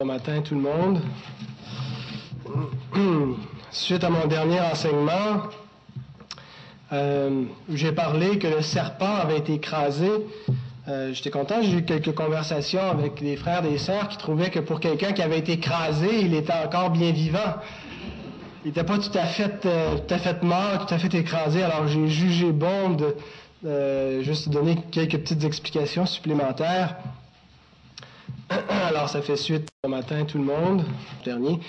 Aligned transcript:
Bon 0.00 0.06
matin 0.06 0.42
tout 0.42 0.56
le 0.56 0.60
monde. 0.60 1.00
Suite 3.70 4.02
à 4.02 4.10
mon 4.10 4.26
dernier 4.26 4.60
enseignement, 4.60 5.44
euh, 6.92 7.44
où 7.70 7.76
j'ai 7.76 7.92
parlé 7.92 8.40
que 8.40 8.48
le 8.48 8.60
serpent 8.60 9.14
avait 9.14 9.38
été 9.38 9.54
écrasé, 9.54 10.10
euh, 10.88 11.12
j'étais 11.12 11.30
content, 11.30 11.62
j'ai 11.62 11.74
eu 11.74 11.84
quelques 11.84 12.12
conversations 12.12 12.82
avec 12.90 13.22
des 13.22 13.36
frères 13.36 13.64
et 13.64 13.78
sœurs 13.78 14.08
qui 14.08 14.16
trouvaient 14.16 14.50
que 14.50 14.58
pour 14.58 14.80
quelqu'un 14.80 15.12
qui 15.12 15.22
avait 15.22 15.38
été 15.38 15.52
écrasé, 15.52 16.22
il 16.22 16.34
était 16.34 16.52
encore 16.52 16.90
bien 16.90 17.12
vivant. 17.12 17.54
Il 18.64 18.70
n'était 18.70 18.82
pas 18.82 18.98
tout 18.98 19.16
à, 19.16 19.26
fait, 19.26 19.64
euh, 19.64 19.98
tout 19.98 20.12
à 20.12 20.18
fait 20.18 20.42
mort, 20.42 20.86
tout 20.88 20.92
à 20.92 20.98
fait 20.98 21.14
écrasé, 21.14 21.62
alors 21.62 21.86
j'ai 21.86 22.08
jugé 22.08 22.50
bon 22.50 22.96
de 22.96 23.14
juste 24.22 24.48
donner 24.48 24.76
quelques 24.90 25.18
petites 25.18 25.44
explications 25.44 26.04
supplémentaires. 26.04 26.96
Alors, 28.68 29.08
ça 29.08 29.22
fait 29.22 29.36
suite 29.36 29.68
ce 29.84 29.90
matin, 29.90 30.24
tout 30.24 30.38
le 30.38 30.44
monde, 30.44 30.84
dernier. 31.24 31.60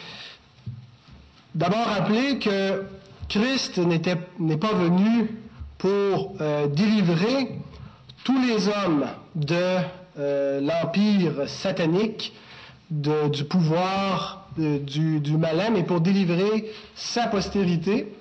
D'abord, 1.54 1.86
rappeler 1.86 2.40
que 2.40 2.84
Christ 3.30 3.78
n'est 3.78 4.58
pas 4.58 4.74
venu 4.74 5.30
pour 5.78 6.36
euh, 6.42 6.68
délivrer 6.68 7.60
tous 8.24 8.40
les 8.42 8.68
hommes 8.68 9.06
de 9.36 9.78
euh, 10.18 10.62
l'empire 10.62 11.48
satanique, 11.48 12.34
du 12.90 13.44
pouvoir 13.46 14.48
du, 14.58 15.20
du, 15.20 15.38
malin, 15.38 15.72
mais 15.72 15.84
pour 15.84 16.02
délivrer 16.02 16.72
sa 16.94 17.28
postérité, 17.28 18.14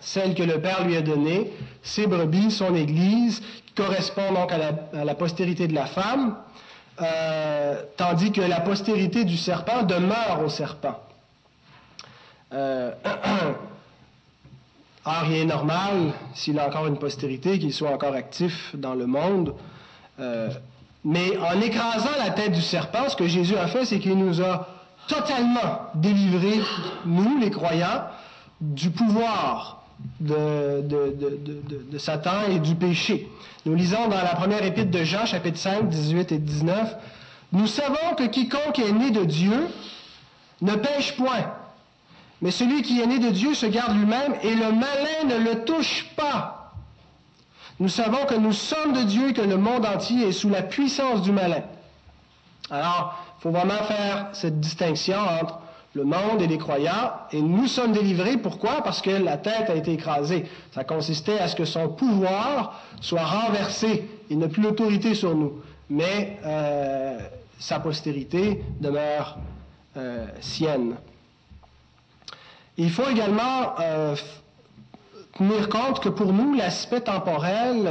celle 0.00 0.34
que 0.34 0.42
le 0.42 0.60
Père 0.60 0.86
lui 0.86 0.96
a 0.96 1.02
donnée, 1.02 1.52
ses 1.82 2.06
brebis, 2.06 2.50
son 2.50 2.74
Église, 2.74 3.40
qui 3.66 3.74
correspond 3.74 4.32
donc 4.32 4.52
à 4.52 5.04
la 5.04 5.14
postérité 5.14 5.68
de 5.68 5.74
la 5.74 5.86
femme, 5.86 6.36
euh, 7.02 7.82
tandis 7.96 8.30
que 8.30 8.40
la 8.40 8.60
postérité 8.60 9.24
du 9.24 9.36
serpent 9.36 9.82
demeure 9.82 10.42
au 10.44 10.48
serpent. 10.48 11.00
Euh, 12.52 12.92
or, 15.04 15.24
il 15.28 15.36
est 15.36 15.44
normal, 15.44 16.12
s'il 16.34 16.58
a 16.58 16.66
encore 16.66 16.86
une 16.86 16.98
postérité, 16.98 17.58
qu'il 17.58 17.72
soit 17.72 17.90
encore 17.90 18.14
actif 18.14 18.74
dans 18.76 18.94
le 18.94 19.06
monde. 19.06 19.54
Euh, 20.20 20.50
mais 21.04 21.36
en 21.38 21.60
écrasant 21.60 22.16
la 22.18 22.30
tête 22.30 22.52
du 22.52 22.62
serpent, 22.62 23.08
ce 23.08 23.16
que 23.16 23.26
Jésus 23.26 23.56
a 23.56 23.66
fait, 23.66 23.84
c'est 23.84 23.98
qu'il 23.98 24.16
nous 24.16 24.40
a 24.40 24.68
totalement 25.08 25.90
délivrés, 25.94 26.60
nous, 27.04 27.38
les 27.38 27.50
croyants, 27.50 28.04
du 28.60 28.90
pouvoir 28.90 29.83
de, 30.20 31.98
Satan 31.98 32.48
et 32.50 32.58
du 32.58 32.74
péché. 32.74 33.28
Nous 33.66 33.74
lisons 33.74 34.08
dans 34.08 34.22
la 34.22 34.34
première 34.34 34.62
épître 34.64 34.90
de 34.90 35.04
Jean, 35.04 35.26
chapitre 35.26 35.58
5, 35.58 35.88
18 35.88 36.32
et 36.32 36.38
19, 36.38 36.96
Nous 37.52 37.66
savons 37.66 38.14
que 38.16 38.24
quiconque 38.24 38.78
est 38.78 38.92
né 38.92 39.10
de 39.10 39.24
Dieu 39.24 39.68
ne 40.60 40.76
pêche 40.76 41.16
point, 41.16 41.52
mais 42.40 42.50
celui 42.50 42.82
qui 42.82 43.00
est 43.00 43.06
né 43.06 43.18
de 43.18 43.30
Dieu 43.30 43.54
se 43.54 43.66
garde 43.66 43.96
lui-même 43.96 44.34
et 44.42 44.54
le 44.54 44.72
malin 44.72 45.24
ne 45.26 45.36
le 45.36 45.64
touche 45.64 46.06
pas. 46.16 46.72
Nous 47.80 47.88
savons 47.88 48.24
que 48.26 48.34
nous 48.34 48.52
sommes 48.52 48.92
de 48.92 49.02
Dieu 49.02 49.30
et 49.30 49.32
que 49.32 49.42
le 49.42 49.56
monde 49.56 49.84
entier 49.84 50.28
est 50.28 50.32
sous 50.32 50.48
la 50.48 50.62
puissance 50.62 51.22
du 51.22 51.32
malin. 51.32 51.62
Alors, 52.70 53.18
il 53.38 53.42
faut 53.42 53.50
vraiment 53.50 53.82
faire 53.88 54.28
cette 54.32 54.60
distinction 54.60 55.18
entre 55.18 55.58
le 55.94 56.04
monde 56.04 56.42
et 56.42 56.46
les 56.46 56.58
croyants, 56.58 57.12
et 57.32 57.40
nous 57.40 57.68
sommes 57.68 57.92
délivrés. 57.92 58.36
Pourquoi? 58.36 58.82
Parce 58.82 59.00
que 59.00 59.10
la 59.10 59.36
tête 59.36 59.70
a 59.70 59.74
été 59.74 59.92
écrasée. 59.92 60.44
Ça 60.72 60.82
consistait 60.82 61.38
à 61.38 61.46
ce 61.46 61.54
que 61.54 61.64
son 61.64 61.88
pouvoir 61.88 62.80
soit 63.00 63.24
renversé. 63.24 64.08
Il 64.28 64.38
n'a 64.38 64.48
plus 64.48 64.62
l'autorité 64.62 65.14
sur 65.14 65.36
nous. 65.36 65.52
Mais 65.88 66.38
euh, 66.44 67.18
sa 67.60 67.78
postérité 67.78 68.64
demeure 68.80 69.38
euh, 69.96 70.26
sienne. 70.40 70.96
Il 72.76 72.90
faut 72.90 73.08
également 73.08 73.78
euh, 73.78 74.16
tenir 75.38 75.68
compte 75.68 76.00
que 76.00 76.08
pour 76.08 76.32
nous, 76.32 76.54
l'aspect 76.54 77.02
temporel 77.02 77.88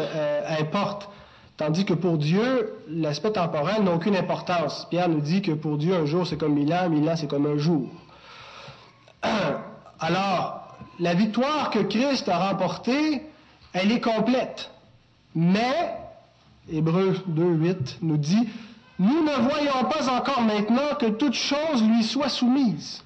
importe. 0.59 1.07
Tandis 1.55 1.85
que 1.85 1.93
pour 1.93 2.17
Dieu, 2.17 2.73
l'aspect 2.89 3.31
temporel 3.31 3.83
n'a 3.83 3.93
aucune 3.93 4.17
importance. 4.17 4.87
Pierre 4.89 5.07
nous 5.07 5.21
dit 5.21 5.41
que 5.41 5.51
pour 5.51 5.77
Dieu, 5.77 5.93
un 5.93 6.05
jour 6.05 6.25
c'est 6.27 6.35
comme 6.35 6.55
mille 6.55 6.73
ans, 6.73 6.89
mille 6.89 7.07
ans 7.07 7.15
c'est 7.15 7.29
comme 7.29 7.45
un 7.45 7.57
jour. 7.57 7.87
Alors, 9.99 10.77
la 10.99 11.13
victoire 11.13 11.69
que 11.69 11.79
Christ 11.79 12.29
a 12.29 12.49
remportée, 12.49 13.23
elle 13.73 13.91
est 13.91 14.01
complète. 14.01 14.71
Mais, 15.35 15.97
Hébreu 16.71 17.17
2, 17.27 17.43
8 17.43 17.97
nous 18.01 18.17
dit, 18.17 18.47
nous 18.99 19.23
ne 19.23 19.49
voyons 19.49 19.89
pas 19.89 20.09
encore 20.09 20.41
maintenant 20.41 20.95
que 20.99 21.07
toute 21.07 21.33
chose 21.33 21.83
lui 21.83 22.03
soit 22.03 22.29
soumise. 22.29 23.03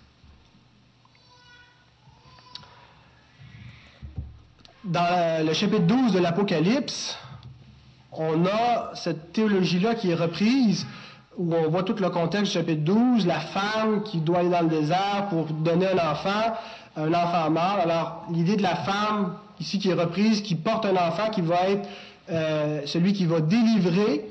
Dans 4.83 5.45
le 5.45 5.53
chapitre 5.53 5.83
12 5.83 6.13
de 6.13 6.19
l'Apocalypse, 6.19 7.17
on 8.11 8.45
a 8.45 8.91
cette 8.95 9.33
théologie-là 9.33 9.95
qui 9.95 10.11
est 10.11 10.16
reprise, 10.16 10.85
où 11.37 11.53
on 11.53 11.69
voit 11.69 11.83
tout 11.83 11.95
le 11.99 12.09
contexte 12.09 12.45
du 12.45 12.59
chapitre 12.59 12.83
12, 12.83 13.27
la 13.27 13.39
femme 13.39 14.03
qui 14.03 14.19
doit 14.19 14.39
aller 14.39 14.49
dans 14.49 14.61
le 14.61 14.69
désert 14.69 15.27
pour 15.29 15.45
donner 15.45 15.87
un 15.87 16.11
enfant, 16.11 16.53
un 16.95 17.13
enfant 17.13 17.49
mort. 17.51 17.77
Alors, 17.81 18.25
l'idée 18.31 18.55
de 18.55 18.63
la 18.63 18.75
femme, 18.75 19.35
ici 19.59 19.77
qui 19.79 19.89
est 19.89 19.93
reprise, 19.93 20.41
qui 20.41 20.55
porte 20.55 20.85
un 20.85 20.95
enfant, 20.95 21.29
qui 21.29 21.41
va 21.41 21.69
être 21.69 21.87
euh, 22.31 22.81
celui 22.85 23.13
qui 23.13 23.25
va 23.25 23.39
délivrer 23.39 24.25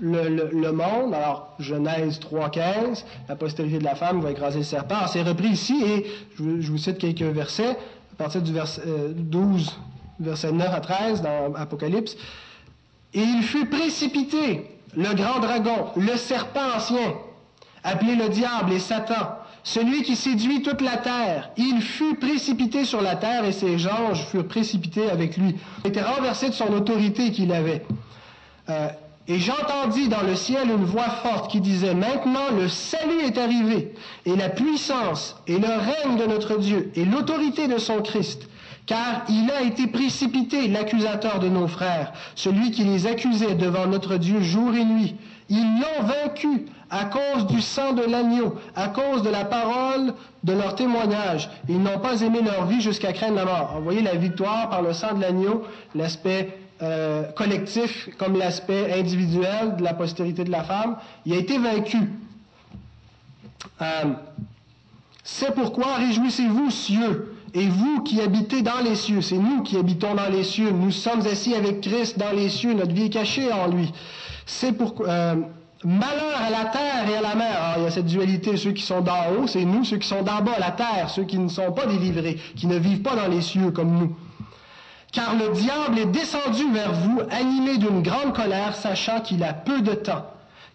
le, 0.00 0.70
monde. 0.70 1.12
Alors, 1.12 1.54
Genèse 1.58 2.18
3.15, 2.20 3.04
la 3.28 3.36
postérité 3.36 3.78
de 3.78 3.84
la 3.84 3.94
femme 3.94 4.20
va 4.20 4.30
écraser 4.30 4.58
le 4.58 4.64
serpent. 4.64 5.06
C'est 5.06 5.22
repris 5.22 5.48
ici, 5.48 5.82
et 5.84 6.06
je, 6.36 6.70
vous 6.70 6.78
cite 6.78 6.98
quelques 6.98 7.22
versets, 7.22 7.70
à 7.70 8.16
partir 8.16 8.40
du 8.40 8.52
verset 8.52 8.82
12, 9.14 9.68
euh, 9.68 10.24
verset 10.24 10.52
9 10.52 10.72
à 10.72 10.80
13 10.80 11.22
dans 11.22 11.54
Apocalypse. 11.54 12.16
Et 13.12 13.20
il 13.20 13.42
fut 13.42 13.66
précipité, 13.66 14.77
le 14.96 15.14
grand 15.14 15.40
dragon, 15.40 15.88
le 15.96 16.16
serpent 16.16 16.76
ancien, 16.76 17.14
appelé 17.84 18.14
le 18.16 18.28
diable 18.28 18.72
et 18.72 18.78
Satan, 18.78 19.38
celui 19.62 20.02
qui 20.02 20.16
séduit 20.16 20.62
toute 20.62 20.80
la 20.80 20.96
terre. 20.96 21.50
Il 21.56 21.82
fut 21.82 22.14
précipité 22.14 22.84
sur 22.84 23.02
la 23.02 23.16
terre 23.16 23.44
et 23.44 23.52
ses 23.52 23.86
anges 23.86 24.24
furent 24.26 24.48
précipités 24.48 25.10
avec 25.10 25.36
lui. 25.36 25.56
Il 25.84 25.88
était 25.88 26.02
renversé 26.02 26.48
de 26.48 26.54
son 26.54 26.72
autorité 26.72 27.32
qu'il 27.32 27.52
avait. 27.52 27.84
Euh, 28.70 28.88
et 29.26 29.38
j'entendis 29.38 30.08
dans 30.08 30.22
le 30.22 30.34
ciel 30.34 30.70
une 30.70 30.84
voix 30.84 31.10
forte 31.22 31.50
qui 31.50 31.60
disait, 31.60 31.94
Maintenant 31.94 32.50
le 32.56 32.66
salut 32.68 33.20
est 33.26 33.36
arrivé, 33.36 33.92
et 34.24 34.34
la 34.34 34.48
puissance, 34.48 35.36
et 35.46 35.58
le 35.58 35.68
règne 35.68 36.16
de 36.16 36.24
notre 36.24 36.56
Dieu, 36.56 36.90
et 36.94 37.04
l'autorité 37.04 37.68
de 37.68 37.76
son 37.76 38.00
Christ 38.00 38.48
car 38.88 39.24
il 39.28 39.50
a 39.50 39.62
été 39.62 39.86
précipité, 39.86 40.66
l'accusateur 40.66 41.38
de 41.38 41.48
nos 41.48 41.68
frères, 41.68 42.12
celui 42.34 42.70
qui 42.70 42.84
les 42.84 43.06
accusait 43.06 43.54
devant 43.54 43.86
notre 43.86 44.16
Dieu 44.16 44.40
jour 44.40 44.74
et 44.74 44.84
nuit. 44.84 45.14
Ils 45.50 45.78
l'ont 45.78 46.06
vaincu 46.06 46.66
à 46.90 47.04
cause 47.04 47.46
du 47.46 47.60
sang 47.60 47.92
de 47.92 48.02
l'agneau, 48.02 48.56
à 48.74 48.88
cause 48.88 49.22
de 49.22 49.28
la 49.28 49.44
parole 49.44 50.14
de 50.42 50.52
leur 50.54 50.74
témoignage. 50.74 51.50
Ils 51.68 51.82
n'ont 51.82 51.98
pas 51.98 52.22
aimé 52.22 52.40
leur 52.42 52.66
vie 52.66 52.80
jusqu'à 52.80 53.12
craindre 53.12 53.36
la 53.36 53.44
mort. 53.44 53.74
Vous 53.76 53.84
voyez 53.84 54.00
la 54.00 54.14
victoire 54.14 54.70
par 54.70 54.80
le 54.80 54.94
sang 54.94 55.14
de 55.14 55.20
l'agneau, 55.20 55.64
l'aspect 55.94 56.58
euh, 56.80 57.24
collectif 57.32 58.08
comme 58.16 58.38
l'aspect 58.38 58.98
individuel 58.98 59.76
de 59.76 59.84
la 59.84 59.92
postérité 59.92 60.44
de 60.44 60.50
la 60.50 60.64
femme. 60.64 60.96
Il 61.26 61.34
a 61.34 61.36
été 61.36 61.58
vaincu. 61.58 61.98
Euh, 63.82 63.84
c'est 65.24 65.54
pourquoi 65.54 65.96
réjouissez-vous, 65.96 66.70
cieux, 66.70 67.37
et 67.54 67.68
vous 67.68 68.02
qui 68.02 68.20
habitez 68.20 68.62
dans 68.62 68.80
les 68.84 68.94
cieux, 68.94 69.20
c'est 69.20 69.38
nous 69.38 69.62
qui 69.62 69.76
habitons 69.76 70.14
dans 70.14 70.28
les 70.28 70.44
cieux, 70.44 70.70
nous 70.70 70.90
sommes 70.90 71.20
assis 71.20 71.54
avec 71.54 71.80
Christ 71.80 72.18
dans 72.18 72.32
les 72.32 72.48
cieux, 72.48 72.74
notre 72.74 72.92
vie 72.92 73.06
est 73.06 73.10
cachée 73.10 73.52
en 73.52 73.68
lui. 73.68 73.92
C'est 74.46 74.72
pourquoi... 74.72 75.08
Euh, 75.08 75.34
malheur 75.84 76.36
à 76.36 76.50
la 76.50 76.64
terre 76.70 77.08
et 77.08 77.16
à 77.16 77.20
la 77.20 77.34
mer. 77.34 77.62
Alors, 77.62 77.78
il 77.78 77.84
y 77.84 77.86
a 77.86 77.90
cette 77.90 78.06
dualité, 78.06 78.56
ceux 78.56 78.72
qui 78.72 78.82
sont 78.82 79.00
d'en 79.00 79.30
haut, 79.30 79.46
c'est 79.46 79.64
nous, 79.64 79.84
ceux 79.84 79.98
qui 79.98 80.08
sont 80.08 80.22
d'en 80.22 80.40
bas, 80.40 80.58
la 80.58 80.72
terre, 80.72 81.08
ceux 81.08 81.24
qui 81.24 81.38
ne 81.38 81.48
sont 81.48 81.72
pas 81.72 81.86
délivrés, 81.86 82.38
qui 82.56 82.66
ne 82.66 82.76
vivent 82.76 83.02
pas 83.02 83.14
dans 83.14 83.28
les 83.28 83.42
cieux 83.42 83.70
comme 83.70 83.96
nous. 83.96 84.16
Car 85.12 85.34
le 85.34 85.52
diable 85.54 85.98
est 85.98 86.06
descendu 86.06 86.70
vers 86.72 86.92
vous, 86.92 87.20
animé 87.30 87.78
d'une 87.78 88.02
grande 88.02 88.34
colère, 88.34 88.74
sachant 88.74 89.20
qu'il 89.20 89.42
a 89.42 89.52
peu 89.52 89.80
de 89.80 89.94
temps. 89.94 90.26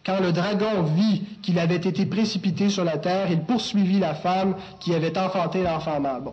Quand 0.05 0.19
le 0.19 0.31
dragon 0.31 0.83
vit 0.83 1.21
qu'il 1.41 1.59
avait 1.59 1.75
été 1.75 2.05
précipité 2.05 2.69
sur 2.69 2.83
la 2.83 2.97
terre, 2.97 3.27
il 3.29 3.41
poursuivit 3.41 3.99
la 3.99 4.15
femme 4.15 4.55
qui 4.79 4.93
avait 4.93 5.17
enfanté 5.17 5.63
l'enfant 5.63 5.99
mâle. 5.99 6.23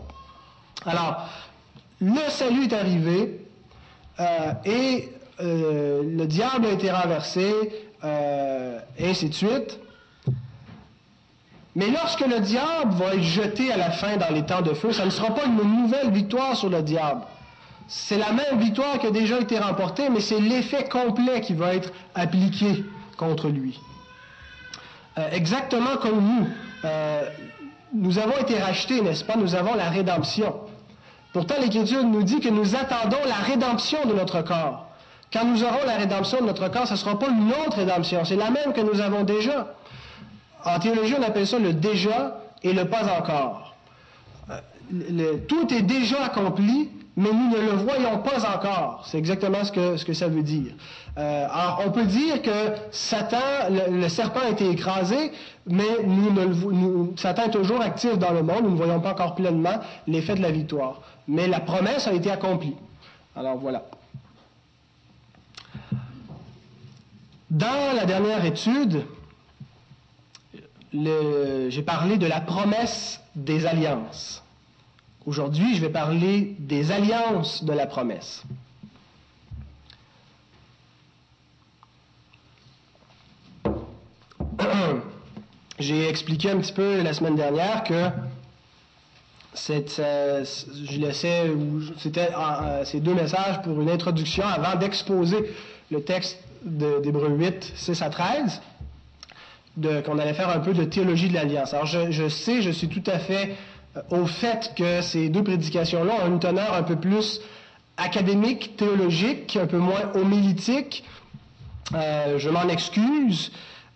Alors, 0.87 1.29
le 2.01 2.31
salut 2.31 2.65
est 2.65 2.73
arrivé 2.73 3.41
euh, 4.19 4.53
et 4.65 5.09
euh, 5.41 6.03
le 6.03 6.27
diable 6.27 6.67
a 6.67 6.73
été 6.73 6.91
renversé, 6.91 7.53
euh, 8.05 8.79
et 8.99 9.11
ainsi 9.11 9.29
de 9.29 9.35
suite. 9.35 9.79
Mais 11.77 11.91
lorsque 11.91 12.27
le 12.27 12.41
diable 12.41 12.93
va 12.95 13.15
être 13.15 13.23
jeté 13.23 13.71
à 13.71 13.77
la 13.77 13.91
fin 13.91 14.17
dans 14.17 14.33
les 14.35 14.45
temps 14.45 14.63
de 14.63 14.75
feu, 14.75 14.93
ça 14.93 15.05
ne 15.05 15.11
sera 15.11 15.35
pas 15.35 15.45
une 15.45 15.57
nouvelle 15.57 16.11
victoire 16.11 16.57
sur 16.57 16.69
le 16.69 16.83
diable. 16.83 17.23
C'est 17.87 18.19
la 18.19 18.33
même 18.33 18.59
victoire 18.59 18.99
qui 18.99 19.07
a 19.07 19.11
déjà 19.11 19.39
été 19.41 19.59
remportée, 19.59 20.09
mais 20.09 20.21
c'est 20.21 20.41
l'effet 20.41 20.89
complet 20.89 21.41
qui 21.41 21.55
va 21.55 21.75
être 21.75 21.93
appliqué 22.15 22.85
contre 23.17 23.49
lui. 23.49 23.79
exactement 25.33 25.97
comme 26.01 26.21
nous. 26.21 26.49
nous 27.95 28.19
avons 28.19 28.39
été 28.39 28.59
rachetés, 28.59 29.01
n'est-ce 29.03 29.25
pas? 29.25 29.37
Nous 29.37 29.55
avons 29.55 29.75
la 29.75 29.91
rédemption. 29.91 30.55
Pourtant, 31.33 31.55
l'Écriture 31.61 32.05
nous 32.05 32.23
dit 32.23 32.41
que 32.41 32.49
nous 32.49 32.75
attendons 32.75 33.19
la 33.27 33.35
rédemption 33.35 34.05
de 34.07 34.15
notre 34.15 34.43
corps. 34.43 34.87
Quand 35.33 35.45
nous 35.45 35.63
aurons 35.63 35.85
la 35.87 35.97
rédemption 35.97 36.41
de 36.41 36.47
notre 36.47 36.69
corps, 36.69 36.87
ce 36.87 36.95
ne 36.95 36.99
sera 36.99 37.19
pas 37.19 37.29
une 37.29 37.51
autre 37.51 37.77
rédemption, 37.77 38.25
c'est 38.25 38.37
la 38.37 38.51
même 38.51 38.73
que 38.75 38.81
nous 38.81 39.01
avons 39.01 39.23
déjà. 39.23 39.75
En 40.65 40.79
théologie, 40.79 41.15
on 41.19 41.23
appelle 41.23 41.47
ça 41.47 41.59
le 41.59 41.73
déjà 41.73 42.41
et 42.63 42.73
le 42.73 42.87
pas 42.87 43.05
encore. 43.19 43.75
Euh, 44.51 45.37
tout 45.49 45.73
est 45.73 45.83
déjà 45.83 46.25
accompli, 46.25 46.91
mais 47.21 47.33
nous 47.33 47.51
ne 47.51 47.61
le 47.61 47.73
voyons 47.73 48.19
pas 48.19 48.49
encore. 48.57 49.03
C'est 49.07 49.19
exactement 49.19 49.63
ce 49.63 50.05
que, 50.05 50.13
ça 50.15 50.29
veut 50.29 50.43
dire. 50.43 50.73
Euh, 51.19 51.47
alors, 51.53 51.83
on 51.87 51.91
peut 51.91 52.07
dire 52.07 52.41
que 52.41 52.73
Satan, 52.93 53.37
le, 53.69 54.09
serpent 54.09 54.41
a 54.41 54.49
été 54.49 54.71
écrasé, 54.71 55.31
mais 55.67 55.85
Satan 57.17 57.45
est 57.45 57.51
toujours 57.51 57.83
actif 57.83 58.17
dans 58.17 58.31
le 58.33 58.43
monde. 58.43 58.63
Nous 58.63 58.71
ne 58.71 58.77
voyons 58.77 59.01
pas 59.01 59.11
encore 59.11 59.35
pleinement 59.35 59.81
l'effet 60.07 60.35
de 60.35 60.41
la 60.41 60.51
victoire. 60.51 61.03
Mais 61.29 61.47
la 61.47 61.61
promesse 61.61 62.07
a 62.07 62.15
été 62.15 62.31
accomplie. 62.31 62.75
Alors 63.37 63.59
voilà. 63.59 63.85
Dans 67.51 67.97
la 67.97 68.07
dernière 68.07 68.43
étude, 68.47 69.05
j'ai 70.95 71.83
parlé 71.83 72.17
de 72.17 72.27
la 72.27 72.41
promesse 72.41 73.21
des 73.37 73.67
alliances. 73.67 74.43
Aujourd'hui, 75.27 75.77
je 75.77 75.83
vais 75.83 75.91
parler 75.91 76.57
des 76.59 76.93
alliances 76.93 77.63
de 77.63 77.73
la 77.75 77.87
promesse. 77.87 78.43
J'ai 85.79 86.09
expliqué 86.09 86.51
un 86.51 86.59
petit 86.59 86.73
peu 86.73 87.03
la 87.03 87.13
semaine 87.13 87.37
dernière 87.37 87.85
que 87.85 88.09
euh, 89.69 90.45
je 90.85 90.99
laissais, 90.99 91.51
c'était 91.99 92.31
euh, 92.35 92.85
ces 92.85 93.01
deux 93.01 93.15
messages 93.15 93.61
pour 93.63 93.81
une 93.81 93.91
introduction 93.91 94.45
avant 94.47 94.79
d'exposer 94.79 95.53
le 95.91 96.03
texte 96.03 96.39
d'Hébreu 96.65 97.29
8, 97.31 97.73
6 97.75 98.03
à 98.03 98.09
13, 98.11 98.63
qu'on 100.05 100.19
allait 100.19 100.35
faire 100.35 100.49
un 100.51 100.61
peu 100.61 100.73
de 100.73 100.85
théologie 100.85 101.29
de 101.29 101.35
l'Alliance. 101.35 101.75
Alors 101.75 101.87
je, 101.87 102.29
sais, 102.29 102.63
je 102.63 102.71
suis 102.71 102.89
tout 102.89 103.03
à 103.07 103.19
fait 103.19 103.51
euh, 103.51 103.55
au 104.11 104.27
fait 104.27 104.73
que 104.77 105.03
ces 105.03 105.29
deux 105.29 105.43
prédications-là 105.43 106.13
ont 106.25 106.29
une 106.29 106.41
teneur 106.41 106.75
un 106.75 106.83
peu 106.83 106.97
plus 106.97 107.41
académique, 107.97 108.77
théologique, 108.77 109.59
un 109.61 109.67
peu 109.67 109.79
moins 109.79 110.13
homilétique. 110.15 111.05
je 111.93 112.49
m'en 112.49 112.69
excuse. 112.69 113.51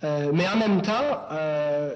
Euh, 0.05 0.31
mais 0.35 0.47
en 0.47 0.57
même 0.57 0.83
temps, 0.83 0.93
euh, 1.33 1.95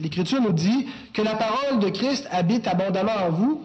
l'Écriture 0.00 0.40
nous 0.42 0.52
dit 0.52 0.86
que 1.14 1.22
la 1.22 1.34
parole 1.34 1.78
de 1.80 1.88
Christ 1.88 2.28
habite 2.30 2.66
abondamment 2.66 3.26
en 3.26 3.30
vous. 3.30 3.62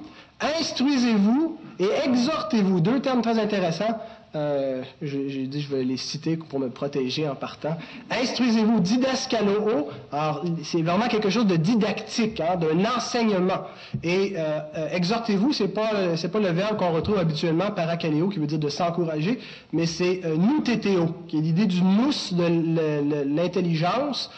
Instruisez-vous 0.60 1.60
et 1.80 1.90
exhortez-vous. 2.06 2.80
Deux 2.80 3.02
termes 3.02 3.22
très 3.22 3.38
intéressants 3.40 4.00
euh, 4.34 4.84
j'ai 5.02 5.46
dit, 5.48 5.62
je 5.62 5.76
vais 5.76 5.84
les 5.84 5.98
citer 5.98 6.38
pour 6.38 6.60
me 6.60 6.70
protéger 6.70 7.28
en 7.28 7.36
partant. 7.36 7.76
Instruisez-vous, 8.10 8.80
didascaloo. 8.80 9.90
Alors, 10.12 10.46
c'est 10.64 10.82
vraiment 10.82 11.08
quelque 11.10 11.30
chose 11.30 11.46
de 11.46 11.58
didactique, 11.58 12.40
hein, 12.40 12.56
d'un 12.56 12.86
enseignement. 12.86 13.68
Et 14.04 14.34
euh, 14.38 14.60
euh, 14.78 14.90
exhortez-vous, 14.92 15.52
c'est 15.52 15.68
pas, 15.68 16.16
c'est 16.16 16.32
pas 16.32 16.40
le 16.40 16.50
verbe 16.50 16.78
qu'on 16.78 16.92
retrouve 16.92 17.18
habituellement, 17.18 17.72
paracaléo, 17.72 18.30
qui 18.30 18.40
veut 18.40 18.48
dire 18.48 18.60
de 18.60 18.70
s'encourager, 18.70 19.40
mais 19.74 19.86
c'est 19.86 20.22
nous 20.38 20.62
qui 20.62 20.72
est 20.72 21.42
l'idée 21.42 21.66
du 21.66 21.82
nous 21.82 22.12
de 22.32 23.24
l'intelligence. 23.36 24.32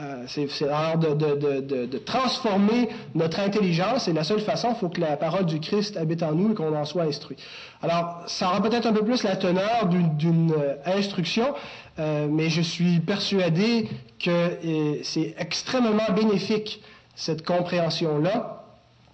Euh, 0.00 0.24
c'est 0.26 0.44
de, 0.44 1.86
de, 1.86 1.98
transformer 1.98 2.88
notre 3.14 3.40
intelligence 3.40 4.08
et 4.08 4.12
la 4.12 4.24
seule 4.24 4.40
façon, 4.40 4.70
il 4.70 4.76
faut 4.76 4.88
que 4.88 5.00
la 5.00 5.16
parole 5.16 5.46
du 5.46 5.60
Christ 5.60 5.96
habite 5.96 6.22
en 6.22 6.32
nous 6.32 6.52
et 6.52 6.54
qu'on 6.54 6.74
en 6.74 6.84
soit 6.84 7.04
instruit. 7.04 7.36
Alors, 7.82 8.22
ça 8.26 8.48
aura 8.48 8.62
peut-être 8.62 8.86
un 8.86 8.92
peu 8.92 9.04
plus 9.04 9.22
la 9.22 9.36
teneur 9.36 9.86
d'une 9.86 10.52
euh, 10.52 10.76
instruction, 10.84 11.54
euh, 11.98 12.26
mais 12.30 12.48
je 12.48 12.60
suis 12.60 13.00
persuadé 13.00 13.88
que 14.22 15.00
c'est 15.02 15.34
extrêmement 15.38 16.10
bénéfique, 16.14 16.82
cette 17.14 17.44
compréhension-là, 17.44 18.55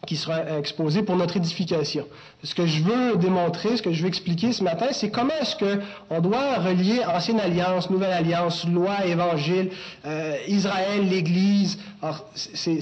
qui 0.06 0.16
sera 0.16 0.58
exposé 0.58 1.02
pour 1.02 1.16
notre 1.16 1.36
édification. 1.36 2.06
Ce 2.42 2.54
que 2.54 2.66
je 2.66 2.82
veux 2.82 3.16
démontrer, 3.16 3.76
ce 3.76 3.82
que 3.82 3.92
je 3.92 4.02
veux 4.02 4.08
expliquer 4.08 4.52
ce 4.52 4.64
matin, 4.64 4.86
c'est 4.90 5.10
comment 5.10 5.32
est-ce 5.40 5.56
qu'on 5.56 6.20
doit 6.20 6.58
relier 6.58 7.04
Ancienne 7.04 7.38
Alliance, 7.38 7.88
Nouvelle 7.88 8.12
Alliance, 8.12 8.66
Loi, 8.66 9.06
Évangile, 9.06 9.70
euh, 10.04 10.36
Israël, 10.48 11.08
l'Église. 11.08 11.78
Alors, 12.02 12.24
si 12.34 12.80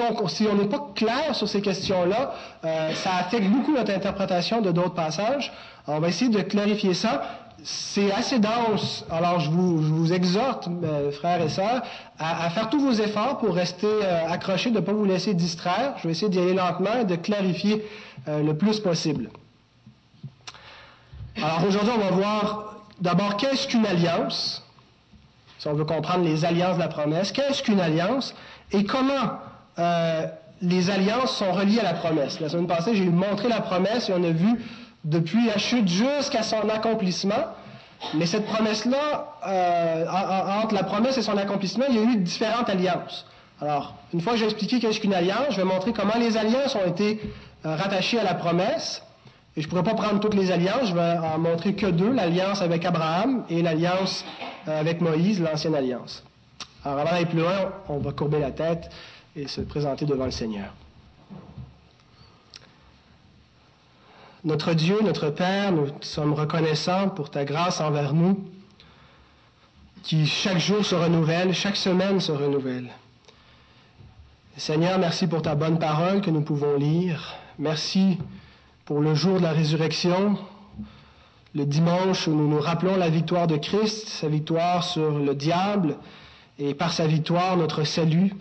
on 0.00 0.28
si 0.28 0.44
n'est 0.44 0.68
pas 0.68 0.90
clair 0.96 1.34
sur 1.34 1.48
ces 1.48 1.60
questions-là, 1.60 2.34
euh, 2.64 2.94
ça 2.94 3.10
affecte 3.20 3.48
beaucoup 3.48 3.74
notre 3.74 3.92
interprétation 3.92 4.60
de 4.60 4.72
d'autres 4.72 4.94
passages. 4.94 5.52
on 5.86 6.00
va 6.00 6.08
essayer 6.08 6.30
de 6.30 6.42
clarifier 6.42 6.94
ça 6.94 7.41
c'est 7.64 8.12
assez 8.12 8.38
dense. 8.38 9.04
Alors, 9.10 9.40
je 9.40 9.50
vous, 9.50 10.12
exhorte, 10.12 10.68
euh, 10.82 11.10
frères 11.12 11.40
et 11.40 11.48
sœurs, 11.48 11.82
à, 12.18 12.50
faire 12.50 12.70
tous 12.70 12.80
vos 12.80 12.92
efforts 12.92 13.38
pour 13.38 13.54
rester 13.54 13.86
euh, 13.86 14.28
accrochés, 14.28 14.70
de 14.70 14.76
ne 14.76 14.80
pas 14.80 14.92
vous 14.92 15.04
laisser 15.04 15.34
distraire. 15.34 15.94
Je 15.98 16.08
vais 16.08 16.12
essayer 16.12 16.28
d'y 16.28 16.38
aller 16.38 16.54
lentement 16.54 17.00
et 17.00 17.04
de 17.04 17.16
clarifier 17.16 17.84
euh, 18.28 18.42
le 18.42 18.56
plus 18.56 18.80
possible. 18.80 19.30
Alors, 21.36 21.64
aujourd'hui, 21.66 21.92
on 21.94 22.00
va 22.00 22.10
voir 22.10 22.76
d'abord 23.00 23.36
qu'est-ce 23.36 23.68
qu'une 23.68 23.86
alliance, 23.86 24.64
si 25.58 25.68
on 25.68 25.74
veut 25.74 25.84
comprendre 25.84 26.24
les 26.24 26.44
alliances 26.44 26.76
de 26.76 26.82
la 26.82 26.88
promesse. 26.88 27.32
Qu'est-ce 27.32 27.62
qu'une 27.62 27.80
alliance 27.80 28.34
et 28.72 28.84
comment 28.84 29.38
les 30.60 30.90
alliances 30.90 31.36
sont 31.36 31.52
reliées 31.52 31.80
à 31.80 31.84
la 31.84 31.94
promesse? 31.94 32.40
La 32.40 32.48
semaine 32.48 32.66
passée, 32.66 32.94
j'ai 32.94 33.06
montré 33.06 33.48
la 33.48 33.60
promesse 33.60 34.08
et 34.08 34.12
on 34.12 34.22
a 34.22 34.30
vu 34.30 34.60
depuis 35.04 35.46
la 35.46 35.58
chute 35.58 35.88
jusqu'à 35.88 36.42
son 36.42 36.68
accomplissement. 36.68 37.44
Mais 38.14 38.26
cette 38.26 38.46
promesse-là, 38.46 39.36
euh, 39.46 40.06
entre 40.62 40.74
la 40.74 40.82
promesse 40.82 41.18
et 41.18 41.22
son 41.22 41.36
accomplissement, 41.36 41.84
il 41.88 41.94
y 41.94 41.98
a 41.98 42.02
eu 42.02 42.16
différentes 42.16 42.68
alliances. 42.68 43.24
Alors, 43.60 43.94
une 44.12 44.20
fois 44.20 44.32
que 44.32 44.40
j'ai 44.40 44.46
expliqué 44.46 44.80
qu'est-ce 44.80 44.98
qu'une 44.98 45.14
alliance, 45.14 45.50
je 45.50 45.56
vais 45.56 45.64
montrer 45.64 45.92
comment 45.92 46.18
les 46.18 46.36
alliances 46.36 46.74
ont 46.74 46.86
été 46.86 47.20
euh, 47.64 47.76
rattachées 47.76 48.18
à 48.18 48.24
la 48.24 48.34
promesse. 48.34 49.02
Et 49.56 49.60
je 49.60 49.66
ne 49.66 49.70
pourrais 49.70 49.84
pas 49.84 49.94
prendre 49.94 50.18
toutes 50.18 50.34
les 50.34 50.50
alliances, 50.50 50.88
je 50.88 50.94
vais 50.94 51.18
en 51.18 51.38
montrer 51.38 51.74
que 51.74 51.86
deux, 51.86 52.10
l'alliance 52.10 52.60
avec 52.60 52.84
Abraham 52.84 53.44
et 53.48 53.62
l'alliance 53.62 54.24
euh, 54.66 54.80
avec 54.80 55.00
Moïse, 55.00 55.40
l'ancienne 55.40 55.76
alliance. 55.76 56.24
Alors, 56.84 56.98
avant 56.98 57.10
d'aller 57.10 57.26
plus 57.26 57.40
loin, 57.40 57.72
on 57.88 57.98
va 57.98 58.12
courber 58.12 58.40
la 58.40 58.50
tête 58.50 58.90
et 59.36 59.46
se 59.46 59.60
présenter 59.60 60.06
devant 60.06 60.24
le 60.24 60.32
Seigneur. 60.32 60.72
Notre 64.44 64.74
Dieu, 64.74 64.98
notre 65.04 65.30
Père, 65.30 65.70
nous 65.70 65.86
sommes 66.00 66.32
reconnaissants 66.32 67.08
pour 67.08 67.30
ta 67.30 67.44
grâce 67.44 67.80
envers 67.80 68.12
nous, 68.12 68.42
qui 70.02 70.26
chaque 70.26 70.58
jour 70.58 70.84
se 70.84 70.96
renouvelle, 70.96 71.54
chaque 71.54 71.76
semaine 71.76 72.18
se 72.18 72.32
renouvelle. 72.32 72.90
Seigneur, 74.56 74.98
merci 74.98 75.28
pour 75.28 75.42
ta 75.42 75.54
bonne 75.54 75.78
parole 75.78 76.22
que 76.22 76.30
nous 76.30 76.40
pouvons 76.40 76.76
lire. 76.76 77.34
Merci 77.60 78.18
pour 78.84 79.00
le 79.00 79.14
jour 79.14 79.38
de 79.38 79.44
la 79.44 79.52
résurrection, 79.52 80.36
le 81.54 81.64
dimanche 81.64 82.26
où 82.26 82.32
nous 82.32 82.48
nous 82.48 82.60
rappelons 82.60 82.96
la 82.96 83.10
victoire 83.10 83.46
de 83.46 83.56
Christ, 83.56 84.08
sa 84.08 84.26
victoire 84.26 84.82
sur 84.82 85.20
le 85.20 85.36
diable 85.36 85.98
et 86.58 86.74
par 86.74 86.92
sa 86.92 87.06
victoire 87.06 87.56
notre 87.56 87.84
salut. 87.84 88.34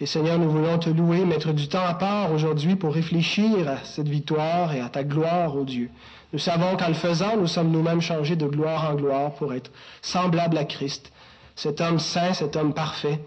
Et 0.00 0.06
Seigneur, 0.06 0.38
nous 0.38 0.50
voulons 0.50 0.78
te 0.78 0.90
louer, 0.90 1.24
mettre 1.24 1.52
du 1.52 1.68
temps 1.68 1.84
à 1.84 1.94
part 1.94 2.32
aujourd'hui 2.32 2.76
pour 2.76 2.94
réfléchir 2.94 3.68
à 3.68 3.78
cette 3.84 4.08
victoire 4.08 4.72
et 4.72 4.80
à 4.80 4.88
ta 4.88 5.02
gloire, 5.02 5.56
ô 5.56 5.64
Dieu. 5.64 5.90
Nous 6.32 6.38
savons 6.38 6.76
qu'en 6.76 6.88
le 6.88 6.94
faisant, 6.94 7.36
nous 7.36 7.48
sommes 7.48 7.70
nous-mêmes 7.70 8.00
changés 8.00 8.36
de 8.36 8.46
gloire 8.46 8.90
en 8.90 8.94
gloire 8.94 9.32
pour 9.32 9.54
être 9.54 9.72
semblables 10.02 10.56
à 10.56 10.64
Christ, 10.64 11.10
cet 11.56 11.80
homme 11.80 11.98
saint, 11.98 12.32
cet 12.32 12.54
homme 12.54 12.74
parfait, 12.74 13.18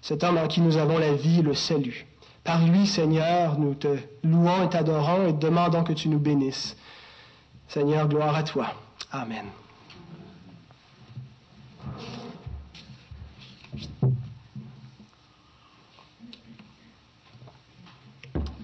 cet 0.00 0.24
homme 0.24 0.38
en 0.38 0.48
qui 0.48 0.60
nous 0.60 0.78
avons 0.78 0.98
la 0.98 1.12
vie 1.12 1.40
et 1.40 1.42
le 1.42 1.54
salut. 1.54 2.06
Par 2.42 2.64
lui, 2.64 2.86
Seigneur, 2.86 3.58
nous 3.58 3.74
te 3.74 3.96
louons 4.24 4.64
et 4.64 4.70
t'adorons 4.70 5.28
et 5.28 5.32
demandons 5.32 5.84
que 5.84 5.92
tu 5.92 6.08
nous 6.08 6.18
bénisses. 6.18 6.76
Seigneur, 7.68 8.08
gloire 8.08 8.34
à 8.34 8.42
toi. 8.42 8.72
Amen. 9.12 9.44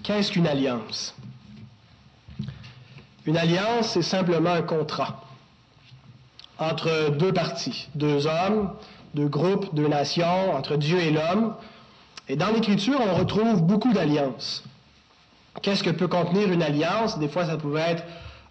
Qu'est-ce 0.03 0.33
qu'une 0.33 0.47
alliance? 0.47 1.15
Une 3.25 3.37
alliance, 3.37 3.87
c'est 3.87 4.01
simplement 4.01 4.51
un 4.51 4.61
contrat 4.61 5.21
entre 6.59 7.09
deux 7.11 7.31
parties, 7.33 7.87
deux 7.95 8.27
hommes, 8.27 8.73
deux 9.15 9.27
groupes, 9.27 9.73
deux 9.73 9.87
nations, 9.87 10.53
entre 10.53 10.75
Dieu 10.75 10.99
et 10.99 11.09
l'homme. 11.09 11.55
Et 12.27 12.35
dans 12.35 12.51
l'Écriture, 12.51 12.99
on 12.99 13.15
retrouve 13.15 13.61
beaucoup 13.63 13.93
d'alliances. 13.93 14.63
Qu'est-ce 15.61 15.83
que 15.83 15.89
peut 15.89 16.07
contenir 16.07 16.51
une 16.51 16.61
alliance? 16.61 17.17
Des 17.17 17.27
fois, 17.27 17.45
ça 17.45 17.57
pouvait 17.57 17.81
être 17.81 18.03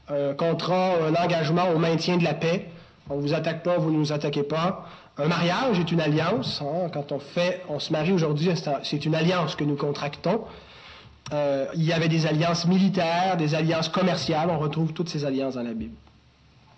un 0.09 0.35
contrat, 0.35 0.94
un 1.06 1.14
engagement 1.14 1.68
au 1.71 1.78
maintien 1.78 2.16
de 2.16 2.25
la 2.25 2.35
paix 2.35 2.68
On 3.11 3.16
ne 3.16 3.21
vous 3.21 3.35
attaque 3.35 3.62
pas, 3.62 3.76
vous 3.76 3.90
ne 3.90 3.99
nous 3.99 4.12
attaquez 4.12 4.42
pas. 4.42 4.87
Un 5.18 5.26
mariage 5.26 5.78
est 5.78 5.92
une 5.92 6.00
alliance. 6.00 6.62
Hein. 6.62 6.88
Quand 6.92 7.12
on 7.12 7.18
fait, 7.18 7.62
on 7.68 7.78
se 7.78 7.92
marie 7.92 8.12
aujourd'hui, 8.12 8.50
c'est 8.82 9.04
une 9.04 9.14
alliance 9.14 9.54
que 9.54 9.64
nous 9.64 9.76
contractons. 9.76 10.40
Euh, 11.32 11.66
il 11.74 11.84
y 11.84 11.92
avait 11.92 12.08
des 12.08 12.26
alliances 12.26 12.66
militaires, 12.66 13.36
des 13.36 13.54
alliances 13.54 13.88
commerciales. 13.88 14.50
On 14.50 14.58
retrouve 14.58 14.92
toutes 14.92 15.08
ces 15.08 15.24
alliances 15.24 15.54
dans 15.54 15.62
la 15.62 15.72
Bible. 15.72 15.94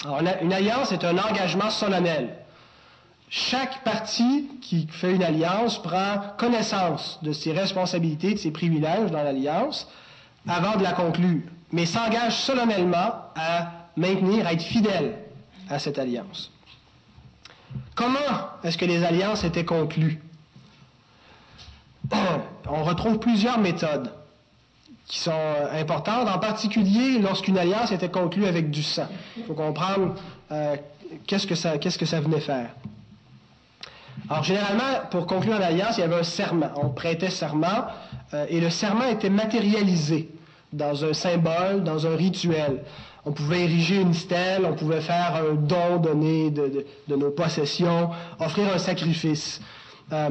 Alors, 0.05 0.21
une 0.43 0.53
alliance 0.53 0.93
est 0.93 1.05
un 1.05 1.17
engagement 1.19 1.71
solennel. 1.71 2.37
Chaque 3.31 3.83
partie 3.83 4.49
qui 4.61 4.87
fait 4.87 5.15
une 5.15 5.23
alliance 5.23 5.83
prend 5.83 6.21
connaissance 6.39 7.19
de 7.23 7.33
ses 7.33 7.53
responsabilités, 7.53 8.35
de 8.35 8.39
ses 8.39 8.53
privilèges 8.53 9.11
dans 9.11 9.23
l'alliance 9.23 9.89
avant 10.47 10.77
de 10.77 10.83
la 10.83 10.93
conclure, 10.93 11.41
mais 11.73 11.87
s'engage 11.87 12.37
solennellement 12.37 13.13
à 13.35 13.73
maintenir, 13.97 14.47
à 14.47 14.53
être 14.53 14.63
fidèle 14.63 15.19
à 15.69 15.79
cette 15.79 15.99
alliance. 15.99 16.53
Comment 17.95 18.19
est-ce 18.63 18.79
que 18.79 18.85
les 18.85 19.03
alliances 19.03 19.43
étaient 19.43 19.65
conclues? 19.65 20.21
On 22.69 22.85
retrouve 22.85 23.19
plusieurs 23.19 23.59
méthodes 23.59 24.13
qui 25.07 25.19
sont 25.19 25.33
importantes, 25.73 26.29
en 26.29 26.39
particulier 26.39 27.19
lorsqu'une 27.19 27.59
alliance 27.59 27.93
était 27.93 28.09
conclue 28.09 28.47
avec 28.47 28.71
du 28.71 28.83
sang. 28.83 29.07
Il 29.37 29.45
faut 29.45 29.55
comprendre 29.55 30.15
euh, 30.51 30.77
qu'est-ce 31.27 31.47
que 31.47 31.55
ça, 31.55 31.79
qu'est-ce 31.79 31.99
que 31.99 32.07
ça 32.07 32.21
venait 32.21 32.41
faire. 32.41 32.71
Alors, 34.31 34.45
généralement, 34.45 35.03
pour 35.11 35.27
conclure 35.27 35.57
une 35.57 35.63
alliance, 35.63 35.99
il 35.99 36.01
y 36.01 36.05
avait 36.05 36.21
un 36.21 36.23
serment. 36.23 36.71
On 36.77 36.89
prêtait 36.89 37.31
serment 37.31 37.87
euh, 38.33 38.47
et 38.49 38.61
le 38.61 38.71
serment 38.71 39.05
était 39.05 39.31
matérialisé 39.31 40.31
dans 40.73 41.05
un 41.05 41.13
symbole, 41.13 41.85
dans 41.85 42.07
un 42.07 42.17
rituel. 42.17 42.83
On 43.27 43.33
pouvait 43.33 43.63
ériger 43.63 44.01
une 44.01 44.15
stèle, 44.15 44.65
on 44.65 44.75
pouvait 44.75 45.01
faire 45.01 45.35
un 45.37 45.55
don 45.55 45.99
donné 45.99 46.51
de, 46.51 46.87
nos 47.09 47.31
possessions, 47.31 48.11
offrir 48.39 48.73
un 48.73 48.79
sacrifice. 48.79 49.61
Euh, 50.13 50.31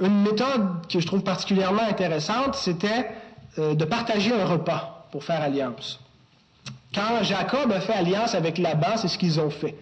une 0.00 0.22
méthode 0.22 0.86
que 0.90 1.00
je 1.00 1.06
trouve 1.06 1.22
particulièrement 1.22 1.82
intéressante, 1.88 2.54
c'était 2.54 3.08
euh, 3.58 3.74
de 3.74 3.84
partager 3.84 4.32
un 4.34 4.44
repas 4.44 5.06
pour 5.12 5.24
faire 5.24 5.42
alliance. 5.42 6.00
Quand 6.94 7.22
Jacob 7.22 7.72
a 7.72 7.80
fait 7.80 7.94
alliance 7.94 8.34
avec 8.34 8.58
Laban, 8.58 8.96
c'est 8.96 9.08
ce 9.08 9.18
qu'ils 9.18 9.40
ont 9.40 9.50
fait. 9.50 9.76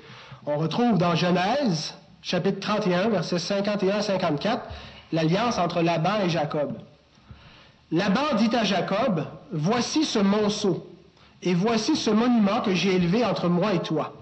On 0.47 0.57
retrouve 0.59 0.99
dans 0.99 1.15
Genèse, 1.15 1.95
chapitre 2.23 2.61
31, 2.61 3.09
versets 3.09 3.39
51 3.39 3.97
à 3.97 4.03
54, 4.03 4.63
l'alliance 5.13 5.59
entre 5.59 5.81
Laban 5.83 6.21
et 6.25 6.29
Jacob. 6.31 6.73
Laban 7.91 8.35
dit 8.37 8.55
à 8.55 8.65
Jacob, 8.65 9.25
Voici 9.53 10.05
ce 10.05 10.19
monceau, 10.19 10.87
et 11.43 11.55
voici 11.55 11.97
ce 11.97 12.11
monument 12.11 12.61
que 12.61 12.75
j'ai 12.75 12.95
élevé 12.95 13.25
entre 13.25 13.49
moi 13.49 13.75
et 13.75 13.81
toi. 13.81 14.13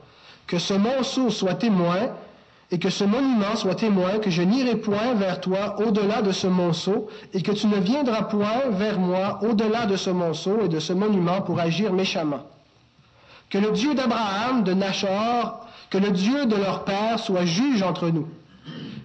Que 0.47 0.59
ce 0.59 0.75
monceau 0.75 1.30
soit 1.30 1.54
témoin, 1.54 2.11
et 2.72 2.78
que 2.78 2.88
ce 2.88 3.04
monument 3.04 3.54
soit 3.54 3.74
témoin 3.74 4.18
que 4.18 4.30
je 4.30 4.40
n'irai 4.40 4.76
point 4.76 5.12
vers 5.12 5.42
toi 5.42 5.76
au-delà 5.86 6.22
de 6.22 6.32
ce 6.32 6.46
monceau, 6.46 7.06
et 7.34 7.42
que 7.42 7.52
tu 7.52 7.66
ne 7.66 7.76
viendras 7.76 8.22
point 8.22 8.70
vers 8.70 8.98
moi 8.98 9.40
au-delà 9.42 9.84
de 9.84 9.96
ce 9.96 10.08
monceau 10.08 10.62
et 10.64 10.68
de 10.68 10.80
ce 10.80 10.94
monument 10.94 11.42
pour 11.42 11.60
agir 11.60 11.92
méchamment. 11.92 12.40
Que 13.50 13.58
le 13.58 13.72
Dieu 13.72 13.94
d'Abraham, 13.94 14.64
de 14.64 14.72
Nachor, 14.72 15.66
que 15.90 15.98
le 15.98 16.10
Dieu 16.10 16.46
de 16.46 16.56
leur 16.56 16.84
père 16.84 17.18
soit 17.18 17.44
juge 17.44 17.82
entre 17.82 18.08
nous. 18.08 18.26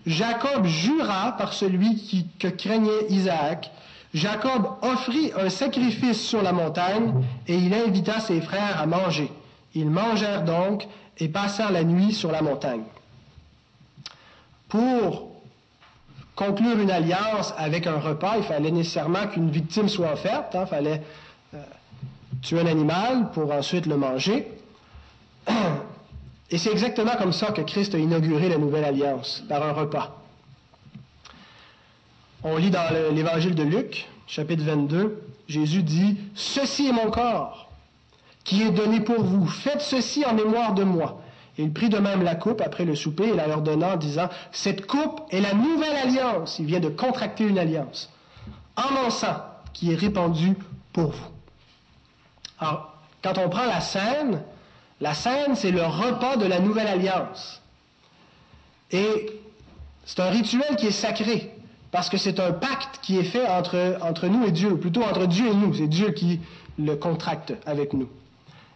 Jacob 0.06 0.66
jura 0.66 1.34
par 1.38 1.52
celui 1.52 2.26
que 2.40 2.48
craignait 2.48 3.10
Isaac. 3.10 3.70
Jacob 4.14 4.66
offrit 4.82 5.34
un 5.38 5.50
sacrifice 5.50 6.22
sur 6.22 6.42
la 6.42 6.54
montagne 6.54 7.14
et 7.46 7.58
il 7.58 7.74
invita 7.74 8.22
ses 8.22 8.40
frères 8.40 8.82
à 8.82 8.86
manger. 8.86 9.30
Ils 9.76 9.90
mangèrent 9.90 10.46
donc 10.46 10.88
et 11.18 11.28
passèrent 11.28 11.74
la 11.74 11.84
nuit 11.84 12.14
sur 12.14 12.32
la 12.32 12.42
montagne. 12.42 12.86
Pour 14.70 15.32
conclure 16.36 16.80
une 16.80 16.92
alliance 16.92 17.54
avec 17.58 17.88
un 17.88 18.00
repas, 18.00 18.38
il 18.38 18.44
fallait 18.44 18.72
nécessairement 18.72 19.28
qu'une 19.28 19.50
victime 19.50 19.90
soit 19.90 20.14
offerte. 20.14 20.54
Il 20.54 20.58
hein. 20.58 20.66
fallait 20.66 21.02
euh, 21.54 21.58
tuer 22.42 22.62
un 22.62 22.68
animal 22.68 23.32
pour 23.32 23.52
ensuite 23.52 23.86
le 23.86 23.98
manger. 23.98 24.48
Et 26.50 26.58
c'est 26.58 26.72
exactement 26.72 27.16
comme 27.18 27.34
ça 27.34 27.52
que 27.52 27.62
Christ 27.62 27.94
a 27.96 27.98
inauguré 27.98 28.48
la 28.50 28.58
nouvelle 28.58 28.86
alliance, 28.86 29.44
par 29.50 29.64
un 29.64 29.74
repas. 29.74 30.16
On 32.44 32.56
lit 32.56 32.70
dans 32.70 32.88
l'évangile 33.14 33.56
de 33.56 33.64
Luc, 33.64 34.08
chapitre 34.28 34.64
22, 34.64 35.22
Jésus 35.48 35.84
dit, 35.84 36.18
Ceci 36.36 36.88
est 36.88 36.94
mon 36.94 37.10
corps, 37.10 37.70
qui 38.44 38.62
est 38.62 38.72
donné 38.72 39.02
pour 39.02 39.22
vous. 39.22 39.48
Faites 39.48 39.82
ceci 39.82 40.24
en 40.26 40.34
mémoire 40.34 40.74
de 40.74 40.84
moi. 40.84 41.22
Il 41.58 41.74
prit 41.74 41.90
de 41.90 41.98
même 41.98 42.24
la 42.24 42.36
coupe 42.36 42.62
après 42.62 42.86
le 42.86 42.96
souper 42.96 43.30
et 43.30 43.36
la 43.36 43.48
leur 43.48 43.62
donna 43.62 43.94
en 43.94 43.98
disant, 43.98 44.30
Cette 44.52 44.86
coupe 44.86 45.22
est 45.32 45.42
la 45.42 45.54
nouvelle 45.54 45.96
alliance. 45.96 46.60
Il 46.60 46.66
vient 46.66 46.80
de 46.80 46.90
contracter 46.90 47.46
une 47.46 47.58
alliance. 47.58 48.12
En 48.76 48.92
mon 48.92 49.10
sang, 49.10 49.38
qui 49.74 49.92
est 49.92 49.96
répandu 49.96 50.56
pour 50.94 51.12
vous. 51.12 51.28
Alors, 52.60 52.94
quand 53.24 53.38
on 53.40 53.50
prend 53.50 53.66
la 53.66 53.82
scène, 53.82 54.44
la 55.02 55.14
scène, 55.14 55.56
c'est 55.56 55.72
le 55.72 55.84
repas 55.84 56.38
de 56.38 56.46
la 56.46 56.60
nouvelle 56.60 56.88
alliance. 56.88 57.62
Et 58.92 59.42
c'est 60.06 60.20
un 60.20 60.30
rituel 60.30 60.76
qui 60.78 60.88
est 60.88 60.92
sacré, 60.92 61.54
parce 61.92 62.10
que 62.10 62.18
c'est 62.18 62.40
un 62.40 62.52
pacte 62.52 63.00
qui 63.02 63.18
est 63.18 63.24
fait 63.24 63.48
entre, 63.48 63.98
entre 64.02 64.28
nous 64.28 64.46
et 64.46 64.52
Dieu, 64.52 64.78
plutôt 64.78 65.04
entre 65.04 65.26
Dieu 65.26 65.48
et 65.48 65.56
nous. 65.56 65.74
C'est 65.74 65.88
Dieu 65.88 66.12
qui 66.12 66.40
le 66.78 66.96
contracte 66.96 67.54
avec 67.66 67.94
nous. 67.94 68.10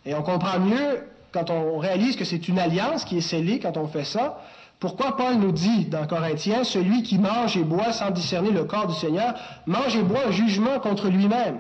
Et 0.06 0.16
on 0.16 0.24
comprend 0.24 0.60
mieux 0.60 1.04
quand 1.32 1.50
on 1.50 1.78
réalise 1.78 2.16
que 2.16 2.26
c'est 2.26 2.48
une 2.48 2.60
alliance 2.60 3.06
qui 3.06 3.18
est 3.18 3.22
scellée 3.22 3.60
quand 3.60 3.78
on 3.78 3.88
fait 3.88 4.04
ça. 4.04 4.42
Pourquoi 4.80 5.16
Paul 5.16 5.36
nous 5.36 5.52
dit 5.52 5.86
dans 5.86 6.08
Corinthiens, 6.08 6.64
celui 6.64 7.04
qui 7.04 7.20
mange 7.20 7.56
et 7.56 7.64
boit 7.64 7.94
sans 7.94 8.10
discerner 8.10 8.52
le 8.52 8.64
corps 8.64 8.88
du 8.88 8.96
Seigneur, 8.96 9.36
mange 9.68 9.96
et 9.96 10.02
boit 10.02 10.28
un 10.28 10.32
jugement 10.32 10.80
contre 10.80 11.08
lui-même. 11.08 11.60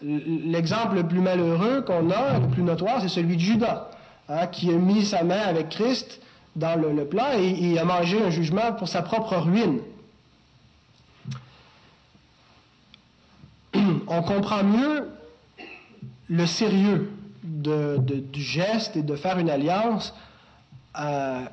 L'exemple 0.00 0.94
le 0.96 1.06
plus 1.06 1.20
malheureux 1.20 1.82
qu'on 1.82 2.10
a, 2.10 2.38
le 2.38 2.48
plus 2.48 2.62
notoire, 2.62 3.00
c'est 3.00 3.08
celui 3.08 3.36
de 3.36 3.40
Judas, 3.42 3.90
hein, 4.28 4.46
qui 4.46 4.70
a 4.70 4.74
mis 4.74 5.04
sa 5.04 5.24
main 5.24 5.40
avec 5.40 5.68
Christ 5.68 6.20
dans 6.56 6.80
le, 6.80 7.04
plat 7.04 7.38
et, 7.38 7.78
a 7.78 7.84
mangé 7.84 8.22
un 8.22 8.30
jugement 8.30 8.72
pour 8.72 8.88
sa 8.88 9.02
propre 9.02 9.36
ruine. 9.36 9.80
On 14.06 14.22
comprend 14.22 14.64
mieux 14.64 15.10
le 16.28 16.46
sérieux 16.46 17.10
du 17.58 18.40
geste 18.40 18.96
et 18.96 19.02
de 19.02 19.16
faire 19.16 19.38
une 19.38 19.50
alliance 19.50 20.14
euh, 20.98 21.44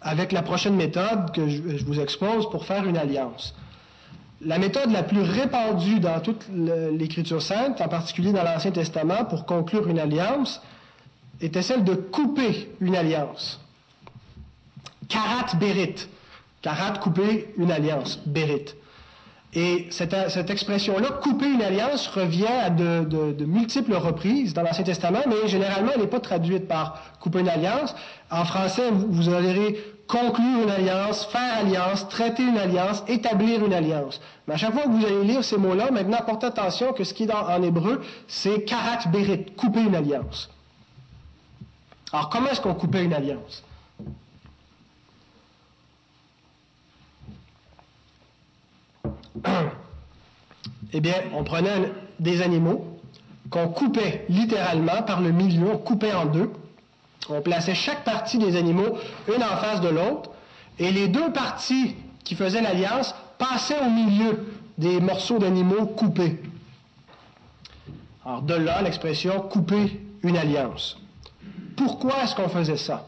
avec 0.00 0.32
la 0.32 0.42
prochaine 0.42 0.74
méthode 0.74 1.32
que 1.32 1.48
je 1.48 1.84
vous 1.84 2.00
expose 2.00 2.50
pour 2.50 2.64
faire 2.64 2.86
une 2.86 2.96
alliance. 2.96 3.54
La 4.44 4.58
méthode 4.58 4.90
la 4.90 5.04
plus 5.04 5.22
répandue 5.22 6.00
dans 6.00 6.18
toute 6.20 6.46
l'Écriture 6.50 7.40
sainte, 7.40 7.80
en 7.80 7.88
particulier 7.88 8.32
dans 8.32 8.42
l'Ancien 8.42 8.72
Testament, 8.72 9.24
pour 9.24 9.46
conclure 9.46 9.86
une 9.88 10.00
alliance, 10.00 10.60
était 11.40 11.62
celle 11.62 11.84
de 11.84 11.94
couper 11.94 12.70
une 12.80 12.96
alliance. 12.96 13.60
Karat 15.08 15.54
berit. 15.60 16.08
Karat, 16.60 16.98
couper 16.98 17.52
une 17.56 17.70
alliance. 17.70 18.18
Berit. 18.26 18.74
Et 19.54 19.88
cette, 19.90 20.14
expression-là, 20.48 21.08
couper 21.22 21.46
une 21.46 21.60
alliance, 21.60 22.08
revient 22.08 22.46
à 22.46 22.70
de, 22.70 23.44
multiples 23.44 23.94
reprises 23.94 24.54
dans 24.54 24.62
l'Ancien 24.62 24.84
Testament, 24.84 25.20
mais 25.26 25.46
généralement, 25.46 25.92
elle 25.94 26.00
n'est 26.00 26.06
pas 26.06 26.20
traduite 26.20 26.66
par 26.66 27.02
couper 27.20 27.40
une 27.40 27.50
alliance. 27.50 27.94
En 28.30 28.46
français, 28.46 28.90
vous, 28.90 29.08
vous 29.10 29.30
verrez 29.30 29.78
conclure 30.08 30.62
une 30.64 30.70
alliance, 30.70 31.26
faire 31.26 31.58
alliance, 31.58 32.08
traiter 32.08 32.42
une 32.42 32.56
alliance, 32.56 33.04
établir 33.08 33.64
une 33.64 33.74
alliance. 33.74 34.20
Mais 34.46 34.54
à 34.54 34.56
chaque 34.56 34.72
fois 34.72 34.84
que 34.84 34.88
vous 34.88 35.04
allez 35.04 35.24
lire 35.24 35.44
ces 35.44 35.58
mots-là, 35.58 35.90
maintenant, 35.90 36.18
portez 36.26 36.46
attention 36.46 36.94
que 36.94 37.04
ce 37.04 37.12
qui 37.12 37.24
est 37.24 37.32
en 37.32 37.62
hébreu, 37.62 38.02
c'est 38.28 38.64
karat 38.64 39.06
berit, 39.10 39.46
couper 39.56 39.80
une 39.80 39.94
alliance. 39.94 40.50
Alors, 42.12 42.28
comment 42.28 42.48
est-ce 42.48 42.60
qu'on 42.60 42.74
coupait 42.74 43.04
une 43.04 43.14
alliance? 43.14 43.62
Eh 50.92 51.00
bien, 51.00 51.14
on 51.34 51.44
prenait 51.44 51.92
des 52.20 52.42
animaux 52.42 52.86
qu'on 53.50 53.68
coupait 53.68 54.24
littéralement 54.28 55.02
par 55.02 55.20
le 55.20 55.32
milieu, 55.32 55.72
on 55.72 55.78
coupait 55.78 56.12
en 56.12 56.26
deux, 56.26 56.50
on 57.28 57.40
plaçait 57.40 57.74
chaque 57.74 58.04
partie 58.04 58.38
des 58.38 58.56
animaux 58.56 58.98
une 59.28 59.42
en 59.42 59.56
face 59.56 59.80
de 59.80 59.88
l'autre, 59.88 60.30
et 60.78 60.90
les 60.90 61.08
deux 61.08 61.32
parties 61.32 61.94
qui 62.24 62.34
faisaient 62.34 62.62
l'alliance 62.62 63.14
passaient 63.38 63.80
au 63.80 63.90
milieu 63.90 64.46
des 64.78 65.00
morceaux 65.00 65.38
d'animaux 65.38 65.86
coupés. 65.86 66.40
Alors 68.24 68.42
de 68.42 68.54
là 68.54 68.82
l'expression 68.82 69.40
couper 69.40 70.00
une 70.22 70.36
alliance. 70.36 70.98
Pourquoi 71.76 72.22
est-ce 72.22 72.34
qu'on 72.34 72.48
faisait 72.48 72.76
ça? 72.76 73.06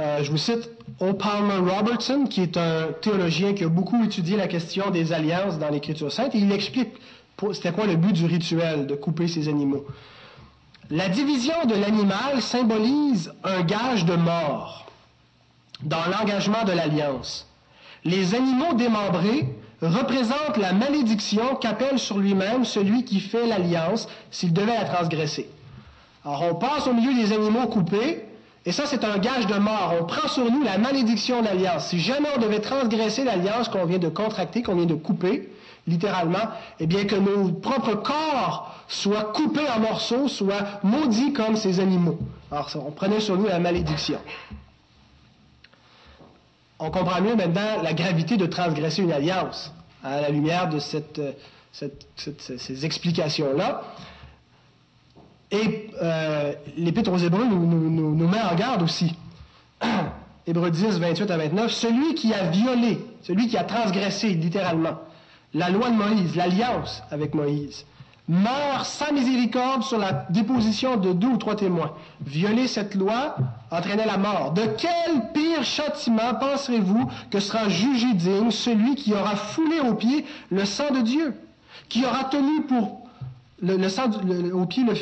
Euh, 0.00 0.24
je 0.24 0.30
vous 0.30 0.38
cite 0.38 0.70
O. 1.00 1.12
Palmer 1.12 1.70
Robertson, 1.70 2.24
qui 2.24 2.40
est 2.40 2.56
un 2.56 2.88
théologien 3.02 3.52
qui 3.52 3.64
a 3.64 3.68
beaucoup 3.68 4.02
étudié 4.02 4.36
la 4.36 4.48
question 4.48 4.90
des 4.90 5.12
alliances 5.12 5.58
dans 5.58 5.68
l'Écriture 5.68 6.10
sainte, 6.10 6.34
et 6.34 6.38
il 6.38 6.50
explique 6.52 6.88
c'était 7.52 7.72
quoi 7.72 7.86
le 7.86 7.96
but 7.96 8.12
du 8.12 8.26
rituel 8.26 8.86
de 8.86 8.94
couper 8.94 9.26
ces 9.26 9.48
animaux. 9.48 9.86
La 10.90 11.08
division 11.08 11.54
de 11.66 11.74
l'animal 11.74 12.40
symbolise 12.40 13.32
un 13.44 13.62
gage 13.62 14.04
de 14.04 14.14
mort 14.14 14.86
dans 15.82 16.04
l'engagement 16.10 16.64
de 16.64 16.72
l'alliance. 16.72 17.46
Les 18.04 18.34
animaux 18.34 18.74
démembrés 18.74 19.48
représentent 19.80 20.58
la 20.58 20.72
malédiction 20.72 21.56
qu'appelle 21.56 21.98
sur 21.98 22.18
lui-même 22.18 22.64
celui 22.64 23.04
qui 23.04 23.20
fait 23.20 23.46
l'alliance 23.46 24.08
s'il 24.30 24.52
devait 24.52 24.78
la 24.78 24.84
transgresser. 24.84 25.48
Alors 26.24 26.44
on 26.50 26.54
passe 26.54 26.86
au 26.86 26.92
milieu 26.92 27.14
des 27.14 27.32
animaux 27.32 27.66
coupés, 27.68 28.26
et 28.66 28.72
ça 28.72 28.84
c'est 28.86 29.04
un 29.04 29.18
gage 29.18 29.46
de 29.46 29.54
mort. 29.54 29.94
On 30.00 30.04
prend 30.04 30.28
sur 30.28 30.50
nous 30.50 30.62
la 30.62 30.78
malédiction 30.78 31.40
de 31.40 31.46
l'alliance. 31.46 31.88
Si 31.88 31.98
jamais 31.98 32.28
on 32.36 32.40
devait 32.40 32.60
transgresser 32.60 33.24
l'alliance 33.24 33.68
qu'on 33.68 33.86
vient 33.86 33.98
de 33.98 34.08
contracter, 34.08 34.62
qu'on 34.62 34.74
vient 34.76 34.86
de 34.86 34.94
couper, 34.94 35.50
littéralement, 35.86 36.46
eh 36.78 36.86
bien 36.86 37.04
que 37.06 37.16
nos 37.16 37.52
propres 37.52 37.94
corps 37.94 38.74
soient 38.88 39.32
coupés 39.32 39.68
en 39.74 39.80
morceaux, 39.80 40.28
soient 40.28 40.80
maudits 40.82 41.32
comme 41.32 41.56
ces 41.56 41.80
animaux. 41.80 42.18
Alors 42.50 42.70
on 42.86 42.90
prenait 42.90 43.20
sur 43.20 43.36
nous 43.36 43.46
la 43.46 43.58
malédiction. 43.58 44.18
On 46.78 46.90
comprend 46.90 47.20
mieux 47.20 47.36
maintenant 47.36 47.82
la 47.82 47.92
gravité 47.92 48.36
de 48.36 48.46
transgresser 48.46 49.02
une 49.02 49.12
alliance 49.12 49.72
à 50.02 50.20
la 50.20 50.30
lumière 50.30 50.68
de 50.68 50.78
cette, 50.78 51.20
ces 51.72 52.84
explications-là. 52.84 53.82
Et 55.50 55.90
euh, 56.00 56.52
l'Épître 56.76 57.12
aux 57.12 57.18
Hébreux 57.18 57.44
nous, 57.44 57.66
nous, 57.66 58.14
nous, 58.14 58.28
met 58.28 58.40
en 58.40 58.54
garde 58.54 58.82
aussi. 58.82 59.14
Hébreux 60.46 60.70
10, 60.70 60.98
28 60.98 61.30
à 61.30 61.36
29. 61.36 61.72
Celui 61.72 62.14
qui 62.14 62.32
a 62.32 62.44
violé, 62.50 63.00
celui 63.22 63.48
qui 63.48 63.56
a 63.56 63.64
transgressé 63.64 64.28
littéralement 64.30 64.98
la 65.52 65.70
loi 65.70 65.90
de 65.90 65.96
Moïse, 65.96 66.36
l'alliance 66.36 67.02
avec 67.10 67.34
Moïse, 67.34 67.84
meurt 68.28 68.86
sans 68.86 69.12
miséricorde 69.12 69.82
sur 69.82 69.98
la 69.98 70.26
déposition 70.30 70.96
de 70.96 71.12
deux 71.12 71.26
ou 71.26 71.36
trois 71.36 71.56
témoins. 71.56 71.92
Violer 72.24 72.68
cette 72.68 72.94
loi 72.94 73.34
entraînait 73.72 74.06
la 74.06 74.18
mort. 74.18 74.52
De 74.52 74.62
quel 74.78 75.32
pire 75.34 75.64
châtiment 75.64 76.34
penserez-vous 76.38 77.10
que 77.30 77.40
sera 77.40 77.68
jugé 77.68 78.14
digne 78.14 78.52
celui 78.52 78.94
qui 78.94 79.12
aura 79.14 79.34
foulé 79.34 79.80
au 79.80 79.94
pied 79.94 80.24
le 80.50 80.64
sang 80.64 80.92
de 80.94 81.00
Dieu, 81.00 81.34
qui 81.88 82.04
aura 82.04 82.24
tenu 82.24 82.62
pour 82.62 83.09
le, 83.62 83.88
sang 83.88 84.10
au 84.52 84.66
pied 84.66 84.84
le, 84.84 84.94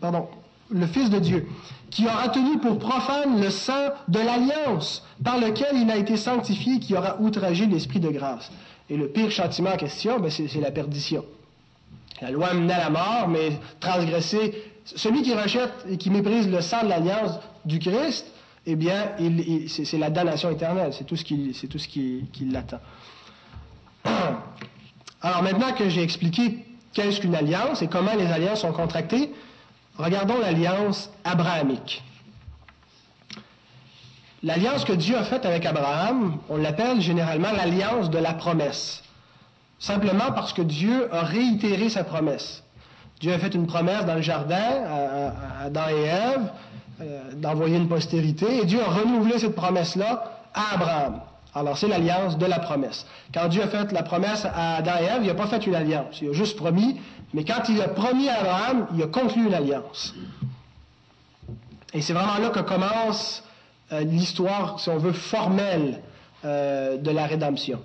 pardon, 0.00 0.28
le 0.70 0.86
Fils 0.86 1.10
de 1.10 1.18
Dieu, 1.18 1.46
qui 1.90 2.06
aura 2.06 2.28
tenu 2.28 2.58
pour 2.58 2.78
profane 2.78 3.40
le 3.40 3.50
sang 3.50 3.90
de 4.08 4.18
l'alliance 4.18 5.04
par 5.22 5.38
lequel 5.38 5.76
il 5.76 5.90
a 5.90 5.96
été 5.96 6.16
sanctifié, 6.16 6.78
qui 6.78 6.94
aura 6.94 7.20
outragé 7.20 7.66
l'Esprit 7.66 8.00
de 8.00 8.10
grâce. 8.10 8.50
Et 8.88 8.96
le 8.96 9.08
pire 9.08 9.30
châtiment 9.30 9.70
en 9.70 9.76
question, 9.76 10.20
ben, 10.20 10.30
c'est 10.30 10.60
la 10.60 10.70
perdition. 10.70 11.24
La 12.22 12.30
loi 12.30 12.54
menait 12.54 12.74
à 12.74 12.84
la 12.84 12.90
mort, 12.90 13.28
mais 13.28 13.58
transgresser, 13.80 14.54
celui 14.84 15.22
qui 15.22 15.34
rachète 15.34 15.72
et 15.88 15.96
qui 15.96 16.10
méprise 16.10 16.48
le 16.48 16.60
sang 16.60 16.82
de 16.84 16.88
l'alliance 16.88 17.38
du 17.64 17.78
Christ, 17.78 18.26
eh 18.66 18.74
bien, 18.74 19.12
c'est 19.68 19.98
la 19.98 20.10
damnation 20.10 20.50
éternelle. 20.50 20.92
C'est 20.92 21.04
tout 21.04 21.16
ce 21.16 21.24
qui, 21.24 21.52
tout 21.68 21.78
ce 21.78 21.88
qui, 21.88 22.28
l'attend. 22.50 22.80
Alors 25.22 25.42
maintenant 25.42 25.72
que 25.72 25.88
j'ai 25.88 26.02
expliqué 26.02 26.65
qu'est-ce 26.96 27.20
qu'une 27.20 27.34
alliance 27.34 27.82
et 27.82 27.88
comment 27.88 28.14
les 28.14 28.26
alliances 28.26 28.62
sont 28.62 28.72
contractées, 28.72 29.30
regardons 29.98 30.38
l'alliance 30.40 31.10
abrahamique. 31.24 32.02
L'alliance 34.42 34.84
que 34.84 34.94
Dieu 34.94 35.16
a 35.16 35.24
faite 35.24 35.44
avec 35.44 35.66
Abraham, 35.66 36.38
on 36.48 36.56
l'appelle 36.56 37.02
généralement 37.02 37.52
l'alliance 37.52 38.08
de 38.08 38.18
la 38.18 38.32
promesse. 38.32 39.02
Simplement 39.78 40.32
parce 40.34 40.54
que 40.54 40.62
Dieu 40.62 41.12
a 41.14 41.20
réitéré 41.20 41.90
sa 41.90 42.02
promesse. 42.02 42.62
Dieu 43.20 43.34
a 43.34 43.38
fait 43.38 43.54
une 43.54 43.66
promesse 43.66 44.06
dans 44.06 44.14
le 44.14 44.22
jardin 44.22 44.56
à, 44.56 45.64
Adam 45.66 45.88
et 45.90 46.02
Ève 46.04 46.50
euh, 47.02 47.32
d'envoyer 47.34 47.76
une 47.76 47.88
postérité, 47.88 48.62
et 48.62 48.64
Dieu 48.64 48.80
a 48.80 48.88
renouvelé 48.90 49.38
cette 49.38 49.54
promesse-là 49.54 50.32
à 50.54 50.74
Abraham. 50.74 51.20
Alors 51.56 51.78
c'est 51.78 51.88
l'alliance 51.88 52.36
de 52.36 52.44
la 52.44 52.58
promesse. 52.58 53.06
Quand 53.32 53.48
Dieu 53.48 53.62
a 53.62 53.68
fait 53.68 53.90
la 53.90 54.02
promesse 54.02 54.44
à 54.44 54.76
Adam 54.76 54.92
et 55.00 55.04
Ève, 55.04 55.22
il 55.22 55.28
n'a 55.28 55.34
pas 55.34 55.46
fait 55.46 55.66
une 55.66 55.74
alliance, 55.74 56.20
il 56.20 56.28
a 56.28 56.32
juste 56.34 56.54
promis, 56.58 57.00
mais 57.32 57.44
quand 57.44 57.70
il 57.70 57.80
a 57.80 57.88
promis 57.88 58.28
à 58.28 58.40
Abraham, 58.40 58.86
il 58.94 59.02
a 59.02 59.06
conclu 59.06 59.46
une 59.46 59.54
alliance. 59.54 60.14
Et 61.94 62.02
c'est 62.02 62.12
vraiment 62.12 62.36
là 62.36 62.50
que 62.50 62.60
commence 62.60 63.42
euh, 63.90 64.00
l'histoire, 64.00 64.78
si 64.78 64.90
on 64.90 64.98
veut, 64.98 65.14
formelle 65.14 66.02
euh, 66.44 66.98
de 66.98 67.10
la 67.10 67.24
rédemption. 67.24 67.80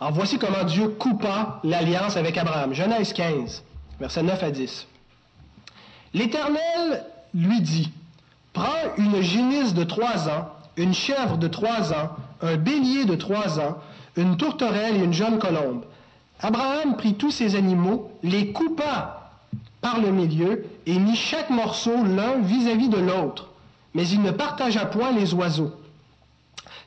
Alors 0.00 0.12
voici 0.12 0.38
comment 0.38 0.64
Dieu 0.64 0.88
coupa 0.88 1.60
l'alliance 1.64 2.18
avec 2.18 2.36
Abraham. 2.36 2.74
Genèse 2.74 3.14
15, 3.14 3.64
versets 3.98 4.22
9 4.22 4.42
à 4.42 4.50
10. 4.50 4.86
L'Éternel 6.12 7.06
lui 7.34 7.60
dit, 7.60 7.90
prends 8.52 8.94
une 8.96 9.20
génisse 9.20 9.74
de 9.74 9.84
trois 9.84 10.28
ans, 10.28 10.50
une 10.76 10.94
chèvre 10.94 11.36
de 11.36 11.48
trois 11.48 11.92
ans, 11.92 12.10
un 12.40 12.56
bélier 12.56 13.04
de 13.04 13.14
trois 13.14 13.58
ans, 13.60 13.78
une 14.16 14.36
tourterelle 14.36 14.96
et 14.96 15.04
une 15.04 15.12
jeune 15.12 15.38
colombe. 15.38 15.84
Abraham 16.40 16.96
prit 16.96 17.14
tous 17.14 17.30
ces 17.30 17.56
animaux, 17.56 18.10
les 18.22 18.52
coupa 18.52 19.32
par 19.80 20.00
le 20.00 20.10
milieu 20.10 20.64
et 20.86 20.98
mit 20.98 21.16
chaque 21.16 21.50
morceau 21.50 22.04
l'un 22.04 22.38
vis-à-vis 22.40 22.88
de 22.88 22.98
l'autre. 22.98 23.48
Mais 23.94 24.08
il 24.08 24.22
ne 24.22 24.30
partagea 24.30 24.86
point 24.86 25.12
les 25.12 25.34
oiseaux. 25.34 25.72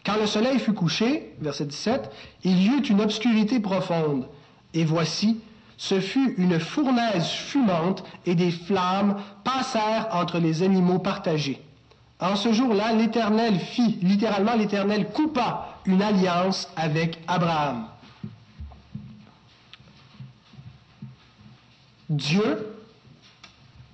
Quand 0.05 0.17
le 0.17 0.25
soleil 0.25 0.59
fut 0.59 0.73
couché, 0.73 1.33
verset 1.39 1.65
17, 1.65 2.09
il 2.43 2.61
y 2.61 2.67
eut 2.67 2.83
une 2.83 3.01
obscurité 3.01 3.59
profonde. 3.59 4.25
Et 4.73 4.83
voici, 4.83 5.39
ce 5.81 5.99
fut 5.99 6.35
une 6.37 6.59
fournaise 6.59 7.25
fumante 7.25 8.03
et 8.27 8.35
des 8.35 8.51
flammes 8.51 9.19
passèrent 9.43 10.09
entre 10.11 10.37
les 10.37 10.61
animaux 10.61 10.99
partagés. 10.99 11.59
En 12.19 12.35
ce 12.35 12.53
jour-là, 12.53 12.93
l'Éternel 12.93 13.59
fit, 13.59 13.97
littéralement 14.03 14.53
l'Éternel 14.53 15.09
coupa 15.09 15.79
une 15.87 16.03
alliance 16.03 16.69
avec 16.75 17.17
Abraham. 17.27 17.87
Dieu 22.11 22.75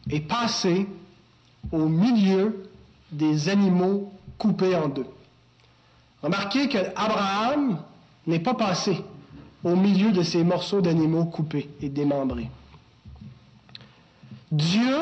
est 0.09 0.27
passé 0.27 0.87
au 1.71 1.85
milieu 1.85 2.69
des 3.13 3.47
animaux 3.47 4.11
coupés 4.37 4.75
en 4.75 4.89
deux. 4.89 5.07
Remarquez 6.21 6.67
que 6.67 6.79
Abraham 6.97 7.79
n'est 8.25 8.39
pas 8.39 8.55
passé 8.55 9.05
au 9.67 9.75
milieu 9.75 10.11
de 10.11 10.23
ces 10.23 10.43
morceaux 10.43 10.81
d'animaux 10.81 11.25
coupés 11.25 11.69
et 11.81 11.89
démembrés. 11.89 12.49
Dieu 14.51 14.97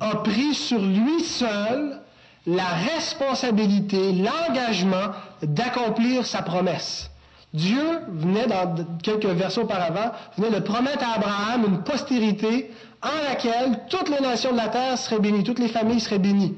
a 0.00 0.16
pris 0.16 0.54
sur 0.54 0.80
lui 0.80 1.22
seul 1.22 2.00
la 2.46 2.66
responsabilité, 2.66 4.12
l'engagement 4.12 5.12
d'accomplir 5.42 6.26
sa 6.26 6.42
promesse. 6.42 7.10
Dieu 7.54 8.00
venait, 8.08 8.46
dans 8.46 8.74
quelques 9.02 9.26
versets 9.26 9.60
auparavant, 9.60 10.12
venait 10.36 10.50
de 10.50 10.60
promettre 10.60 11.04
à 11.04 11.14
Abraham 11.14 11.64
une 11.68 11.82
postérité 11.84 12.70
en 13.00 13.28
laquelle 13.28 13.80
toutes 13.88 14.08
les 14.08 14.20
nations 14.20 14.52
de 14.52 14.56
la 14.56 14.68
terre 14.68 14.98
seraient 14.98 15.20
bénies, 15.20 15.44
toutes 15.44 15.60
les 15.60 15.68
familles 15.68 16.00
seraient 16.00 16.18
bénies. 16.18 16.54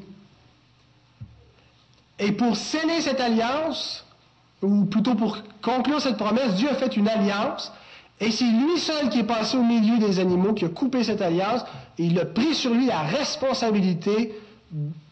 Et 2.18 2.32
pour 2.32 2.56
sceller 2.56 3.02
cette 3.02 3.20
alliance, 3.20 4.05
ou 4.62 4.84
plutôt 4.84 5.14
pour 5.14 5.38
conclure 5.62 6.00
cette 6.00 6.16
promesse, 6.16 6.54
Dieu 6.54 6.70
a 6.70 6.74
fait 6.74 6.96
une 6.96 7.08
alliance, 7.08 7.72
et 8.20 8.30
c'est 8.30 8.50
lui 8.50 8.78
seul 8.78 9.10
qui 9.10 9.20
est 9.20 9.24
passé 9.24 9.56
au 9.56 9.62
milieu 9.62 9.98
des 9.98 10.18
animaux, 10.18 10.54
qui 10.54 10.64
a 10.64 10.68
coupé 10.68 11.04
cette 11.04 11.20
alliance, 11.20 11.62
et 11.98 12.04
il 12.04 12.18
a 12.18 12.24
pris 12.24 12.54
sur 12.54 12.72
lui 12.72 12.86
la 12.86 13.02
responsabilité 13.02 14.34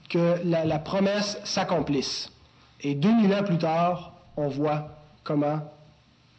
que 0.09 0.41
la, 0.45 0.79
promesse 0.79 1.39
s'accomplisse. 1.45 2.31
Et 2.81 2.95
2000 2.95 3.35
ans 3.35 3.43
plus 3.43 3.59
tard, 3.59 4.13
on 4.37 4.49
voit 4.49 4.89
comment 5.23 5.61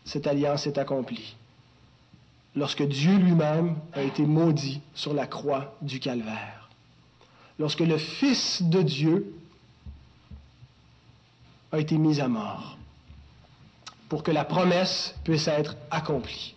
cette 0.05 0.27
alliance 0.27 0.65
est 0.67 0.77
accomplie. 0.77 1.35
Lorsque 2.55 2.83
Dieu 2.83 3.17
lui-même 3.17 3.75
a 3.93 4.01
été 4.01 4.23
maudit 4.23 4.81
sur 4.93 5.13
la 5.13 5.27
croix 5.27 5.75
du 5.81 5.99
calvaire. 5.99 6.69
Lorsque 7.59 7.81
le 7.81 7.97
Fils 7.97 8.61
de 8.63 8.81
Dieu 8.81 9.33
a 11.71 11.79
été 11.79 11.97
mise 11.97 12.19
à 12.19 12.27
mort 12.27 12.77
pour 14.09 14.23
que 14.23 14.31
la 14.31 14.45
promesse 14.45 15.15
puisse 15.23 15.47
être 15.47 15.75
accomplie. 15.91 16.55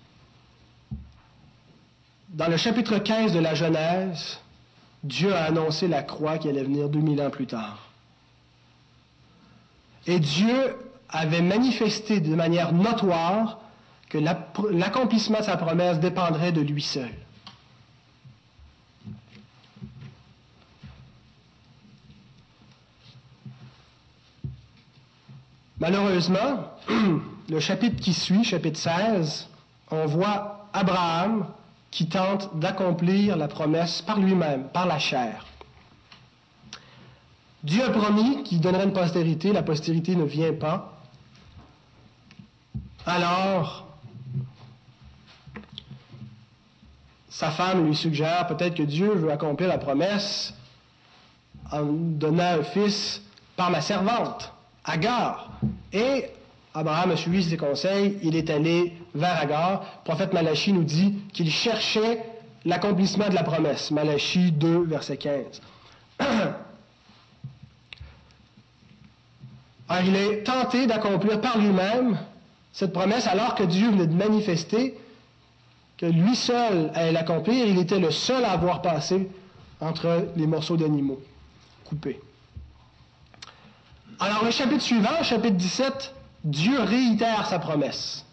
Dans 2.31 2.49
le 2.49 2.57
chapitre 2.57 2.99
15 2.99 3.33
de 3.33 3.39
la 3.39 3.55
Genèse, 3.55 4.39
Dieu 5.03 5.35
a 5.35 5.45
annoncé 5.45 5.89
la 5.89 6.03
croix 6.03 6.39
qui 6.39 6.49
allait 6.49 6.63
venir 6.63 6.89
2000 6.89 7.23
ans 7.23 7.31
plus 7.31 7.47
tard. 7.47 7.89
Et 10.07 10.19
Dieu 10.19 10.77
avait 11.09 11.43
manifesté 11.43 12.21
de 12.21 12.35
manière 12.35 12.73
notoire 12.73 13.61
que 14.09 14.19
l'accomplissement 14.19 15.41
de 15.41 15.45
sa 15.45 15.57
promesse 15.57 16.01
dépendrait 16.01 16.53
de 16.53 16.61
lui 16.61 16.83
seul. 16.83 17.11
Malheureusement, 25.79 26.73
le 27.49 27.61
chapitre 27.61 28.01
qui 28.01 28.13
suit, 28.13 28.45
chapitre 28.45 28.79
16, 28.79 29.49
on 29.91 30.07
voit 30.07 30.67
Abraham 30.73 31.47
qui 31.91 32.09
tente 32.09 32.59
d'accomplir 32.59 33.37
la 33.37 33.49
promesse 33.49 34.03
par 34.03 34.19
lui-même, 34.19 34.69
par 34.69 34.87
la 34.87 34.99
chair. 34.99 35.47
Dieu 37.65 37.83
a 37.83 37.91
promis 37.91 38.43
qu'il 38.45 38.61
donnerait 38.61 38.85
une 38.85 38.93
postérité, 38.93 39.53
la 39.53 39.63
postérité 39.63 40.15
ne 40.15 40.25
vient 40.25 40.53
pas. 40.53 40.93
Alors, 43.07 43.87
sa 47.31 47.51
femme 47.51 47.87
lui 47.87 47.97
suggère 47.97 48.47
peut-être 48.47 48.75
que 48.75 48.83
Dieu 48.83 49.15
veut 49.15 49.33
accomplir 49.33 49.69
la 49.69 49.79
promesse 49.79 50.53
en 51.73 51.83
donnant 51.85 52.59
un 52.61 52.63
fils 52.63 53.23
par 53.57 53.71
ma 53.71 53.81
servante, 53.81 54.53
Agar. 54.85 55.51
Et 55.93 56.31
Abraham 56.75 57.11
a 57.13 57.17
suivi 57.17 57.43
ses 57.43 57.57
conseils, 57.57 58.19
il 58.23 58.37
est 58.37 58.51
allé 58.51 58.93
vers 59.15 59.41
Agar. 59.41 59.81
Le 59.81 60.05
prophète 60.05 60.33
Malachi 60.33 60.73
nous 60.73 60.85
dit 60.85 61.15
qu'il 61.33 61.51
cherchait 61.51 62.23
l'accomplissement 62.65 63.29
de 63.29 63.35
la 63.35 63.43
promesse. 63.43 63.91
Malachi 63.91 64.53
2, 64.53 64.85
verset 64.85 65.17
15. 65.17 65.61
Alors, 69.89 70.05
il 70.07 70.17
est 70.17 70.45
tenté 70.45 70.87
d'accomplir 70.87 71.41
par 71.41 71.57
lui-même 71.59 72.19
cette 72.73 72.93
promesse 72.93 73.27
alors 73.27 73.55
que 73.55 73.63
Dieu 73.63 73.91
venait 73.91 74.07
de 74.07 74.15
manifester 74.15 74.95
que 75.97 76.07
lui 76.07 76.37
seul 76.37 76.91
allait 76.95 77.13
l'accomplir. 77.13 77.67
Il 77.67 77.79
était 77.79 77.99
le 77.99 78.11
seul 78.11 78.45
à 78.45 78.53
avoir 78.53 78.83
passé 78.83 79.29
entre 79.81 80.29
les 80.37 80.47
morceaux 80.47 80.77
d'animaux 80.77 81.21
coupés. 81.85 82.21
Alors, 84.21 84.45
le 84.45 84.51
chapitre 84.51 84.83
suivant, 84.83 85.23
chapitre 85.23 85.57
17, 85.57 86.15
Dieu 86.45 86.81
réitère 86.81 87.47
sa 87.47 87.59
promesse. 87.59 88.25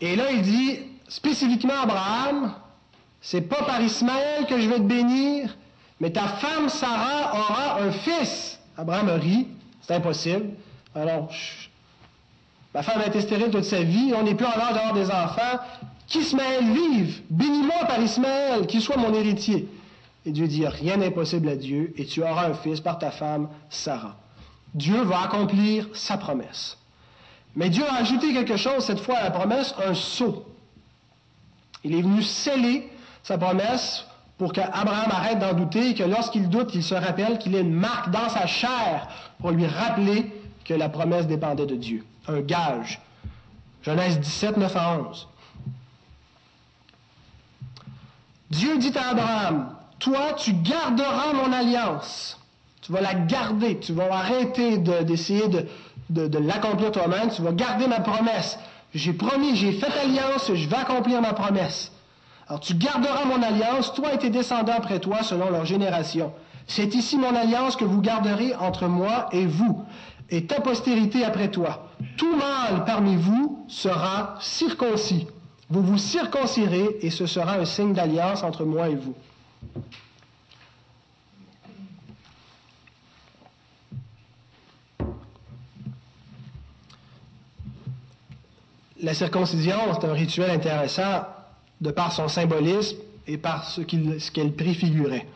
Et 0.00 0.16
là, 0.16 0.30
il 0.30 0.42
dit 0.42 0.78
spécifiquement 1.08 1.74
à 1.74 1.82
Abraham, 1.82 2.54
c'est 3.20 3.42
pas 3.42 3.62
par 3.64 3.80
Ismaël 3.82 4.46
que 4.46 4.58
je 4.60 4.68
vais 4.68 4.76
te 4.76 4.82
bénir, 4.82 5.56
mais 6.00 6.10
ta 6.10 6.26
femme 6.26 6.68
Sarah 6.68 7.34
aura 7.34 7.82
un 7.82 7.90
fils. 7.90 8.58
Abraham 8.76 9.10
rit, 9.10 9.48
c'est 9.82 9.94
impossible. 9.94 10.50
Alors, 10.94 11.30
ma 12.72 12.82
femme 12.82 13.02
a 13.02 13.06
été 13.06 13.20
stérile 13.20 13.50
toute 13.50 13.64
sa 13.64 13.82
vie, 13.82 14.12
on 14.16 14.22
n'est 14.22 14.34
plus 14.34 14.46
en 14.46 14.58
âge 14.58 14.74
d'avoir 14.74 14.94
des 14.94 15.10
enfants. 15.10 15.60
Qu'Ismaël 16.06 16.64
vive, 16.64 17.22
bénis-moi 17.30 17.84
par 17.86 18.00
Ismaël, 18.00 18.66
qu'il 18.66 18.80
soit 18.80 18.96
mon 18.96 19.14
héritier. 19.14 19.68
Et 20.26 20.32
Dieu 20.32 20.48
dit, 20.48 20.66
rien 20.66 20.96
n'est 20.96 21.06
impossible 21.06 21.48
à 21.48 21.56
Dieu, 21.56 21.92
et 21.96 22.04
tu 22.04 22.22
auras 22.22 22.48
un 22.48 22.54
fils 22.54 22.80
par 22.80 22.98
ta 22.98 23.10
femme 23.10 23.48
Sarah. 23.68 24.16
Dieu 24.74 25.02
va 25.02 25.22
accomplir 25.22 25.88
sa 25.94 26.16
promesse. 26.16 26.76
Mais 27.56 27.68
Dieu 27.68 27.84
a 27.88 27.96
ajouté 27.96 28.32
quelque 28.32 28.56
chose 28.56 28.84
cette 28.84 29.00
fois 29.00 29.18
à 29.18 29.24
la 29.24 29.30
promesse, 29.30 29.74
un 29.84 29.94
sceau. 29.94 30.46
Il 31.82 31.94
est 31.94 32.02
venu 32.02 32.22
sceller 32.22 32.90
sa 33.22 33.38
promesse 33.38 34.04
pour 34.38 34.52
qu'Abraham 34.52 35.10
arrête 35.10 35.38
d'en 35.38 35.52
douter 35.52 35.90
et 35.90 35.94
que 35.94 36.02
lorsqu'il 36.02 36.48
doute, 36.48 36.74
il 36.74 36.82
se 36.82 36.94
rappelle 36.94 37.38
qu'il 37.38 37.54
a 37.56 37.60
une 37.60 37.74
marque 37.74 38.10
dans 38.10 38.28
sa 38.28 38.46
chair 38.46 39.08
pour 39.38 39.50
lui 39.50 39.66
rappeler 39.66 40.32
que 40.64 40.74
la 40.74 40.88
promesse 40.88 41.26
dépendait 41.26 41.66
de 41.66 41.76
Dieu. 41.76 42.04
Un 42.28 42.40
gage. 42.40 43.00
Genèse 43.82 44.18
17, 44.20 44.56
9 44.56 44.76
à 44.76 44.98
11. 44.98 45.28
Dieu 48.50 48.78
dit 48.78 48.96
à 48.96 49.10
Abraham, 49.10 49.74
toi, 49.98 50.32
tu 50.32 50.52
garderas 50.54 51.32
mon 51.34 51.52
alliance. 51.52 52.39
Tu 52.90 52.96
vas 52.96 53.02
la 53.02 53.14
garder. 53.14 53.78
Tu 53.78 53.92
vas 53.92 54.12
arrêter 54.12 54.78
d'essayer 54.78 55.46
de, 55.46 56.26
de 56.26 56.38
l'accomplir 56.38 56.90
toi-même. 56.90 57.30
Tu 57.30 57.40
vas 57.40 57.52
garder 57.52 57.86
ma 57.86 58.00
promesse. 58.00 58.58
J'ai 58.92 59.12
promis, 59.12 59.54
j'ai 59.54 59.70
fait 59.70 59.86
alliance, 60.02 60.50
je 60.52 60.68
vais 60.68 60.76
accomplir 60.76 61.20
ma 61.20 61.32
promesse. 61.32 61.92
Alors 62.48 62.58
tu 62.58 62.74
garderas 62.74 63.24
mon 63.26 63.40
alliance, 63.40 63.94
toi 63.94 64.14
et 64.14 64.18
tes 64.18 64.30
descendants 64.30 64.72
après 64.76 64.98
toi, 64.98 65.22
selon 65.22 65.50
leur 65.50 65.64
génération. 65.64 66.32
C'est 66.66 66.96
ici 66.96 67.16
mon 67.16 67.32
alliance 67.36 67.76
que 67.76 67.84
vous 67.84 68.00
garderez 68.00 68.56
entre 68.56 68.88
moi 68.88 69.28
et 69.30 69.46
vous, 69.46 69.84
et 70.28 70.46
ta 70.46 70.60
postérité 70.60 71.24
après 71.24 71.52
toi. 71.52 71.86
Tout 72.16 72.34
mâle 72.34 72.84
parmi 72.84 73.14
vous 73.14 73.64
sera 73.68 74.34
circoncis. 74.40 75.28
Vous 75.68 75.82
vous 75.82 75.98
circoncirez, 75.98 76.96
et 77.02 77.10
ce 77.10 77.26
sera 77.26 77.52
un 77.52 77.64
signe 77.64 77.92
d'alliance 77.92 78.42
entre 78.42 78.64
moi 78.64 78.88
et 78.88 78.96
vous. 78.96 79.14
La 89.02 89.14
circoncision, 89.14 89.76
c'est 89.94 90.06
un 90.06 90.12
rituel 90.12 90.50
intéressant 90.50 91.24
de 91.80 91.90
par 91.90 92.12
son 92.12 92.28
symbolisme 92.28 92.98
et 93.26 93.38
par 93.38 93.64
ce 93.64 93.80
qu'elle 93.80 94.52
préfigurait. 94.52 95.26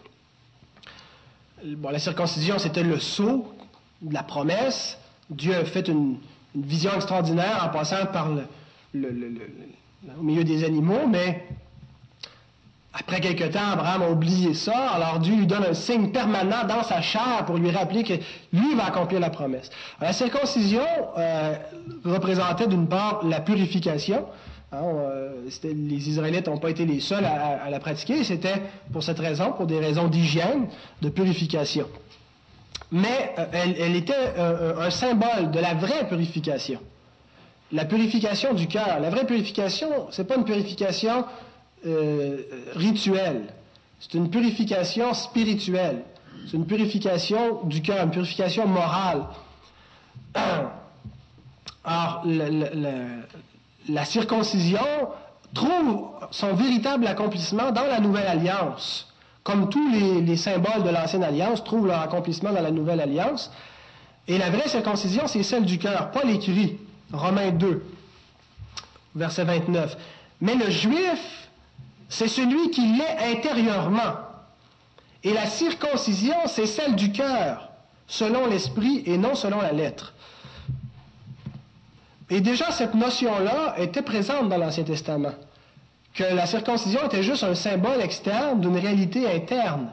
Bon, 1.65 1.91
la 1.91 1.99
circoncision, 1.99 2.59
c'était 2.59 2.83
le 2.83 2.99
sceau 2.99 3.55
de 4.03 4.13
la 4.13 4.23
promesse. 4.23 4.99
Dieu 5.31 5.55
a 5.55 5.65
fait 5.65 5.89
une, 5.89 6.19
vision 6.55 6.93
extraordinaire 6.95 7.65
en 7.65 7.69
passant 7.71 8.07
par 8.13 8.29
au 8.31 10.23
milieu 10.23 10.45
des 10.45 10.63
animaux, 10.63 11.07
mais 11.09 11.45
après 12.97 13.21
quelque 13.21 13.45
temps, 13.45 13.73
Abraham 13.73 14.03
a 14.03 14.09
oublié 14.09 14.55
ça, 14.55 14.91
alors 14.91 15.19
Dieu 15.19 15.35
lui 15.35 15.47
donne 15.47 15.65
un 15.65 15.75
signe 15.75 16.11
permanent 16.11 16.65
dans 16.69 16.85
sa 16.85 17.03
chair 17.03 17.45
pour 17.45 17.57
lui 17.57 17.71
rappeler 17.73 18.05
que 18.05 18.15
lui 18.53 18.75
va 18.77 18.87
accomplir 18.87 19.19
la 19.19 19.31
promesse. 19.31 19.69
la 20.01 20.13
circoncision 20.13 20.87
euh, 21.19 21.55
représentait 22.05 22.69
d'une 22.69 22.87
part 22.87 23.25
la 23.25 23.41
purification, 23.41 24.27
Hein, 24.73 24.83
euh, 24.83 25.31
les 25.63 26.09
Israélites 26.09 26.49
n'ont 26.49 26.59
pas 26.59 26.71
été 26.71 26.85
les 26.85 26.99
seuls 26.99 27.25
à, 27.25 27.71
la 27.71 27.79
pratiquer. 27.79 28.25
C'était 28.25 28.63
pour 28.93 29.05
cette 29.05 29.21
raison, 29.21 29.53
pour 29.53 29.67
des 29.67 29.79
raisons 29.79 30.09
d'hygiène, 30.09 30.67
de 31.01 31.09
purification. 31.11 31.87
Mais 32.91 33.35
euh, 33.39 33.45
elle, 33.53 33.95
était 33.95 34.35
un 34.37 34.91
symbole 34.91 35.53
de 35.53 35.61
la 35.61 35.75
vraie 35.75 36.09
purification. 36.09 36.81
La 37.71 37.85
purification 37.85 38.53
du 38.53 38.67
cœur. 38.67 38.99
La 39.01 39.11
vraie 39.11 39.27
purification, 39.27 39.89
ce 40.11 40.23
n'est 40.23 40.29
pas 40.29 40.37
une 40.37 40.45
purification 40.45 41.25
rituelle. 42.75 43.47
C'est 44.01 44.15
une 44.15 44.31
purification 44.31 45.15
spirituelle. 45.15 46.03
C'est 46.47 46.57
une 46.57 46.67
purification 46.67 47.63
du 47.65 47.81
cœur, 47.81 48.05
une 48.05 48.11
purification 48.11 48.67
morale. 48.67 49.25
Alors, 51.85 52.25
la 53.89 54.05
circoncision 54.05 54.81
trouve 55.55 56.11
son 56.31 56.55
véritable 56.55 57.07
accomplissement 57.07 57.71
dans 57.71 57.85
la 57.85 58.01
nouvelle 58.01 58.27
alliance. 58.27 59.09
Comme 59.43 59.69
tous 59.69 59.91
les, 59.91 60.37
symboles 60.37 60.83
de 60.85 60.91
l'ancienne 60.91 61.23
alliance 61.23 61.63
trouvent 61.63 61.87
leur 61.87 62.01
accomplissement 62.01 62.53
dans 62.53 62.63
la 62.63 62.71
nouvelle 62.71 63.01
alliance. 63.01 63.51
Et 64.27 64.39
la 64.39 64.49
vraie 64.49 64.69
circoncision, 64.69 65.27
c'est 65.27 65.43
celle 65.43 65.67
du 65.67 65.79
cœur. 65.79 66.11
Paul 66.11 66.31
écrit, 66.31 66.79
Romains 67.13 67.51
2, 67.51 67.85
verset 69.15 69.45
29. 69.45 69.97
Mais 70.41 70.55
le 70.55 70.71
juif, 70.71 71.49
c'est 72.09 72.29
celui 72.29 72.71
qui 72.71 72.87
l'est 72.87 73.37
intérieurement. 73.37 74.15
Et 75.23 75.33
la 75.33 75.47
circoncision, 75.47 76.37
c'est 76.47 76.67
celle 76.67 76.95
du 76.97 77.13
cœur, 77.13 77.71
selon 78.07 78.47
l'esprit 78.47 79.03
et 79.07 79.17
non 79.17 79.35
selon 79.35 79.61
la 79.61 79.73
lettre. 79.73 80.13
Et 82.31 82.41
déjà, 82.41 82.71
cette 82.71 82.95
notion-là 82.95 83.75
était 83.79 84.03
présente 84.03 84.49
dans 84.49 84.59
l'Ancien 84.59 84.85
Testament, 84.85 85.35
que 86.15 86.25
la 86.25 86.47
circoncision 86.47 87.05
était 87.07 87.23
juste 87.23 87.43
un 87.43 87.55
symbole 87.55 88.01
externe 88.01 88.61
d'une 88.61 88.77
réalité 88.77 89.31
interne. 89.31 89.91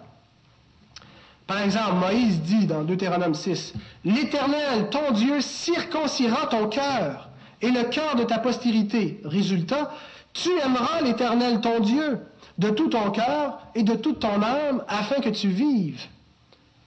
Par 1.48 1.62
exemple, 1.62 1.96
Moïse 1.96 2.42
dit 2.42 2.66
dans 2.66 2.84
Deutéronome 2.84 3.34
6, 3.34 3.74
L'Éternel, 4.06 4.90
ton 4.90 5.12
Dieu, 5.12 5.42
circoncira 5.42 6.48
ton 6.48 6.68
cœur 6.68 7.30
et 7.62 7.72
le 7.72 7.84
cœur 7.84 8.16
de 8.16 8.24
ta 8.24 8.40
postérité. 8.40 9.20
Résultat, 9.26 9.92
tu 10.34 10.50
aimeras 10.60 11.02
l'Éternel, 11.02 11.62
ton 11.62 11.80
Dieu, 11.80 12.20
de 12.58 12.70
tout 12.70 12.90
ton 12.90 13.12
cœur 13.12 13.60
et 13.76 13.84
de 13.84 13.96
toute 13.96 14.20
ton 14.20 14.42
âme, 14.42 14.84
afin 14.88 15.22
que 15.22 15.30
tu 15.30 15.50
vives. 15.50 16.02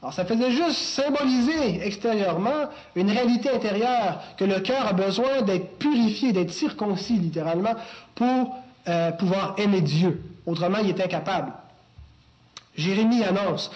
Alors, 0.01 0.13
ça 0.13 0.27
faisait 0.27 0.51
juste 0.51 0.77
symboliser 0.77 1.87
extérieurement 1.87 2.69
une 2.95 3.11
réalité 3.11 3.51
intérieure 3.51 4.21
que 4.37 4.45
le 4.45 4.61
cœur 4.61 4.87
a 4.87 4.93
besoin 4.93 5.43
d'être 5.43 5.79
purifié, 5.79 6.33
d'être 6.33 6.53
circoncis 6.53 7.15
littéralement 7.15 7.75
pour 8.15 8.55
euh, 8.87 9.13
pouvoir 9.13 9.55
aimer 9.57 9.81
Dieu. 9.81 10.23
Autrement, 10.45 10.79
il 10.83 10.91
est 10.91 11.01
incapable. 11.01 11.53
Jérémie 12.77 13.25
annonce, 13.25 13.71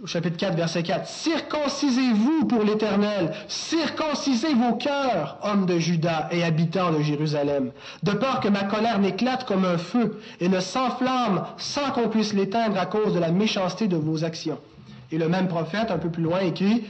au 0.00 0.06
chapitre 0.06 0.36
4, 0.36 0.56
verset 0.56 0.82
4, 0.82 1.06
Circoncisez-vous 1.06 2.46
pour 2.46 2.62
l'Éternel, 2.64 3.32
circoncisez 3.46 4.54
vos 4.54 4.74
cœurs, 4.74 5.38
hommes 5.42 5.66
de 5.66 5.78
Juda 5.78 6.28
et 6.30 6.42
habitants 6.42 6.92
de 6.92 7.02
Jérusalem, 7.02 7.72
de 8.02 8.12
peur 8.12 8.40
que 8.40 8.48
ma 8.48 8.64
colère 8.64 8.98
n'éclate 8.98 9.44
comme 9.44 9.64
un 9.64 9.78
feu 9.78 10.20
et 10.40 10.48
ne 10.48 10.60
s'enflamme 10.60 11.44
sans 11.56 11.90
qu'on 11.90 12.08
puisse 12.08 12.32
l'éteindre 12.32 12.78
à 12.78 12.86
cause 12.86 13.14
de 13.14 13.20
la 13.20 13.30
méchanceté 13.30 13.86
de 13.86 13.96
vos 13.96 14.24
actions. 14.24 14.58
Et 15.10 15.18
le 15.18 15.28
même 15.28 15.48
prophète, 15.48 15.90
un 15.90 15.98
peu 15.98 16.10
plus 16.10 16.22
loin, 16.22 16.40
écrit, 16.40 16.84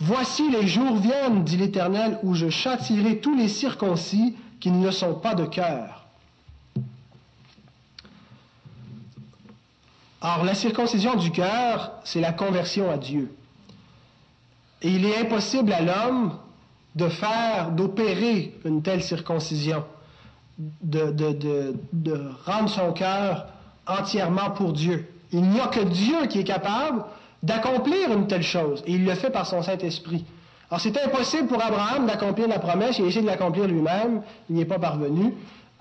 Voici 0.00 0.48
les 0.50 0.68
jours 0.68 0.96
viennent, 0.96 1.42
dit 1.42 1.56
l'Éternel, 1.56 2.18
où 2.22 2.34
je 2.34 2.48
châtirai 2.48 3.18
tous 3.18 3.36
les 3.36 3.48
circoncis 3.48 4.36
qu'ils 4.60 4.78
ne 4.78 4.90
sont 4.90 5.14
pas 5.14 5.34
de 5.34 5.44
cœur. 5.44 5.97
Or, 10.20 10.44
la 10.44 10.54
circoncision 10.54 11.14
du 11.14 11.30
cœur, 11.30 11.92
c'est 12.04 12.20
la 12.20 12.32
conversion 12.32 12.90
à 12.90 12.96
Dieu. 12.96 13.32
Et 14.82 14.88
il 14.90 15.04
est 15.06 15.18
impossible 15.18 15.72
à 15.72 15.80
l'homme 15.80 16.32
de 16.96 17.08
faire, 17.08 17.70
d'opérer 17.70 18.58
une 18.64 18.82
telle 18.82 19.02
circoncision, 19.02 19.84
de, 20.58 22.32
rendre 22.44 22.68
son 22.68 22.92
cœur 22.92 23.46
entièrement 23.86 24.50
pour 24.50 24.72
Dieu. 24.72 25.08
Il 25.32 25.42
n'y 25.42 25.60
a 25.60 25.68
que 25.68 25.80
Dieu 25.80 26.26
qui 26.28 26.40
est 26.40 26.44
capable 26.44 27.04
d'accomplir 27.42 28.12
une 28.12 28.26
telle 28.26 28.42
chose, 28.42 28.82
et 28.86 28.92
il 28.92 29.04
le 29.04 29.14
fait 29.14 29.30
par 29.30 29.46
son 29.46 29.62
Saint-Esprit. 29.62 30.24
Alors 30.70 30.80
c'était 30.80 31.02
impossible 31.02 31.46
pour 31.46 31.62
Abraham 31.62 32.06
d'accomplir 32.06 32.48
la 32.48 32.58
promesse, 32.58 32.98
il 32.98 33.04
a 33.04 33.08
essayé 33.08 33.22
de 33.22 33.26
l'accomplir 33.26 33.66
lui-même, 33.68 34.22
il 34.50 34.56
n'y 34.56 34.62
est 34.62 34.66
pas 34.66 34.80
parvenu. 34.80 35.34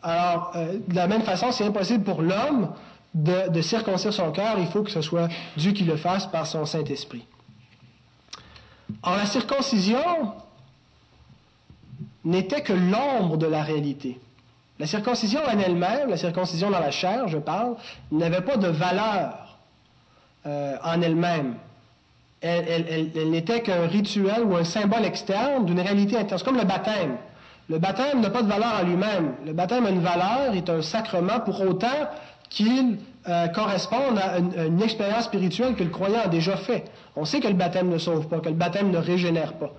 Alors, 0.04 0.52
euh, 0.56 0.78
de 0.88 0.96
la 0.96 1.08
même 1.08 1.24
façon, 1.24 1.52
c'est 1.52 1.66
impossible 1.66 2.04
pour 2.04 2.22
l'homme 2.22 2.70
de, 3.14 3.62
circoncire 3.62 4.14
son 4.14 4.32
cœur, 4.32 4.58
il 4.60 4.68
faut 4.68 4.84
que 4.84 4.92
ce 4.92 5.02
soit 5.02 5.28
Dieu 5.56 5.72
qui 5.72 5.84
le 5.84 5.98
fasse 5.98 6.28
par 6.28 6.46
son 6.46 6.66
Saint-Esprit. 6.66 7.26
Alors 9.04 9.18
la 9.18 9.26
circoncision 9.26 10.34
n'était 12.24 12.62
que 12.62 12.74
l'ombre 12.74 13.38
de 13.38 13.48
la 13.48 13.64
réalité. 13.64 14.20
La 14.80 14.86
circoncision 14.86 15.40
en 15.44 15.58
elle-même, 15.58 16.10
la 16.10 16.18
circoncision 16.18 16.70
dans 16.70 16.80
la 16.80 16.92
chair, 16.92 17.28
je 17.28 17.38
parle, 17.38 17.76
n'avait 18.12 18.42
pas 18.42 18.58
de 18.58 18.68
valeur 18.68 19.58
euh, 20.46 20.78
en 20.84 21.02
elle-même. 21.02 21.56
Elle, 22.40 23.30
n'était 23.32 23.62
qu'un 23.62 23.88
rituel 23.88 24.44
ou 24.44 24.56
un 24.56 24.64
symbole 24.64 25.06
externe 25.06 25.66
d'une 25.66 25.80
réalité 25.80 26.18
interne. 26.18 26.38
C'est 26.38 26.46
comme 26.46 26.58
le 26.58 26.66
baptême. 26.66 27.18
Le 27.68 27.80
baptême 27.80 28.22
n'a 28.22 28.30
pas 28.30 28.44
de 28.44 28.48
valeur 28.48 28.80
en 28.80 28.84
lui-même. 28.84 29.34
Le 29.44 29.54
baptême 29.54 29.88
a 29.88 29.90
une 29.90 30.02
valeur, 30.02 30.54
est 30.54 30.70
un 30.70 30.84
sacrement 30.84 31.40
pour 31.40 31.60
autant 31.62 32.08
qu'il 32.50 32.98
euh, 33.28 33.48
à 33.54 34.38
une, 34.40 34.82
expérience 34.82 35.26
spirituelle 35.26 35.76
que 35.76 35.84
le 35.84 35.90
croyant 35.90 36.22
a 36.24 36.28
déjà 36.28 36.56
fait. 36.56 36.86
On 37.16 37.26
sait 37.26 37.40
que 37.40 37.48
le 37.48 37.56
baptême 37.56 37.90
ne 37.90 37.98
sauve 37.98 38.28
pas, 38.28 38.40
que 38.40 38.50
le 38.50 38.56
baptême 38.56 38.90
ne 38.90 38.98
régénère 38.98 39.54
pas. 39.54 39.72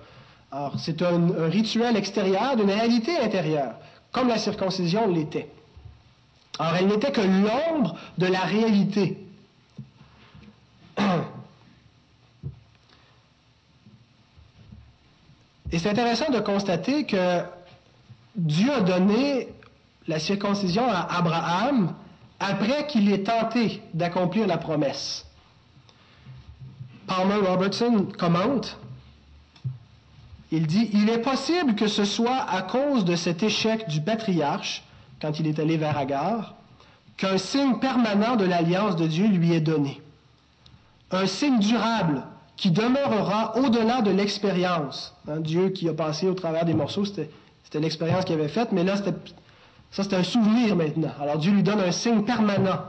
Alors, 0.51 0.75
c'est 0.79 1.01
un, 1.01 1.31
un, 1.31 1.49
rituel 1.49 1.97
extérieur 1.97 2.55
d'une 2.55 2.69
réalité 2.69 3.17
intérieure 3.17 3.73
comme 4.11 4.27
la 4.27 4.37
circoncision 4.37 5.07
l'était. 5.07 5.49
Alors, 6.59 6.75
elle 6.75 6.87
n'était 6.87 7.11
que 7.11 7.21
l'ombre 7.21 7.95
de 8.17 8.25
la 8.27 8.41
réalité. 8.41 9.17
Et 15.71 15.77
c'est 15.77 15.89
intéressant 15.89 16.31
de 16.31 16.39
constater 16.39 17.05
que 17.05 17.41
Dieu 18.35 18.71
a 18.71 18.81
donné 18.81 19.49
la 20.07 20.19
circoncision 20.19 20.89
à 20.89 21.17
Abraham 21.17 21.93
après 22.39 22.87
qu'il 22.87 23.11
ait 23.11 23.23
tenté 23.23 23.81
d'accomplir 23.93 24.47
la 24.47 24.57
promesse. 24.57 25.25
Palmer 27.07 27.47
Robertson 27.47 28.07
commente 28.17 28.77
il 30.51 30.65
dit, 30.65 30.89
il 30.93 31.09
est 31.09 31.21
possible 31.21 31.75
que 31.75 31.87
ce 31.87 32.05
soit 32.05 32.41
à 32.49 32.63
cause 32.63 33.05
de 33.05 33.15
cet 33.15 33.43
échec 33.43 33.87
du 33.87 34.01
patriarche, 34.01 34.83
quand 35.21 35.39
il 35.39 35.47
est 35.47 35.59
allé 35.59 35.77
vers 35.77 35.97
Agar, 35.97 36.55
qu'un 37.17 37.37
signe 37.37 37.75
permanent 37.79 38.35
de 38.35 38.45
l'alliance 38.45 38.95
de 38.95 39.05
Dieu 39.05 39.27
lui 39.27 39.53
est 39.53 39.61
donné. 39.61 40.01
Un 41.11 41.27
signe 41.27 41.59
durable 41.59 42.23
qui 42.55 42.71
demeurera 42.71 43.57
au-delà 43.57 44.01
de 44.01 44.11
l'expérience. 44.11 45.13
Hein, 45.27 45.39
Dieu 45.39 45.69
qui 45.69 45.87
a 45.87 45.93
passé 45.93 46.27
au 46.27 46.33
travers 46.33 46.65
des 46.65 46.73
morceaux, 46.73 47.05
c'était 47.05 47.29
l'expérience 47.79 48.25
qu'il 48.25 48.35
avait 48.35 48.47
faite, 48.47 48.71
mais 48.71 48.83
là, 48.83 48.95
ça 49.91 50.03
c'était 50.03 50.17
un 50.17 50.23
souvenir 50.23 50.75
maintenant. 50.75 51.11
Alors 51.21 51.37
Dieu 51.37 51.51
lui 51.51 51.63
donne 51.63 51.79
un 51.79 51.91
signe 51.91 52.23
permanent. 52.23 52.79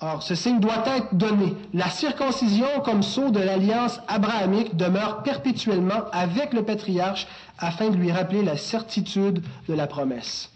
Or, 0.00 0.22
ce 0.22 0.34
signe 0.34 0.60
doit 0.60 0.84
être 0.86 1.14
donné. 1.14 1.54
La 1.72 1.88
circoncision 1.88 2.66
comme 2.84 3.02
sceau 3.02 3.30
de 3.30 3.40
l'alliance 3.40 3.98
abrahamique 4.08 4.76
demeure 4.76 5.22
perpétuellement 5.22 6.10
avec 6.12 6.52
le 6.52 6.64
patriarche 6.64 7.26
afin 7.58 7.88
de 7.88 7.96
lui 7.96 8.12
rappeler 8.12 8.42
la 8.42 8.58
certitude 8.58 9.42
de 9.68 9.74
la 9.74 9.86
promesse. 9.86 10.50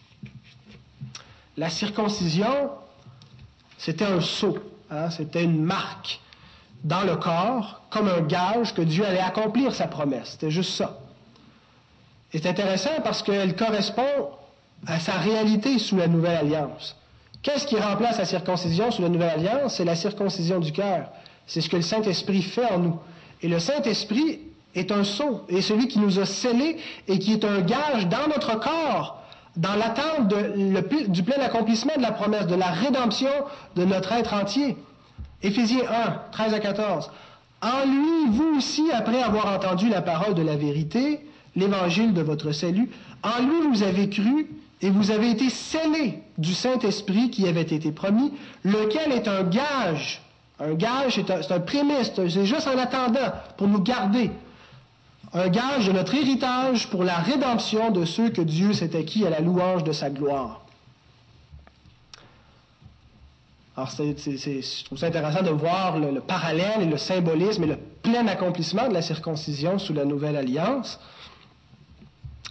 La 1.57 1.70
circoncision, 1.70 2.70
c'était 3.79 4.05
un 4.05 4.20
sceau, 4.20 4.59
hein, 4.90 5.09
c'était 5.09 5.42
une 5.42 5.62
marque 5.62 6.20
dans 6.85 7.03
le 7.03 7.16
corps, 7.16 7.83
comme 7.90 8.09
un 8.09 8.20
gage 8.20 8.74
que 8.74 8.83
Dieu 8.83 9.07
allait 9.07 9.20
accomplir 9.20 9.74
sa 9.74 9.87
promesse. 9.87 10.33
C'était 10.33 10.50
juste 10.50 10.72
ça. 10.72 10.98
C'est 12.31 12.46
intéressant 12.46 13.00
parce 13.03 13.22
qu'elle 13.22 13.57
correspond 13.57 14.31
à 14.87 14.99
sa 14.99 15.12
réalité 15.12 15.79
sous 15.79 15.97
la 15.97 16.09
nouvelle 16.09 16.37
alliance. 16.37 16.97
Qu'est-ce 17.43 17.66
qui 17.66 17.77
remplace 17.77 18.19
la 18.19 18.27
circoncision 18.27 18.90
sous 18.90 19.01
la 19.01 19.09
Nouvelle 19.09 19.31
Alliance? 19.31 19.77
C'est 19.77 19.85
la 19.85 19.97
circoncision 19.97 20.61
du 20.61 20.73
cœur. 20.73 21.09
C'est 21.47 21.62
ce 21.62 21.71
que 21.71 21.77
le 21.77 21.83
Saint-Esprit 21.83 22.43
fait 22.43 22.71
en 22.71 22.79
nous. 22.79 22.99
Et 23.43 23.49
le 23.49 23.59
Saint-Esprit 23.59 24.40
est 24.75 24.93
un 24.93 25.05
sceau, 25.05 25.43
et 25.49 25.62
celui 25.62 25.88
qui 25.88 25.99
nous 25.99 26.21
a 26.21 26.27
scellés 26.27 26.77
et 27.09 27.19
qui 27.19 27.33
est 27.33 27.45
un 27.45 27.61
gage 27.61 28.09
dans 28.09 28.29
notre 28.29 28.61
corps, 28.61 29.23
dans 29.57 29.75
l'attente 29.75 30.29
du 31.09 31.23
plein 31.23 31.40
accomplissement 31.43 31.97
de 31.97 32.03
la 32.03 32.12
promesse, 32.12 32.47
de 32.47 32.55
la 32.55 32.71
rédemption 32.71 33.31
de 33.75 33.85
notre 33.85 34.12
être 34.12 34.35
entier. 34.35 34.77
Éphésiens 35.43 35.85
1, 36.07 36.31
13 36.33 36.55
à 36.55 36.61
14. 36.61 37.11
En 37.62 37.87
lui, 37.87 38.29
vous 38.31 38.59
aussi, 38.59 38.90
après 38.93 39.23
avoir 39.23 39.53
entendu 39.53 39.88
la 39.88 40.03
parole 40.03 40.35
de 40.35 40.43
la 40.43 40.57
vérité, 40.57 41.21
l'évangile 41.57 42.12
de 42.12 42.23
votre 42.23 42.53
salut, 42.53 42.90
en 43.23 43.43
lui 43.43 43.66
vous 43.73 43.83
avez 43.83 44.09
cru, 44.09 44.47
et 44.83 44.90
vous 44.90 45.11
avez 45.11 45.31
été 45.31 45.51
scellés 45.51 46.23
du 46.38 46.55
Saint-Esprit 46.55 47.31
qui 47.31 47.47
avait 47.47 47.62
été 47.62 47.93
promis, 47.93 48.33
lequel 48.64 49.12
est 49.12 49.29
un 49.29 49.43
gage. 49.43 50.23
Un 50.59 50.75
gage, 50.75 51.14
c'est 51.16 51.31
un, 51.31 51.40
un 51.55 51.61
prémisse, 51.61 52.12
c'est 52.14 52.47
juste 52.47 52.66
en 52.66 52.79
attendant 52.79 53.33
pour 53.57 53.69
nous 53.69 53.81
garder. 53.81 54.31
Un 55.33 55.49
gage 55.49 55.87
de 55.87 55.93
notre 55.93 56.14
héritage 56.14 56.88
pour 56.88 57.05
la 57.05 57.16
rédemption 57.16 57.90
de 57.90 58.05
ceux 58.05 58.31
que 58.31 58.43
Dieu 58.43 58.73
s'est 58.73 58.97
acquis 58.97 59.27
à 59.27 59.31
la 59.31 59.40
louange 59.40 59.85
de 59.85 59.93
sa 59.93 60.11
gloire. 60.11 60.62
Alors, 63.77 63.90
c'est, 63.90 64.14
je 64.19 64.85
trouve 64.85 64.99
ça 64.99 65.07
intéressant 65.07 65.43
de 65.43 65.51
voir 65.51 65.99
le, 65.99 66.21
parallèle 66.21 66.83
et 66.83 66.87
le 66.87 66.99
symbolisme 66.99 67.62
et 67.64 67.66
le 67.66 67.79
plein 68.03 68.27
accomplissement 68.27 68.88
de 68.88 68.93
la 68.93 69.01
circoncision 69.01 69.79
sous 69.79 69.95
la 69.95 70.05
nouvelle 70.05 70.37
alliance. 70.37 71.01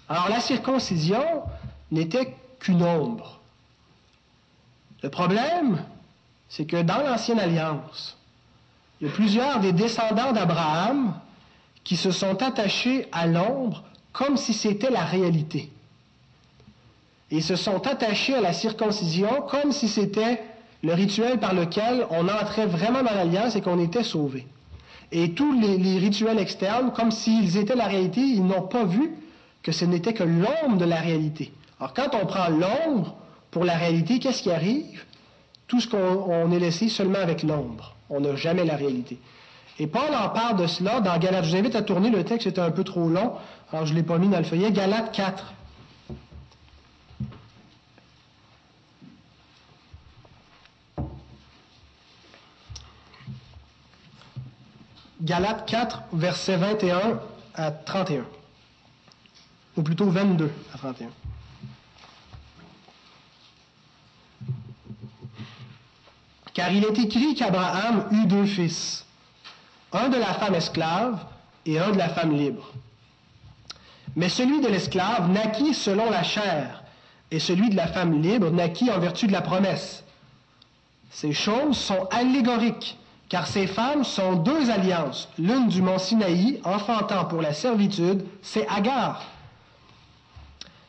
Alors, 0.08 0.30
la 0.30 0.40
circoncision, 0.40 1.44
n'était 1.92 2.36
qu'une 2.60 2.84
ombre. 2.84 3.40
Le 5.02 5.10
problème, 5.10 5.84
c'est 6.50 6.66
que 6.66 6.82
dans 6.82 7.02
l'Ancienne 7.02 7.40
Alliance, 7.40 8.18
il 9.00 9.08
y 9.08 9.10
a 9.10 9.14
plusieurs 9.14 9.60
des 9.60 9.72
descendants 9.72 10.34
d'Abraham 10.34 11.14
qui 11.84 11.96
se 11.96 12.12
sont 12.12 12.42
attachés 12.44 13.08
à 13.12 13.28
l'ombre 13.28 13.84
comme 14.12 14.36
si 14.36 14.54
c'était 14.54 14.90
la 14.90 15.06
réalité. 15.06 15.70
Et 17.32 17.42
se 17.42 17.56
sont 17.56 17.86
attachés 17.88 18.36
à 18.36 18.42
la 18.42 18.54
circoncision 18.54 19.44
comme 19.44 19.72
si 19.72 19.88
c'était 19.88 20.44
le 20.84 20.94
rituel 20.94 21.40
par 21.40 21.54
lequel 21.54 22.06
on 22.10 22.28
entrait 22.28 22.66
vraiment 22.66 23.04
dans 23.04 23.14
l'alliance 23.14 23.56
et 23.56 23.62
qu'on 23.62 23.80
était 23.80 24.04
sauvé. 24.04 24.48
Et 25.12 25.34
tous 25.34 25.60
les, 25.60 25.78
les, 25.78 25.98
rituels 25.98 26.40
externes, 26.40 26.92
comme 26.92 27.12
s'ils 27.12 27.58
étaient 27.58 27.76
la 27.76 27.88
réalité, 27.88 28.22
ils 28.22 28.46
n'ont 28.46 28.68
pas 28.68 28.84
vu 28.84 29.12
que 29.64 29.72
ce 29.72 29.86
n'était 29.86 30.14
que 30.14 30.24
l'ombre 30.24 30.78
de 30.78 30.86
la 30.86 30.98
réalité. 30.98 31.52
Alors, 31.80 31.94
quand 31.94 32.14
on 32.14 32.26
prend 32.26 32.50
l'ombre 32.50 33.16
pour 33.52 33.64
la 33.64 33.76
réalité, 33.76 34.20
qu'est-ce 34.20 34.44
qui 34.44 34.52
arrive? 34.52 35.06
Tout 35.68 35.80
ce 35.80 35.88
qu'on 35.88 36.52
est 36.52 36.60
laissé 36.60 36.90
seulement 36.90 37.20
avec 37.20 37.44
l'ombre. 37.44 37.96
On 38.10 38.20
n'a 38.20 38.36
jamais 38.36 38.66
la 38.66 38.76
réalité. 38.76 39.20
Et 39.78 39.88
Paul 39.88 40.14
en 40.14 40.30
parle 40.30 40.58
de 40.58 40.68
cela 40.68 41.00
dans 41.00 41.18
Galates. 41.18 41.46
Je 41.46 41.52
vous 41.52 41.56
invite 41.56 41.76
à 41.76 41.82
tourner 41.82 42.10
le 42.10 42.24
texte, 42.26 42.48
c'était 42.48 42.60
un 42.60 42.72
peu 42.72 42.84
trop 42.84 43.08
long, 43.08 43.36
alors 43.72 43.86
je 43.86 43.94
ne 43.94 44.00
l'ai 44.00 44.04
pas 44.04 44.18
mis 44.18 44.28
dans 44.28 44.40
le 44.40 44.44
feuillet. 44.44 44.72
Galates 44.72 45.14
4. 45.14 45.54
Galates 55.22 55.66
4, 55.66 56.04
versets 56.14 56.58
21 56.58 57.20
à 57.54 57.72
31. 57.72 58.26
Ou 59.78 59.84
plutôt 59.84 60.10
22 60.10 60.52
à 60.74 60.78
31. 60.78 61.08
Car 66.54 66.72
il 66.72 66.84
est 66.84 67.00
écrit 67.00 67.36
qu'Abraham 67.36 68.06
eut 68.12 68.26
deux 68.26 68.46
fils, 68.46 69.06
un 69.94 70.10
de 70.10 70.18
la 70.18 70.34
femme 70.34 70.56
esclave 70.56 71.20
et 71.66 71.80
un 71.80 71.92
de 71.92 71.98
la 71.98 72.10
femme 72.10 72.36
libre. 72.36 72.72
Mais 74.16 74.30
celui 74.30 74.60
de 74.62 74.68
l'esclave 74.68 75.30
naquit 75.30 75.74
selon 75.74 76.10
la 76.10 76.24
chair, 76.24 76.84
et 77.32 77.40
celui 77.40 77.70
de 77.70 77.76
la 77.76 77.88
femme 77.88 78.22
libre 78.22 78.50
naquit 78.50 78.92
en 78.92 79.00
vertu 79.00 79.28
de 79.28 79.32
la 79.32 79.42
promesse. 79.42 80.04
Ces 81.12 81.34
choses 81.34 81.78
sont 81.78 82.08
allégoriques, 82.12 82.98
car 83.30 83.48
ces 83.48 83.68
femmes 83.68 84.04
sont 84.04 84.34
deux 84.34 84.70
alliances. 84.72 85.30
L'une 85.38 85.68
du 85.68 85.82
mont 85.82 86.00
Sinaï, 86.00 86.60
enfantant 86.64 87.26
pour 87.26 87.42
la 87.42 87.54
servitude, 87.54 88.26
c'est 88.42 88.68
Agar. 88.68 89.24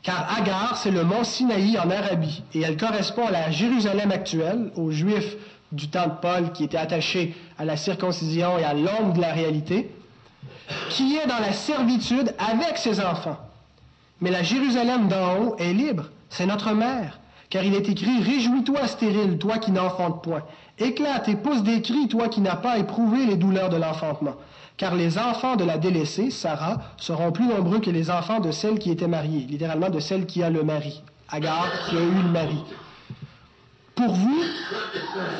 Car 0.02 0.34
Agar, 0.38 0.78
c'est 0.78 0.90
le 0.90 1.04
mont 1.04 1.24
Sinaï 1.24 1.78
en 1.78 1.90
Arabie, 1.90 2.42
et 2.54 2.62
elle 2.62 2.76
correspond 2.76 3.26
à 3.26 3.30
la 3.30 3.50
Jérusalem 3.50 4.10
actuelle, 4.10 4.70
aux 4.76 4.90
Juifs 4.90 5.36
du 5.72 5.88
temps 5.88 6.06
de 6.06 6.14
Paul 6.20 6.52
qui 6.52 6.64
étaient 6.64 6.78
attachés 6.78 7.34
à 7.58 7.64
la 7.64 7.76
circoncision 7.76 8.58
et 8.58 8.64
à 8.64 8.74
l'ombre 8.74 9.12
de 9.12 9.20
la 9.20 9.32
réalité, 9.32 9.90
qui 10.88 11.16
est 11.16 11.26
dans 11.26 11.38
la 11.38 11.52
servitude 11.52 12.34
avec 12.38 12.78
ses 12.78 13.00
enfants. 13.00 13.38
Mais 14.20 14.30
la 14.30 14.42
Jérusalem 14.42 15.08
d'en 15.08 15.38
haut 15.38 15.56
est 15.58 15.72
libre, 15.72 16.04
c'est 16.28 16.46
notre 16.46 16.72
mère. 16.72 17.18
Car 17.50 17.64
il 17.64 17.74
est 17.74 17.88
écrit, 17.88 18.22
Réjouis-toi, 18.22 18.86
stérile, 18.86 19.38
toi 19.38 19.58
qui 19.58 19.72
n'enfantes 19.72 20.22
point. 20.22 20.42
Éclate 20.78 21.28
et 21.28 21.34
pousse 21.34 21.62
des 21.62 21.82
cris, 21.82 22.06
toi 22.08 22.28
qui 22.28 22.40
n'as 22.40 22.56
pas 22.56 22.78
éprouvé 22.78 23.26
les 23.26 23.36
douleurs 23.36 23.68
de 23.68 23.76
l'enfantement. 23.76 24.36
Car 24.81 24.95
les 24.95 25.19
enfants 25.19 25.57
de 25.57 25.64
la 25.64 25.77
délaissée, 25.77 26.31
Sarah, 26.31 26.79
seront 26.97 27.33
plus 27.33 27.47
nombreux 27.47 27.81
que 27.81 27.90
les 27.90 28.11
enfants 28.11 28.40
de 28.40 28.51
celle 28.51 28.79
qui 28.79 28.90
était 28.90 29.09
mariée, 29.09 29.40
littéralement 29.40 29.90
de 29.90 30.01
celle 30.01 30.25
qui 30.25 30.43
a 30.43 30.49
le 30.49 30.62
mari, 30.62 31.03
Agar, 31.29 31.69
qui 31.85 31.99
a 31.99 32.01
eu 32.01 32.23
le 32.23 32.31
mari. 32.31 32.57
Pour 33.95 34.14
vous, 34.14 34.43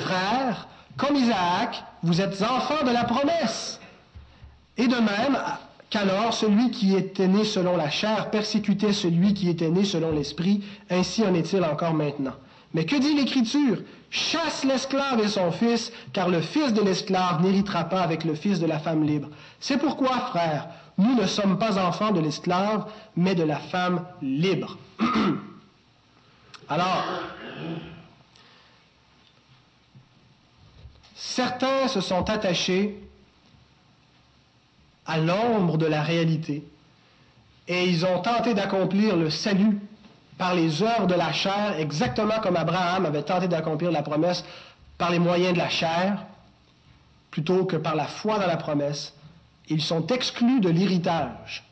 frères, 0.03 0.69
comme 0.99 1.17
Isaac, 1.17 1.83
vous 2.03 2.21
êtes 2.21 2.43
enfants 2.43 2.85
de 2.85 2.91
la 2.91 3.05
promesse. 3.05 3.81
Et 4.77 4.87
de 4.87 4.97
même, 4.97 5.39
qu'alors 5.89 6.35
celui 6.35 6.71
qui 6.71 6.95
était 6.95 7.27
né 7.27 7.45
selon 7.45 7.79
la 7.79 7.89
chair 7.89 8.29
persécutait 8.29 8.93
celui 8.93 9.33
qui 9.33 9.49
était 9.49 9.71
né 9.71 9.87
selon 9.87 10.13
l'esprit, 10.13 10.63
ainsi 10.91 11.25
en 11.25 11.33
est-il 11.33 11.65
encore 11.65 11.95
maintenant. 11.95 12.35
Mais 12.75 12.85
que 12.85 12.97
dit 12.97 13.15
l'Écriture? 13.15 13.79
Chasse 14.11 14.65
l'esclave 14.65 15.21
et 15.21 15.29
son 15.29 15.53
fils, 15.53 15.93
car 16.13 16.29
le 16.29 16.41
fils 16.41 16.73
de 16.73 16.83
l'esclave 16.83 17.43
n'héritera 17.43 17.85
pas 17.85 18.03
avec 18.03 18.25
le 18.25 18.35
fils 18.35 18.59
de 18.59 18.67
la 18.67 18.79
femme 18.79 19.05
libre. 19.05 19.29
C'est 19.61 19.79
pourquoi, 19.79 20.19
frères, 20.19 20.69
nous 20.99 21.15
ne 21.15 21.27
sommes 21.27 21.59
pas 21.59 21.79
enfants 21.79 22.11
de 22.11 22.21
l'esclave, 22.21 22.87
mais 23.17 23.35
de 23.35 23.45
la 23.45 23.59
femme 23.59 24.05
libre. 24.21 24.79
Alors, 26.69 27.05
certains 31.15 31.89
se 31.89 32.01
sont 32.01 32.29
attachés 32.29 33.01
à 35.07 35.19
l'ombre 35.19 35.79
de 35.79 35.87
la 35.87 36.03
réalité. 36.03 36.65
Et 37.67 37.89
ils 37.89 38.05
ont 38.05 38.21
tenté 38.21 38.55
d'accomplir 38.55 39.17
le 39.17 39.31
salut 39.31 39.81
par 40.41 40.55
les 40.55 40.83
œuvres 40.83 41.07
de 41.07 41.15
la 41.15 41.35
chair, 41.35 41.79
exactement 41.79 42.41
comme 42.43 42.57
Abraham 42.57 43.05
avait 43.05 43.23
tenté 43.23 43.47
d'accomplir 43.47 43.93
la 43.93 44.03
promesse 44.03 44.43
par 44.97 45.11
les 45.11 45.19
moyens 45.19 45.53
de 45.53 45.59
la 45.59 45.69
chair, 45.69 46.25
plutôt 47.31 47.67
que 47.67 47.77
par 47.77 47.95
la 47.95 48.07
foi 48.07 48.39
dans 48.39 48.47
la 48.47 48.57
promesse. 48.57 49.13
Ils 49.69 49.83
sont 49.83 50.07
exclus 50.07 50.61
de 50.61 50.71
l'héritage. 50.71 51.63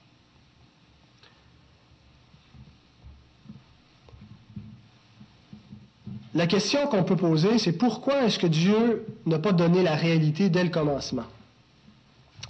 La 6.35 6.47
question 6.47 6.87
qu'on 6.89 7.05
peut 7.05 7.17
poser, 7.17 7.59
c'est 7.59 7.73
pourquoi 7.73 8.25
est-ce 8.25 8.39
que 8.39 8.47
Dieu 8.47 9.07
n'a 9.25 9.39
pas 9.39 9.53
donné 9.53 9.83
la 9.83 9.95
réalité 9.95 10.51
dès 10.51 10.63
le 10.63 10.71
commencement? 10.71 11.25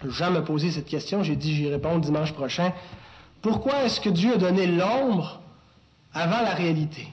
Jean 0.05 0.33
me 0.33 0.43
posé 0.43 0.73
cette 0.73 0.89
question, 0.89 1.23
j'ai 1.23 1.37
dit 1.37 1.55
j'y 1.55 1.69
réponds 1.71 1.99
dimanche 1.99 2.33
prochain. 2.33 2.73
Pourquoi 3.41 3.85
est-ce 3.85 4.01
que 4.01 4.11
Dieu 4.11 4.35
a 4.35 4.37
donné 4.37 4.67
l'ombre 4.67 5.41
avant 6.19 6.43
la 6.43 6.55
réalité? 6.55 7.09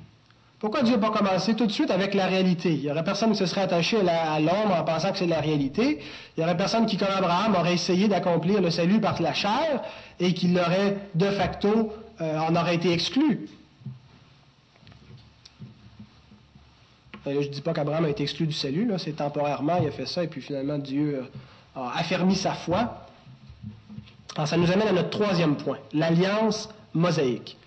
Pourquoi 0.60 0.82
Dieu 0.84 0.96
n'a 0.96 1.02
pas 1.10 1.16
commencé 1.16 1.54
tout 1.54 1.68
de 1.68 1.72
suite 1.72 1.92
avec 1.92 2.14
la 2.14 2.26
réalité? 2.28 2.74
Il 2.74 2.82
n'y 2.82 2.92
aurait 2.92 3.04
personne 3.04 3.32
qui 3.32 3.38
se 3.38 3.46
serait 3.46 3.62
attaché 3.62 3.98
à 4.08 4.40
l'ombre 4.40 4.76
en 4.80 4.84
pensant 4.84 5.12
que 5.12 5.18
c'est 5.18 5.28
la 5.28 5.42
réalité. 5.42 6.00
Il 6.36 6.40
n'y 6.40 6.44
aurait 6.44 6.58
personne 6.58 6.86
qui, 6.86 6.98
comme 6.98 7.10
Abraham, 7.16 7.56
aurait 7.56 7.74
essayé 7.74 8.08
d'accomplir 8.08 8.62
le 8.62 8.72
salut 8.72 9.00
par 9.00 9.22
la 9.22 9.34
chair 9.34 9.82
et 10.20 10.34
qui 10.34 10.48
l'aurait 10.48 10.98
de 11.14 11.30
facto 11.30 11.94
euh, 12.22 12.40
en 12.40 12.56
aurait 12.56 12.76
été 12.76 12.92
exclu. 12.92 13.48
je 17.26 17.32
ne 17.32 17.48
dis 17.48 17.62
pas 17.62 17.74
qu'Abraham 17.74 18.06
a 18.06 18.10
été 18.10 18.24
exclu 18.24 18.46
du 18.46 18.54
salut, 18.54 18.90
c'est 18.98 19.16
temporairement, 19.16 19.78
il 19.82 19.88
a 19.88 19.92
fait 19.92 20.06
ça, 20.06 20.24
et 20.24 20.28
puis 20.28 20.42
finalement 20.42 20.78
Dieu 20.78 21.26
a 21.76 21.98
affermi 21.98 22.36
sa 22.36 22.54
foi. 22.54 23.08
Alors, 24.36 24.48
ça 24.48 24.58
nous 24.58 24.72
amène 24.72 24.88
à 24.88 24.92
notre 24.92 25.10
troisième 25.10 25.56
point, 25.56 25.80
l'alliance 25.94 26.70
mosaïque. 26.94 27.58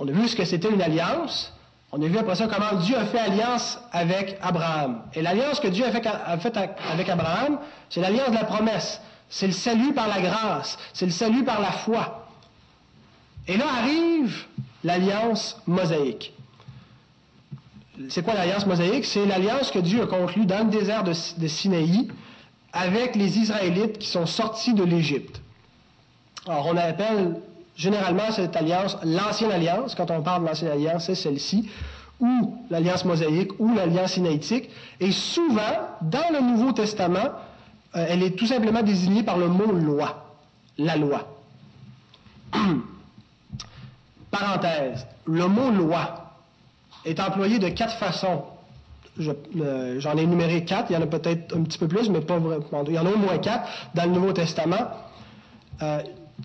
On 0.00 0.08
a 0.08 0.12
vu 0.12 0.28
ce 0.28 0.34
que 0.34 0.46
c'était 0.46 0.70
une 0.70 0.80
alliance. 0.80 1.52
On 1.92 2.00
a 2.00 2.06
vu 2.06 2.16
après 2.16 2.34
ça 2.34 2.48
comment 2.48 2.80
Dieu 2.80 2.96
a 2.96 3.04
fait 3.04 3.18
alliance 3.18 3.78
avec 3.92 4.38
Abraham. 4.40 5.02
Et 5.14 5.20
l'alliance 5.20 5.60
que 5.60 5.68
Dieu 5.68 5.84
a 5.84 5.92
faite 6.38 6.54
fait 6.54 6.70
avec 6.90 7.08
Abraham, 7.10 7.58
c'est 7.90 8.00
l'alliance 8.00 8.30
de 8.30 8.34
la 8.34 8.44
promesse. 8.44 9.00
C'est 9.28 9.46
le 9.46 9.52
salut 9.52 9.92
par 9.92 10.08
la 10.08 10.22
grâce. 10.22 10.78
C'est 10.94 11.04
le 11.04 11.12
salut 11.12 11.44
par 11.44 11.60
la 11.60 11.70
foi. 11.70 12.26
Et 13.46 13.58
là 13.58 13.66
arrive 13.78 14.46
l'alliance 14.84 15.60
mosaïque. 15.66 16.32
C'est 18.08 18.24
quoi 18.24 18.32
l'alliance 18.32 18.64
mosaïque? 18.64 19.04
C'est 19.04 19.26
l'alliance 19.26 19.70
que 19.70 19.80
Dieu 19.80 20.02
a 20.02 20.06
conclue 20.06 20.46
dans 20.46 20.64
le 20.64 20.70
désert 20.70 21.04
de, 21.04 21.12
de 21.12 21.46
Sinaï 21.46 22.08
avec 22.72 23.16
les 23.16 23.38
Israélites 23.38 23.98
qui 23.98 24.08
sont 24.08 24.24
sortis 24.24 24.72
de 24.72 24.84
l'Égypte. 24.84 25.42
Alors, 26.46 26.68
on 26.68 26.76
appelle 26.78 27.36
généralement 27.80 28.30
cette 28.30 28.54
alliance 28.56 28.98
l'ancienne 29.04 29.50
alliance. 29.50 29.94
Quand 29.94 30.10
on 30.10 30.20
parle 30.20 30.42
de 30.42 30.48
l'ancienne 30.48 30.70
alliance, 30.70 31.06
c'est 31.06 31.14
celle-ci, 31.14 31.70
ou 32.20 32.58
l'alliance 32.68 33.06
mosaïque, 33.06 33.58
ou 33.58 33.74
l'alliance 33.74 34.12
sinaïtique. 34.12 34.68
Et 35.00 35.12
souvent, 35.12 35.88
dans 36.02 36.30
le 36.30 36.40
Nouveau 36.40 36.72
Testament, 36.72 37.30
euh, 37.96 38.06
elle 38.08 38.22
est 38.22 38.38
tout 38.38 38.46
simplement 38.46 38.82
désignée 38.82 39.22
par 39.22 39.38
le 39.38 39.48
mot 39.48 39.72
loi, 39.72 40.26
la 40.76 40.96
loi. 40.96 41.26
Parenthèse, 44.30 45.06
le 45.24 45.48
mot 45.48 45.70
loi 45.70 46.34
est 47.06 47.18
employé 47.18 47.58
de 47.58 47.70
quatre 47.70 47.96
façons 47.96 48.44
euh, 49.18 50.00
j'en 50.00 50.16
ai 50.16 50.22
énuméré 50.22 50.64
quatre, 50.64 50.90
il 50.90 50.94
y 50.94 50.96
en 50.96 51.02
a 51.02 51.06
peut-être 51.06 51.54
un 51.54 51.62
petit 51.64 51.78
peu 51.78 51.88
plus, 51.88 52.08
mais 52.08 52.20
pas 52.20 52.38
vraiment. 52.38 52.84
Il 52.86 52.94
y 52.94 52.98
en 52.98 53.04
a 53.04 53.10
au 53.10 53.18
moins 53.18 53.38
quatre 53.38 53.68
dans 53.94 54.04
le 54.04 54.10
Nouveau 54.12 54.32
Testament. 54.32 54.88
Euh, 55.82 56.00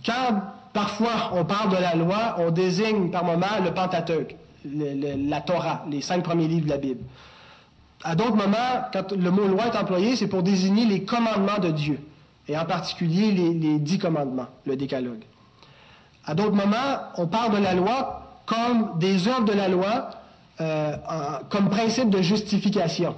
quand 0.05 0.41
parfois 0.75 1.31
on 1.33 1.45
parle 1.45 1.69
de 1.69 1.77
la 1.77 1.95
loi, 1.95 2.35
on 2.37 2.51
désigne 2.51 3.09
par 3.09 3.23
moment 3.23 3.47
le 3.63 3.73
Pentateuque, 3.73 4.35
la 4.65 5.41
Torah, 5.41 5.85
les 5.89 6.01
cinq 6.01 6.21
premiers 6.21 6.47
livres 6.47 6.65
de 6.65 6.69
la 6.71 6.77
Bible. 6.77 7.01
À 8.03 8.13
d'autres 8.15 8.35
moments, 8.35 8.83
quand 8.93 9.13
le 9.13 9.31
mot 9.31 9.47
loi 9.47 9.67
est 9.67 9.77
employé, 9.77 10.15
c'est 10.17 10.27
pour 10.27 10.43
désigner 10.43 10.85
les 10.85 11.05
commandements 11.05 11.59
de 11.59 11.69
Dieu, 11.69 11.99
et 12.47 12.57
en 12.57 12.65
particulier 12.65 13.31
les, 13.31 13.79
dix 13.79 13.97
commandements, 13.97 14.47
le 14.65 14.75
décalogue. 14.75 15.23
À 16.25 16.35
d'autres 16.35 16.55
moments, 16.55 16.99
on 17.17 17.25
parle 17.27 17.53
de 17.55 17.63
la 17.63 17.73
loi 17.73 18.41
comme 18.45 18.99
des 18.99 19.27
œuvres 19.29 19.45
de 19.45 19.53
la 19.53 19.69
loi 19.69 20.09
euh, 20.59 20.97
comme 21.49 21.69
principe 21.69 22.09
de 22.09 22.21
justification. 22.21 23.15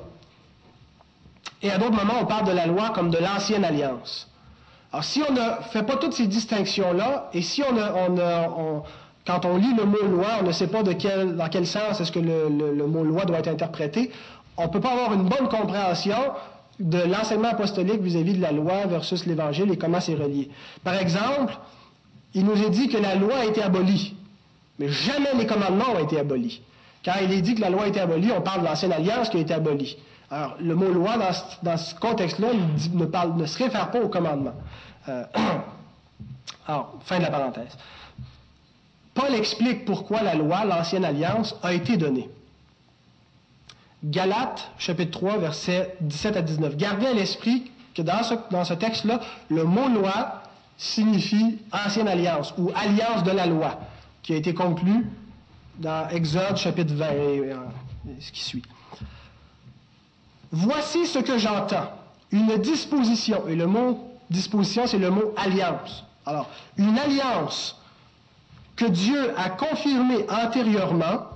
Et 1.63 1.72
à 1.72 1.80
d'autres 1.80 1.98
moments, 1.98 2.20
on 2.22 2.26
parle 2.26 2.46
de 2.46 2.52
la 2.52 2.67
loi 2.67 2.91
comme 2.91 3.10
de 3.10 3.17
l'ancienne 3.17 3.65
alliance. 3.65 4.27
Alors, 4.98 5.06
si 5.06 5.22
on 5.22 5.32
ne 5.32 5.62
fait 5.70 5.84
pas 5.84 5.98
toutes 5.98 6.14
ces 6.14 6.26
distinctions-là, 6.26 7.30
et 7.32 7.44
si 7.44 7.62
on, 7.62 8.82
quand 9.28 9.46
on 9.46 9.58
lit 9.58 9.76
le 9.78 9.86
mot 9.86 10.02
loi, 10.02 10.26
on 10.42 10.48
ne 10.48 10.52
sait 10.52 10.66
pas 10.66 10.82
dans 10.82 10.96
quel 10.96 11.68
sens 11.68 12.02
est-ce 12.02 12.12
que 12.12 12.18
le, 12.18 12.88
mot 12.88 13.04
loi 13.04 13.26
doit 13.26 13.38
être 13.38 13.48
interprété, 13.48 14.10
on 14.58 14.64
ne 14.64 14.70
peut 14.70 14.80
pas 14.80 14.94
avoir 14.94 15.14
une 15.14 15.30
bonne 15.30 15.50
compréhension 15.50 16.18
de 16.80 16.98
l'enseignement 16.98 17.50
apostolique 17.50 18.02
vis-à-vis 18.02 18.34
de 18.38 18.42
la 18.42 18.52
loi 18.52 18.88
versus 18.88 19.28
l'Évangile 19.28 19.72
et 19.72 19.78
comment 19.78 20.02
c'est 20.02 20.16
relié. 20.16 20.50
Par 20.84 20.96
exemple, 20.96 21.56
il 22.34 22.44
nous 22.44 22.60
est 22.60 22.72
dit 22.72 22.88
que 22.88 22.98
la 22.98 23.14
loi 23.14 23.36
a 23.38 23.46
été 23.46 23.62
abolie, 23.62 24.16
mais 24.80 24.90
jamais 24.90 25.36
les 25.38 25.46
commandements 25.46 25.92
ont 25.96 26.00
été 26.04 26.20
abolis. 26.20 26.60
Quand 27.06 27.14
il 27.22 27.32
est 27.34 27.42
dit 27.42 27.54
que 27.54 27.62
la 27.62 27.70
loi 27.70 27.84
a 27.84 27.88
été 27.88 28.00
abolie, 28.00 28.32
on 28.36 28.42
parle 28.42 28.62
de 28.62 28.66
l'ancienne 28.66 28.94
alliance 28.94 29.30
qui 29.30 29.38
a 29.38 29.42
été 29.42 29.54
abolie. 29.54 29.96
Alors, 30.30 30.58
le 30.60 30.76
mot 30.76 30.92
loi, 30.92 31.14
dans, 31.64 31.78
ce 31.78 31.96
contexte-là, 31.96 32.50
ne, 32.94 33.42
ne 33.42 33.46
se 33.46 33.58
réfère 33.64 33.92
pas 33.92 34.02
au 34.02 34.10
commandement. 34.10 34.54
Euh, 35.10 35.24
alors, 36.67 36.96
fin 37.06 37.17
de 37.17 37.24
la 37.24 37.32
parenthèse. 37.32 37.78
Paul 39.14 39.34
explique 39.34 39.86
pourquoi 39.86 40.22
la 40.22 40.36
loi, 40.36 40.64
l'ancienne 40.66 41.05
alliance, 41.05 41.55
a 41.64 41.74
été 41.74 41.97
donnée. 41.97 42.30
Galates, 44.03 44.70
chapitre 44.78 45.12
3, 45.12 45.38
versets 45.38 45.95
17 46.01 46.38
à 46.38 46.41
19. 46.41 46.78
Gardez 46.78 47.08
à 47.08 47.14
l'esprit 47.14 47.72
que 47.95 48.01
dans 48.03 48.22
ce, 48.22 48.36
dans 48.51 48.64
ce 48.64 48.76
texte-là, 48.76 49.20
le 49.49 49.64
mot 49.64 49.89
loi 49.89 50.43
signifie 50.78 51.58
ancienne 51.72 52.08
alliance 52.08 52.53
ou 52.58 52.70
alliance 52.76 53.24
de 53.24 53.32
la 53.32 53.47
loi, 53.47 53.80
qui 54.22 54.34
a 54.34 54.36
été 54.36 54.53
conclue 54.53 55.08
dans 55.80 56.08
Exode 56.10 56.58
chapitre 56.58 56.93
20, 56.93 57.10
et, 57.10 57.53
ce 58.20 58.32
qui 58.32 58.43
suit. 58.43 58.64
Voici 60.51 61.08
ce 61.08 61.20
que 61.20 61.38
j'entends. 61.38 61.91
Une 62.32 62.58
disposition, 62.58 63.47
et 63.47 63.55
le 63.55 63.66
mot 63.66 64.16
disposition, 64.30 64.88
c'est 64.88 64.97
le 64.97 65.09
mot 65.09 65.34
alliance. 65.38 66.03
Alors, 66.25 66.49
une 66.78 66.97
alliance 66.97 67.80
que 68.75 68.86
Dieu 68.86 69.34
a 69.38 69.49
confirmée 69.49 70.25
antérieurement 70.30 71.28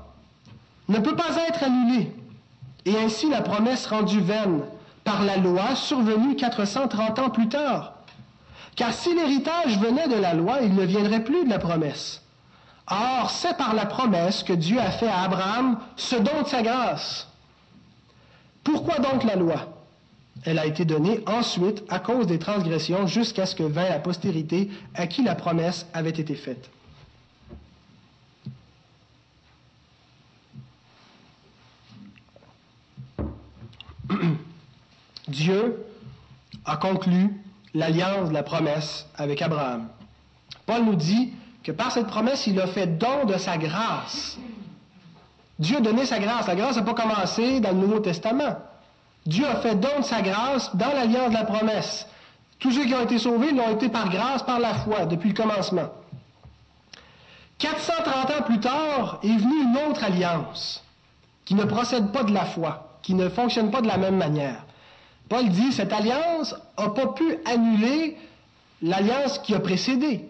ne 0.89 0.99
peut 0.99 1.15
pas 1.15 1.35
être 1.47 1.63
annulée. 1.63 2.13
Et 2.85 2.97
ainsi 2.97 3.29
la 3.29 3.41
promesse 3.41 3.87
rendue 3.87 4.19
vaine 4.19 4.63
par 5.03 5.23
la 5.23 5.37
loi 5.37 5.75
survenue 5.75 6.35
430 6.35 7.19
ans 7.19 7.29
plus 7.29 7.49
tard. 7.49 7.93
Car 8.75 8.93
si 8.93 9.13
l'héritage 9.13 9.77
venait 9.79 10.07
de 10.07 10.15
la 10.15 10.33
loi, 10.33 10.61
il 10.61 10.73
ne 10.75 10.83
viendrait 10.83 11.23
plus 11.23 11.45
de 11.45 11.49
la 11.49 11.59
promesse. 11.59 12.21
Or, 12.87 13.29
c'est 13.29 13.57
par 13.57 13.73
la 13.73 13.85
promesse 13.85 14.43
que 14.43 14.53
Dieu 14.53 14.79
a 14.79 14.91
fait 14.91 15.07
à 15.07 15.21
Abraham 15.21 15.79
ce 15.95 16.15
don 16.15 16.41
de 16.43 16.47
sa 16.47 16.61
grâce. 16.61 17.27
Pourquoi 18.63 18.99
donc 18.99 19.23
la 19.23 19.35
loi? 19.35 19.67
Elle 20.43 20.57
a 20.59 20.65
été 20.65 20.85
donnée 20.85 21.19
ensuite 21.27 21.83
à 21.89 21.99
cause 21.99 22.25
des 22.27 22.39
transgressions 22.39 23.05
jusqu'à 23.05 23.45
ce 23.45 23.55
que 23.55 23.63
vint 23.63 23.89
la 23.89 23.99
postérité 23.99 24.69
à 24.95 25.07
qui 25.07 25.23
la 25.23 25.35
promesse 25.35 25.85
avait 25.93 26.09
été 26.09 26.35
faite. 26.35 26.69
Dieu 35.27 35.85
a 36.65 36.77
conclu 36.77 37.41
l'alliance 37.73 38.29
de 38.29 38.33
la 38.33 38.43
promesse 38.43 39.07
avec 39.15 39.41
Abraham. 39.41 39.87
Paul 40.65 40.85
nous 40.85 40.95
dit 40.95 41.33
que 41.63 41.71
par 41.71 41.91
cette 41.91 42.07
promesse, 42.07 42.47
il 42.47 42.59
a 42.59 42.67
fait 42.67 42.87
don 42.87 43.25
de 43.25 43.37
sa 43.37 43.57
grâce. 43.57 44.37
Dieu 45.59 45.77
a 45.77 45.81
donné 45.81 46.05
sa 46.05 46.19
grâce. 46.19 46.47
La 46.47 46.55
grâce 46.55 46.75
n'a 46.75 46.81
pas 46.81 46.95
commencé 46.95 47.59
dans 47.59 47.71
le 47.71 47.77
Nouveau 47.77 47.99
Testament. 47.99 48.57
Dieu 49.25 49.45
a 49.47 49.57
fait 49.57 49.75
don 49.75 49.99
de 49.99 50.03
sa 50.03 50.21
grâce 50.21 50.75
dans 50.75 50.93
l'alliance 50.93 51.29
de 51.29 51.35
la 51.35 51.45
promesse. 51.45 52.07
Tous 52.59 52.71
ceux 52.71 52.85
qui 52.85 52.93
ont 52.93 53.03
été 53.03 53.17
sauvés 53.17 53.51
l'ont 53.51 53.71
été 53.71 53.89
par 53.89 54.09
grâce, 54.09 54.43
par 54.43 54.59
la 54.59 54.73
foi, 54.73 55.05
depuis 55.05 55.29
le 55.29 55.35
commencement. 55.35 55.89
430 57.59 58.31
ans 58.31 58.43
plus 58.45 58.59
tard 58.59 59.19
est 59.23 59.37
venue 59.37 59.63
une 59.63 59.77
autre 59.89 60.03
alliance 60.03 60.83
qui 61.45 61.53
ne 61.53 61.63
procède 61.63 62.11
pas 62.11 62.23
de 62.23 62.33
la 62.33 62.45
foi, 62.45 62.97
qui 63.03 63.13
ne 63.13 63.29
fonctionne 63.29 63.71
pas 63.71 63.81
de 63.81 63.87
la 63.87 63.97
même 63.97 64.17
manière. 64.17 64.65
Paul 65.29 65.49
dit, 65.49 65.71
cette 65.71 65.93
alliance 65.93 66.55
n'a 66.77 66.89
pas 66.89 67.07
pu 67.07 67.37
annuler 67.45 68.17
l'alliance 68.81 69.39
qui 69.39 69.53
a 69.53 69.59
précédé. 69.59 70.25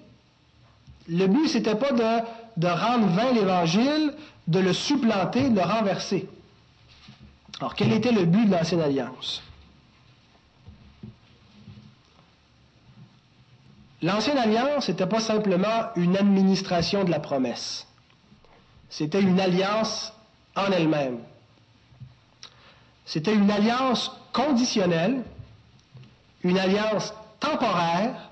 Le 1.08 1.28
but, 1.28 1.48
ce 1.48 1.58
n'était 1.58 1.76
pas 1.76 1.92
de, 1.92 2.24
de 2.58 2.68
rendre 2.68 3.08
vain 3.08 3.32
l'Évangile, 3.34 4.14
de 4.48 4.60
le 4.60 4.74
supplanter, 4.74 5.50
de 5.50 5.56
le 5.56 5.62
renverser. 5.62 6.30
Alors, 7.62 7.76
quel 7.76 7.93
était 7.93 8.12
le 8.12 8.26
but 8.26 8.47
de 8.47 8.51
l'ancienne 8.51 8.82
alliance? 8.82 9.43
L'ancienne 14.01 14.39
alliance 14.39 14.89
n'était 14.89 15.05
pas 15.05 15.20
simplement 15.20 15.93
une 15.95 16.18
administration 16.18 17.03
de 17.03 17.12
la 17.12 17.20
promesse. 17.20 17.86
C'était 18.89 19.22
une 19.22 19.39
alliance 19.39 20.12
en 20.55 20.72
elle-même. 20.72 21.20
C'était 23.05 23.36
une 23.36 23.51
alliance 23.51 24.12
conditionnelle, 24.34 25.24
une 26.41 26.57
alliance 26.57 27.14
temporaire, 27.39 28.32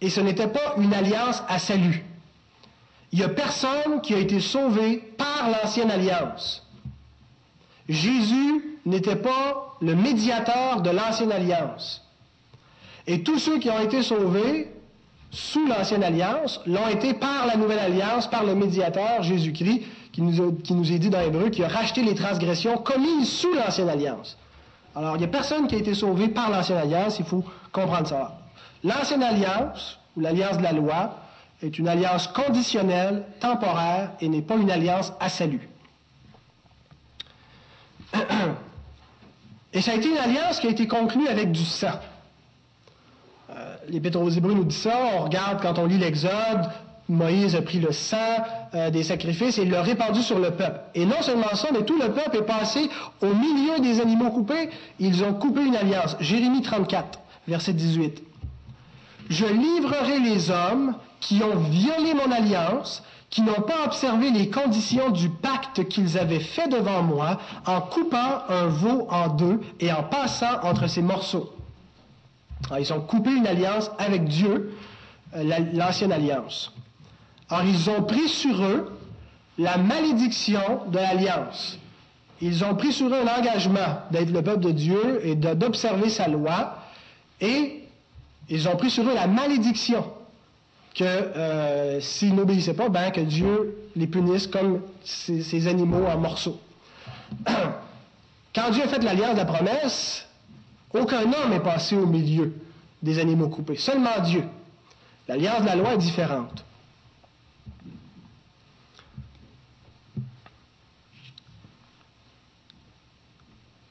et 0.00 0.08
ce 0.08 0.20
n'était 0.20 0.46
pas 0.46 0.76
une 0.76 0.94
alliance 0.94 1.42
à 1.48 1.58
salut. 1.58 2.04
Il 3.10 3.18
n'y 3.18 3.24
a 3.24 3.28
personne 3.28 4.00
qui 4.02 4.14
a 4.14 4.18
été 4.18 4.38
sauvé 4.38 4.98
par 4.98 5.50
l'ancienne 5.50 5.90
alliance. 5.90 6.67
Jésus 7.88 8.78
n'était 8.84 9.16
pas 9.16 9.76
le 9.80 9.94
médiateur 9.94 10.82
de 10.82 10.90
l'ancienne 10.90 11.32
alliance. 11.32 12.04
Et 13.06 13.22
tous 13.22 13.38
ceux 13.38 13.58
qui 13.58 13.70
ont 13.70 13.80
été 13.80 14.02
sauvés 14.02 14.70
sous 15.30 15.66
l'ancienne 15.66 16.02
alliance 16.02 16.60
l'ont 16.66 16.88
été 16.88 17.14
par 17.14 17.46
la 17.46 17.56
nouvelle 17.56 17.78
alliance, 17.78 18.28
par 18.28 18.44
le 18.44 18.54
médiateur 18.54 19.22
Jésus-Christ, 19.22 19.82
qui 20.12 20.22
nous, 20.22 20.92
est 20.92 20.98
dit 20.98 21.10
dans 21.10 21.20
Hébreu, 21.20 21.48
qui 21.48 21.62
a 21.62 21.68
racheté 21.68 22.02
les 22.02 22.14
transgressions 22.14 22.76
commises 22.78 23.30
sous 23.30 23.52
l'ancienne 23.54 23.88
alliance. 23.88 24.36
Alors, 24.96 25.14
il 25.16 25.20
n'y 25.20 25.24
a 25.24 25.28
personne 25.28 25.66
qui 25.68 25.76
a 25.76 25.78
été 25.78 25.94
sauvé 25.94 26.28
par 26.28 26.50
l'ancienne 26.50 26.78
alliance, 26.78 27.18
il 27.18 27.24
faut 27.24 27.44
comprendre 27.72 28.08
ça. 28.08 28.38
L'ancienne 28.82 29.22
alliance, 29.22 29.98
ou 30.16 30.20
l'alliance 30.20 30.58
de 30.58 30.62
la 30.62 30.72
loi, 30.72 31.18
est 31.62 31.78
une 31.78 31.88
alliance 31.88 32.26
conditionnelle, 32.28 33.24
temporaire, 33.40 34.12
et 34.20 34.28
n'est 34.28 34.42
pas 34.42 34.56
une 34.56 34.70
alliance 34.70 35.12
à 35.20 35.28
salut. 35.28 35.68
Et 39.72 39.80
ça 39.80 39.92
a 39.92 39.94
été 39.94 40.08
une 40.08 40.18
alliance 40.18 40.60
qui 40.60 40.66
a 40.66 40.70
été 40.70 40.86
conclue 40.86 41.28
avec 41.28 41.52
du 41.52 41.64
sang. 41.64 42.00
Euh, 43.50 43.76
L'Épître 43.88 44.20
aux 44.20 44.30
Hébreux 44.30 44.54
nous 44.54 44.64
dit 44.64 44.74
ça. 44.74 44.96
On 45.16 45.24
regarde 45.24 45.60
quand 45.60 45.78
on 45.78 45.86
lit 45.86 45.98
l'Exode, 45.98 46.70
Moïse 47.08 47.56
a 47.56 47.62
pris 47.62 47.80
le 47.80 47.92
sang 47.92 48.16
euh, 48.74 48.90
des 48.90 49.02
sacrifices 49.02 49.58
et 49.58 49.64
l'a 49.64 49.82
répandu 49.82 50.22
sur 50.22 50.38
le 50.38 50.50
peuple. 50.50 50.80
Et 50.94 51.06
non 51.06 51.22
seulement 51.22 51.54
ça, 51.54 51.68
mais 51.72 51.82
tout 51.82 51.98
le 51.98 52.12
peuple 52.12 52.38
est 52.38 52.46
passé 52.46 52.90
au 53.22 53.34
milieu 53.34 53.78
des 53.80 54.00
animaux 54.00 54.30
coupés. 54.30 54.68
Ils 54.98 55.24
ont 55.24 55.34
coupé 55.34 55.62
une 55.62 55.76
alliance. 55.76 56.16
Jérémie 56.20 56.62
34, 56.62 57.18
verset 57.46 57.72
18. 57.72 58.22
Je 59.30 59.46
livrerai 59.46 60.20
les 60.20 60.50
hommes 60.50 60.96
qui 61.20 61.42
ont 61.42 61.56
violé 61.56 62.14
mon 62.14 62.30
alliance, 62.30 63.02
qui 63.30 63.42
n'ont 63.42 63.62
pas 63.62 63.84
observé 63.84 64.30
les 64.30 64.48
conditions 64.48 65.10
du 65.10 65.28
pacte 65.28 65.86
qu'ils 65.88 66.18
avaient 66.18 66.40
fait 66.40 66.68
devant 66.68 67.02
moi, 67.02 67.38
en 67.66 67.80
coupant 67.80 68.42
un 68.48 68.66
veau 68.66 69.06
en 69.10 69.28
deux 69.28 69.60
et 69.80 69.92
en 69.92 70.02
passant 70.02 70.62
entre 70.62 70.86
ces 70.86 71.02
morceaux. 71.02 71.52
ils 72.78 72.92
ont 72.92 73.00
coupé 73.00 73.30
une 73.30 73.46
alliance 73.46 73.90
avec 73.98 74.24
Dieu, 74.24 74.74
euh, 75.36 75.60
l'ancienne 75.74 76.12
alliance. 76.12 76.72
Alors, 77.50 77.64
ils 77.64 77.90
ont 77.90 78.02
pris 78.02 78.28
sur 78.28 78.62
eux 78.62 78.98
la 79.58 79.76
malédiction 79.76 80.82
de 80.88 80.96
l'alliance. 80.96 81.78
Ils 82.40 82.64
ont 82.64 82.74
pris 82.76 82.92
sur 82.92 83.08
eux 83.08 83.20
un 83.20 83.38
engagement 83.38 84.00
d'être 84.10 84.30
le 84.30 84.42
peuple 84.42 84.60
de 84.60 84.70
Dieu 84.70 85.20
et 85.26 85.34
d'observer 85.34 86.08
sa 86.08 86.28
loi, 86.28 86.78
et 87.40 87.82
ils 88.48 88.68
ont 88.68 88.76
pris 88.76 88.90
sur 88.90 89.04
eux 89.04 89.14
la 89.14 89.26
malédiction 89.26 90.04
que 90.98 91.04
euh, 91.04 92.00
s'ils 92.00 92.34
n'obéissaient 92.34 92.74
pas, 92.74 92.88
ben, 92.88 93.12
que 93.12 93.20
Dieu 93.20 93.88
les 93.94 94.08
punisse 94.08 94.48
comme 94.48 94.82
ces, 95.04 95.68
animaux 95.68 96.04
en 96.04 96.18
morceaux. 96.18 96.60
Quand 98.54 98.70
Dieu 98.72 98.82
a 98.82 98.88
fait 98.88 99.02
l'alliance 99.04 99.34
de 99.34 99.38
la 99.38 99.44
promesse, 99.44 100.26
aucun 100.92 101.22
homme 101.22 101.50
n'est 101.50 101.60
passé 101.60 101.96
au 101.96 102.06
milieu 102.06 102.52
des 103.00 103.20
animaux 103.20 103.48
coupés, 103.48 103.76
seulement 103.76 104.20
Dieu. 104.24 104.42
L'alliance 105.28 105.60
de 105.60 105.66
la 105.66 105.76
loi 105.76 105.94
est 105.94 105.98
différente. 105.98 106.64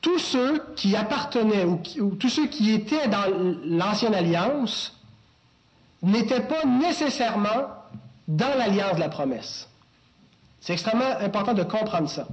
Tous 0.01 0.20
ceux 0.20 0.62
qui 0.76 0.95
appartenaient 0.95 1.64
ou 1.64 2.16
tous 2.16 2.30
ceux 2.30 2.47
qui 2.47 2.74
étaient 2.74 3.08
dans 3.08 3.26
l'ancienne 3.64 4.16
alliance 4.16 4.97
n'était 6.04 6.41
pas 6.41 6.66
nécessairement 6.66 7.68
dans 8.28 8.58
l'alliance 8.58 8.95
de 8.95 9.00
la 9.00 9.10
promesse. 9.10 9.68
C'est 10.60 10.74
extrêmement 10.74 11.18
important 11.22 11.54
de 11.54 11.64
comprendre 11.64 12.10
ça. 12.10 12.28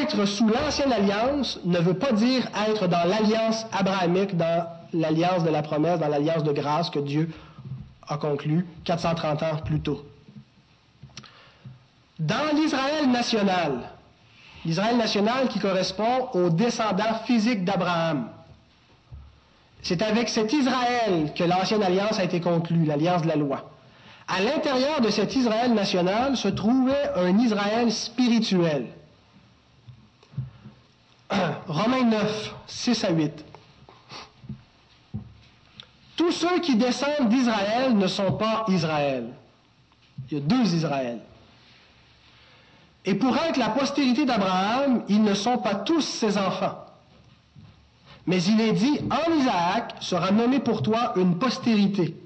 Être 0.00 0.24
sous 0.24 0.48
l'ancienne 0.48 0.92
alliance 0.92 1.58
ne 1.64 1.78
veut 1.78 1.94
pas 1.94 2.12
dire 2.12 2.48
être 2.68 2.86
dans 2.86 3.04
l'alliance 3.08 3.66
abrahamique, 3.72 4.36
dans 4.36 4.66
l'alliance 4.92 5.42
de 5.44 5.50
la 5.50 5.62
promesse, 5.62 5.98
dans 5.98 6.08
l'alliance 6.08 6.44
de 6.44 6.52
grâce 6.52 6.90
que 6.90 7.00
Dieu 7.00 7.30
a 8.08 8.16
conclue 8.16 8.66
430 8.84 9.42
ans 9.42 9.56
plus 9.64 9.80
tôt. 9.80 10.04
Dans 12.18 12.54
l'Israël 12.54 13.10
national, 13.10 13.90
l'Israël 14.64 14.96
national 14.96 15.48
qui 15.48 15.58
correspond 15.58 16.28
aux 16.34 16.50
descendants 16.50 17.14
physiques 17.24 17.64
d'Abraham, 17.64 18.28
c'est 19.84 20.00
avec 20.00 20.30
cet 20.30 20.52
Israël 20.54 21.32
que 21.36 21.44
l'ancienne 21.44 21.82
alliance 21.82 22.18
a 22.18 22.24
été 22.24 22.40
conclue, 22.40 22.86
l'alliance 22.86 23.22
de 23.22 23.28
la 23.28 23.36
loi. 23.36 23.70
À 24.26 24.40
l'intérieur 24.40 25.02
de 25.02 25.10
cet 25.10 25.36
Israël 25.36 25.74
national 25.74 26.38
se 26.38 26.48
trouvait 26.48 27.10
un 27.14 27.38
Israël 27.38 27.92
spirituel. 27.92 28.86
Romains 31.68 32.04
9, 32.04 32.54
6 32.66 33.04
à 33.04 33.10
8. 33.10 33.44
Tous 36.16 36.32
ceux 36.32 36.60
qui 36.60 36.76
descendent 36.76 37.28
d'Israël 37.28 37.94
ne 37.94 38.06
sont 38.06 38.32
pas 38.32 38.64
Israël. 38.68 39.28
Il 40.30 40.38
y 40.38 40.40
a 40.40 40.44
deux 40.44 40.74
Israël. 40.74 41.18
Et 43.04 43.14
pour 43.14 43.36
être 43.36 43.58
la 43.58 43.68
postérité 43.68 44.24
d'Abraham, 44.24 45.02
ils 45.10 45.22
ne 45.22 45.34
sont 45.34 45.58
pas 45.58 45.74
tous 45.74 46.00
ses 46.00 46.38
enfants. 46.38 46.83
Mais 48.26 48.42
il 48.42 48.60
est 48.60 48.72
dit, 48.72 49.00
en 49.10 49.32
Isaac 49.34 49.94
sera 50.00 50.30
nommé 50.30 50.60
pour 50.60 50.82
toi 50.82 51.12
une 51.16 51.38
postérité. 51.38 52.16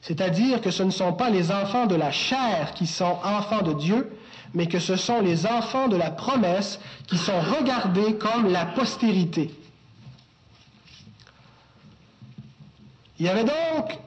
C'est-à-dire 0.00 0.60
que 0.60 0.70
ce 0.70 0.82
ne 0.82 0.90
sont 0.90 1.12
pas 1.12 1.30
les 1.30 1.50
enfants 1.50 1.86
de 1.86 1.94
la 1.94 2.10
chair 2.10 2.72
qui 2.74 2.86
sont 2.86 3.16
enfants 3.24 3.62
de 3.62 3.72
Dieu, 3.72 4.12
mais 4.54 4.66
que 4.66 4.78
ce 4.78 4.96
sont 4.96 5.20
les 5.20 5.46
enfants 5.46 5.88
de 5.88 5.96
la 5.96 6.10
promesse 6.10 6.78
qui 7.06 7.16
sont 7.18 7.40
regardés 7.40 8.14
comme 8.14 8.50
la 8.50 8.66
postérité. 8.66 9.50
Il 13.18 13.26
y 13.26 13.28
avait 13.28 13.44
donc 13.44 13.98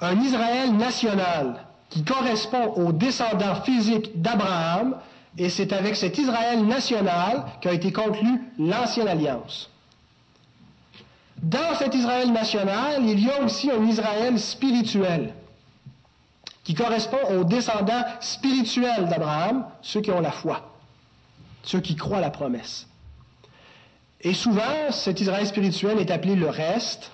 un 0.00 0.18
Israël 0.20 0.72
national 0.76 1.64
qui 1.88 2.04
correspond 2.04 2.72
aux 2.74 2.92
descendants 2.92 3.62
physiques 3.62 4.20
d'Abraham, 4.20 4.96
et 5.38 5.48
c'est 5.48 5.72
avec 5.72 5.96
cet 5.96 6.18
Israël 6.18 6.64
national 6.66 7.44
qu'a 7.60 7.72
été 7.72 7.92
conclue 7.92 8.40
l'ancienne 8.58 9.08
alliance. 9.08 9.69
Dans 11.42 11.74
cet 11.78 11.94
Israël 11.94 12.32
national, 12.32 13.02
il 13.04 13.24
y 13.24 13.30
a 13.30 13.42
aussi 13.42 13.70
un 13.70 13.82
Israël 13.84 14.38
spirituel. 14.38 15.34
qui 16.70 16.74
correspond 16.74 17.18
aux 17.30 17.42
descendants 17.42 18.04
spirituels 18.20 19.08
d'Abraham, 19.08 19.64
ceux 19.82 20.00
qui 20.00 20.10
ont 20.10 20.20
la 20.20 20.30
foi, 20.30 20.72
ceux 21.64 21.80
qui 21.80 21.96
croient 21.96 22.20
la 22.20 22.30
promesse. 22.30 22.86
Et 24.20 24.34
souvent, 24.34 24.90
cet 24.90 25.20
Israël 25.20 25.46
spirituel 25.46 25.98
est 25.98 26.10
appelé 26.12 26.36
le 26.36 26.48
reste. 26.48 27.10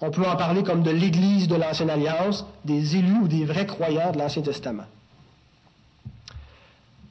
On 0.00 0.10
peut 0.10 0.26
en 0.26 0.36
parler 0.36 0.62
comme 0.62 0.82
de 0.82 0.90
l'Église 0.90 1.46
de 1.46 1.54
l'Ancienne 1.54 1.90
Alliance, 1.90 2.46
des 2.64 2.96
élus 2.96 3.18
ou 3.22 3.28
des 3.28 3.44
vrais 3.44 3.66
croyants 3.66 4.10
de 4.10 4.18
l'Ancien 4.18 4.42
Testament. 4.42 4.86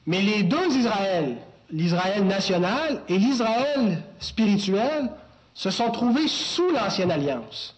Mais 0.06 0.20
les 0.20 0.42
deux 0.42 0.76
Israëls, 0.76 1.36
l'Israël 1.70 2.24
national 2.26 3.00
et 3.08 3.16
l'Israël 3.16 4.02
spirituel, 4.18 5.10
se 5.54 5.70
sont 5.70 5.90
trouvés 5.90 6.28
sous 6.28 6.68
l'Ancienne 6.70 7.10
Alliance. 7.10 7.74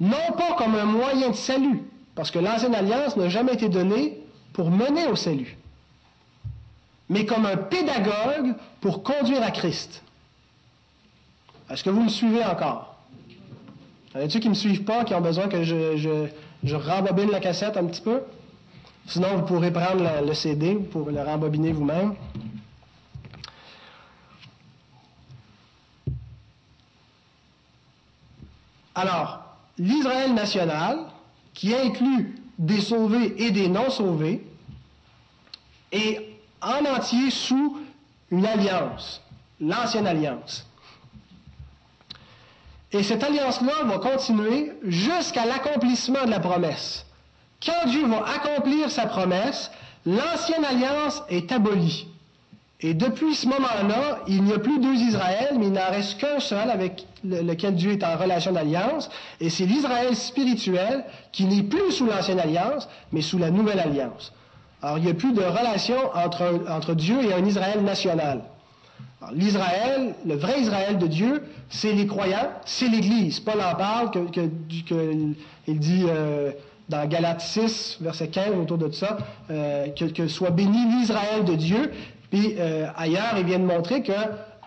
Non 0.00 0.32
pas 0.36 0.54
comme 0.54 0.74
un 0.74 0.86
moyen 0.86 1.30
de 1.30 1.36
salut, 1.36 1.82
parce 2.14 2.30
que 2.30 2.38
l'Ancienne 2.38 2.74
Alliance 2.74 3.16
n'a 3.16 3.28
jamais 3.28 3.54
été 3.54 3.68
donnée 3.68 4.18
pour 4.52 4.70
mener 4.70 5.06
au 5.06 5.16
salut, 5.16 5.56
mais 7.08 7.26
comme 7.26 7.46
un 7.46 7.56
pédagogue 7.56 8.54
pour 8.80 9.02
conduire 9.02 9.42
à 9.42 9.50
Christ. 9.50 10.02
Est-ce 11.70 11.84
que 11.84 11.90
vous 11.90 12.02
me 12.02 12.08
suivez 12.08 12.44
encore? 12.44 12.94
Y 14.14 14.18
en 14.18 14.20
a-t-il 14.20 14.40
qui 14.40 14.48
ne 14.48 14.50
me 14.50 14.58
suivent 14.58 14.84
pas, 14.84 15.04
qui 15.04 15.14
ont 15.14 15.20
besoin 15.20 15.48
que 15.48 15.64
je, 15.64 16.74
rembobine 16.74 17.30
la 17.30 17.40
cassette 17.40 17.76
un 17.76 17.84
petit 17.84 18.00
peu? 18.00 18.20
Sinon, 19.06 19.36
vous 19.36 19.42
pourrez 19.42 19.70
prendre 19.70 20.04
le, 20.24 20.34
CD 20.34 20.74
pour 20.74 21.10
le 21.10 21.20
rembobiner 21.20 21.72
vous-même. 21.72 22.14
Alors, 28.94 29.40
l'Israël 29.78 30.34
national, 30.34 30.98
qui 31.52 31.74
inclut 31.74 32.36
des 32.58 32.80
sauvés 32.80 33.34
et 33.38 33.50
des 33.50 33.68
non-sauvés, 33.68 34.46
est 35.92 36.28
en 36.62 36.84
entier 36.86 37.30
sous 37.30 37.78
une 38.30 38.46
alliance, 38.46 39.20
l'ancienne 39.60 40.06
alliance. 40.06 40.66
Et 42.92 43.02
cette 43.02 43.24
alliance-là 43.24 43.84
va 43.84 43.98
continuer 43.98 44.72
jusqu'à 44.84 45.44
l'accomplissement 45.44 46.24
de 46.24 46.30
la 46.30 46.40
promesse. 46.40 47.04
Quand 47.64 47.88
Dieu 47.88 48.06
va 48.06 48.24
accomplir 48.24 48.90
sa 48.90 49.06
promesse, 49.06 49.70
l'ancienne 50.06 50.64
alliance 50.64 51.22
est 51.28 51.50
abolie. 51.50 52.06
Et 52.80 52.92
depuis 52.92 53.34
ce 53.34 53.46
moment-là, 53.48 54.20
il 54.26 54.42
n'y 54.42 54.52
a 54.52 54.58
plus 54.58 54.78
deux 54.78 54.94
Israël, 54.94 55.56
mais 55.58 55.66
il 55.66 55.72
n'en 55.72 55.90
reste 55.90 56.18
qu'un 56.18 56.40
seul 56.40 56.70
avec 56.70 57.06
lequel 57.22 57.76
Dieu 57.76 57.92
est 57.92 58.04
en 58.04 58.16
relation 58.16 58.52
d'alliance. 58.52 59.08
Et 59.40 59.48
c'est 59.48 59.64
l'Israël 59.64 60.14
spirituel 60.14 61.04
qui 61.32 61.44
n'est 61.44 61.62
plus 61.62 61.92
sous 61.92 62.06
l'ancienne 62.06 62.40
alliance, 62.40 62.88
mais 63.12 63.22
sous 63.22 63.38
la 63.38 63.50
nouvelle 63.50 63.78
alliance. 63.78 64.32
Alors, 64.82 64.98
il 64.98 65.04
n'y 65.04 65.10
a 65.10 65.14
plus 65.14 65.32
de 65.32 65.42
relation 65.42 65.96
entre, 66.14 66.64
entre 66.68 66.94
Dieu 66.94 67.22
et 67.24 67.32
un 67.32 67.44
Israël 67.46 67.82
national. 67.82 68.42
L'Israël, 69.32 70.14
le 70.26 70.34
vrai 70.34 70.60
Israël 70.60 70.98
de 70.98 71.06
Dieu, 71.06 71.42
c'est 71.70 71.92
les 71.92 72.06
croyants, 72.06 72.50
c'est 72.66 72.88
l'Église. 72.88 73.40
Paul 73.40 73.62
en 73.62 73.74
parle, 73.76 74.10
que, 74.10 74.18
que, 74.28 75.32
il 75.66 75.78
dit... 75.78 76.04
Euh, 76.06 76.50
dans 76.88 77.06
Galates 77.06 77.40
6, 77.40 77.98
verset 78.00 78.28
15, 78.28 78.56
autour 78.60 78.78
de 78.78 78.90
ça, 78.90 79.16
euh, 79.50 79.86
que, 79.88 80.28
soit 80.28 80.50
béni 80.50 80.98
l'Israël 80.98 81.44
de 81.44 81.54
Dieu. 81.54 81.90
Puis 82.30 82.54
euh, 82.58 82.86
ailleurs, 82.96 83.34
il 83.38 83.44
vient 83.44 83.58
de 83.58 83.64
montrer 83.64 84.02
que 84.02 84.12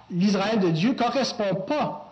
l'Israël 0.09 0.59
de 0.59 0.69
Dieu 0.69 0.89
ne 0.89 0.95
correspond 0.95 1.55
pas 1.67 2.03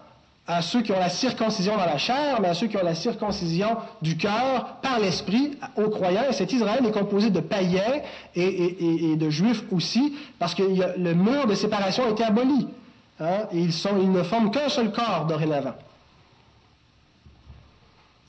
à 0.47 0.61
ceux 0.61 0.81
qui 0.81 0.91
ont 0.91 0.99
la 0.99 1.09
circoncision 1.09 1.75
dans 1.75 1.85
la 1.85 1.97
chair, 1.97 2.39
mais 2.39 2.49
à 2.49 2.53
ceux 2.53 2.67
qui 2.67 2.77
ont 2.77 2.83
la 2.83 2.93
circoncision 2.93 3.77
du 4.01 4.15
cœur 4.15 4.75
par 4.81 4.99
l'esprit 4.99 5.57
aux 5.75 5.89
croyants. 5.89 6.25
Et 6.29 6.33
cet 6.33 6.53
Israël 6.53 6.85
est 6.85 6.91
composé 6.91 7.31
de 7.31 7.39
païens 7.39 8.01
et, 8.35 9.15
de 9.15 9.29
juifs 9.29 9.63
aussi, 9.71 10.15
parce 10.37 10.53
que 10.53 10.61
le 10.63 11.13
mur 11.15 11.47
de 11.47 11.55
séparation 11.55 12.05
a 12.05 12.09
été 12.09 12.23
aboli. 12.23 12.67
Hein, 13.19 13.47
ils, 13.53 13.71
ils 13.71 14.11
ne 14.11 14.23
forment 14.23 14.51
qu'un 14.51 14.69
seul 14.69 14.91
corps 14.91 15.25
dorénavant. 15.25 15.73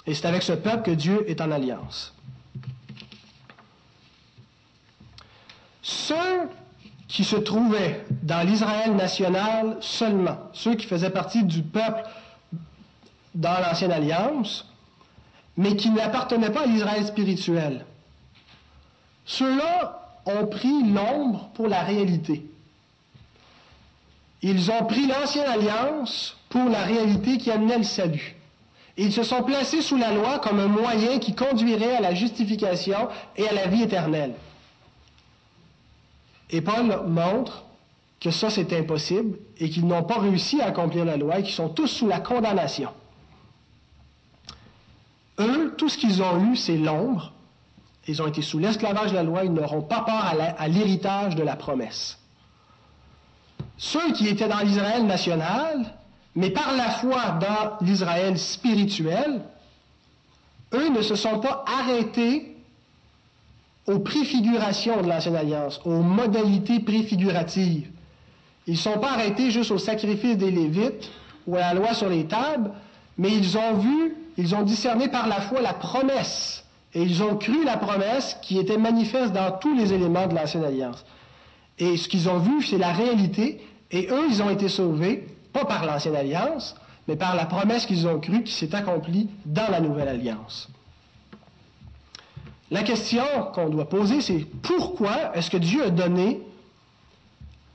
Et 0.06 0.14
c'est 0.14 0.26
avec 0.26 0.42
ce 0.42 0.52
peuple 0.52 0.84
que 0.84 0.90
Dieu 0.92 1.28
est 1.28 1.40
en 1.40 1.50
alliance. 1.50 2.14
Ceux 5.82 6.48
qui 7.08 7.24
se 7.24 7.36
trouvaient 7.36 8.04
dans 8.22 8.46
l'Israël 8.46 8.94
national 8.94 9.76
seulement, 9.80 10.38
ceux 10.52 10.74
qui 10.74 10.86
faisaient 10.86 11.10
partie 11.10 11.44
du 11.44 11.62
peuple 11.62 12.02
dans 13.34 13.60
l'Ancienne 13.60 13.92
Alliance, 13.92 14.66
mais 15.56 15.76
qui 15.76 15.90
n'appartenaient 15.90 16.50
pas 16.50 16.62
à 16.62 16.66
l'Israël 16.66 17.06
spirituel, 17.06 17.84
ceux-là 19.24 20.00
ont 20.26 20.46
pris 20.46 20.82
l'ombre 20.82 21.48
pour 21.54 21.68
la 21.68 21.82
réalité. 21.82 22.44
Ils 24.42 24.70
ont 24.70 24.84
pris 24.84 25.06
l'Ancienne 25.06 25.46
Alliance 25.46 26.36
pour 26.48 26.68
la 26.68 26.82
réalité 26.82 27.38
qui 27.38 27.50
amenait 27.50 27.78
le 27.78 27.84
salut. 27.84 28.34
Ils 28.96 29.12
se 29.12 29.22
sont 29.22 29.42
placés 29.42 29.82
sous 29.82 29.96
la 29.96 30.12
loi 30.12 30.38
comme 30.38 30.58
un 30.58 30.68
moyen 30.68 31.18
qui 31.18 31.34
conduirait 31.34 31.96
à 31.96 32.00
la 32.00 32.14
justification 32.14 33.08
et 33.36 33.48
à 33.48 33.52
la 33.52 33.66
vie 33.66 33.82
éternelle. 33.82 34.34
Et 36.50 36.60
Paul 36.60 37.04
montre 37.08 37.64
que 38.20 38.30
ça, 38.30 38.50
c'est 38.50 38.72
impossible 38.72 39.38
et 39.58 39.68
qu'ils 39.70 39.86
n'ont 39.86 40.02
pas 40.02 40.18
réussi 40.18 40.60
à 40.60 40.66
accomplir 40.66 41.04
la 41.04 41.16
loi 41.16 41.38
et 41.38 41.42
qu'ils 41.42 41.54
sont 41.54 41.68
tous 41.68 41.88
sous 41.88 42.06
la 42.06 42.20
condamnation. 42.20 42.90
Eux, 45.38 45.74
tout 45.76 45.88
ce 45.88 45.98
qu'ils 45.98 46.22
ont 46.22 46.44
eu, 46.44 46.56
c'est 46.56 46.78
l'ombre. 46.78 47.32
Ils 48.08 48.22
ont 48.22 48.26
été 48.26 48.40
sous 48.40 48.58
l'esclavage 48.58 49.10
de 49.10 49.16
la 49.16 49.22
loi, 49.22 49.44
ils 49.44 49.52
n'auront 49.52 49.82
pas 49.82 50.00
part 50.00 50.34
à 50.38 50.68
l'héritage 50.68 51.34
de 51.34 51.42
la 51.42 51.56
promesse. 51.56 52.18
Ceux 53.76 54.12
qui 54.12 54.28
étaient 54.28 54.48
dans 54.48 54.60
l'Israël 54.60 55.04
national, 55.04 55.92
mais 56.34 56.50
par 56.50 56.74
la 56.74 56.90
foi 56.90 57.38
dans 57.40 57.84
l'Israël 57.84 58.38
spirituel, 58.38 59.42
eux 60.72 60.88
ne 60.88 61.02
se 61.02 61.16
sont 61.16 61.40
pas 61.40 61.64
arrêtés 61.66 62.55
aux 63.86 63.98
préfigurations 63.98 65.00
de 65.02 65.08
l'Ancienne 65.08 65.36
Alliance, 65.36 65.80
aux 65.84 66.02
modalités 66.02 66.80
préfiguratives. 66.80 67.88
Ils 68.66 68.74
ne 68.74 68.78
sont 68.78 68.98
pas 68.98 69.12
arrêtés 69.12 69.50
juste 69.50 69.70
au 69.70 69.78
sacrifice 69.78 70.36
des 70.36 70.50
Lévites 70.50 71.10
ou 71.46 71.56
à 71.56 71.60
la 71.60 71.74
loi 71.74 71.94
sur 71.94 72.08
les 72.08 72.24
tables, 72.26 72.72
mais 73.16 73.30
ils 73.32 73.56
ont 73.56 73.74
vu, 73.74 74.14
ils 74.36 74.54
ont 74.54 74.62
discerné 74.62 75.08
par 75.08 75.28
la 75.28 75.40
foi 75.40 75.60
la 75.60 75.72
promesse. 75.72 76.64
Et 76.94 77.02
ils 77.02 77.22
ont 77.22 77.36
cru 77.36 77.64
la 77.64 77.76
promesse 77.76 78.36
qui 78.42 78.58
était 78.58 78.78
manifeste 78.78 79.32
dans 79.32 79.52
tous 79.52 79.74
les 79.74 79.92
éléments 79.92 80.26
de 80.26 80.34
l'Ancienne 80.34 80.64
Alliance. 80.64 81.04
Et 81.78 81.96
ce 81.96 82.08
qu'ils 82.08 82.28
ont 82.28 82.38
vu, 82.38 82.62
c'est 82.62 82.78
la 82.78 82.92
réalité. 82.92 83.60
Et 83.90 84.08
eux, 84.10 84.24
ils 84.28 84.42
ont 84.42 84.50
été 84.50 84.68
sauvés 84.68 85.26
pas 85.52 85.64
par 85.64 85.86
l'ancienne 85.86 86.16
alliance, 86.16 86.74
mais 87.08 87.16
par 87.16 87.34
la 87.34 87.46
promesse 87.46 87.86
qu'ils 87.86 88.06
ont 88.06 88.20
crue 88.20 88.42
qui 88.42 88.52
s'est 88.52 88.74
accomplie 88.74 89.28
dans 89.46 89.70
la 89.70 89.80
nouvelle 89.80 90.08
alliance. 90.08 90.68
La 92.70 92.82
question 92.82 93.24
qu'on 93.54 93.68
doit 93.68 93.88
poser, 93.88 94.20
c'est 94.20 94.44
pourquoi 94.62 95.36
est-ce 95.36 95.50
que 95.50 95.56
Dieu 95.56 95.84
a 95.84 95.90
donné 95.90 96.40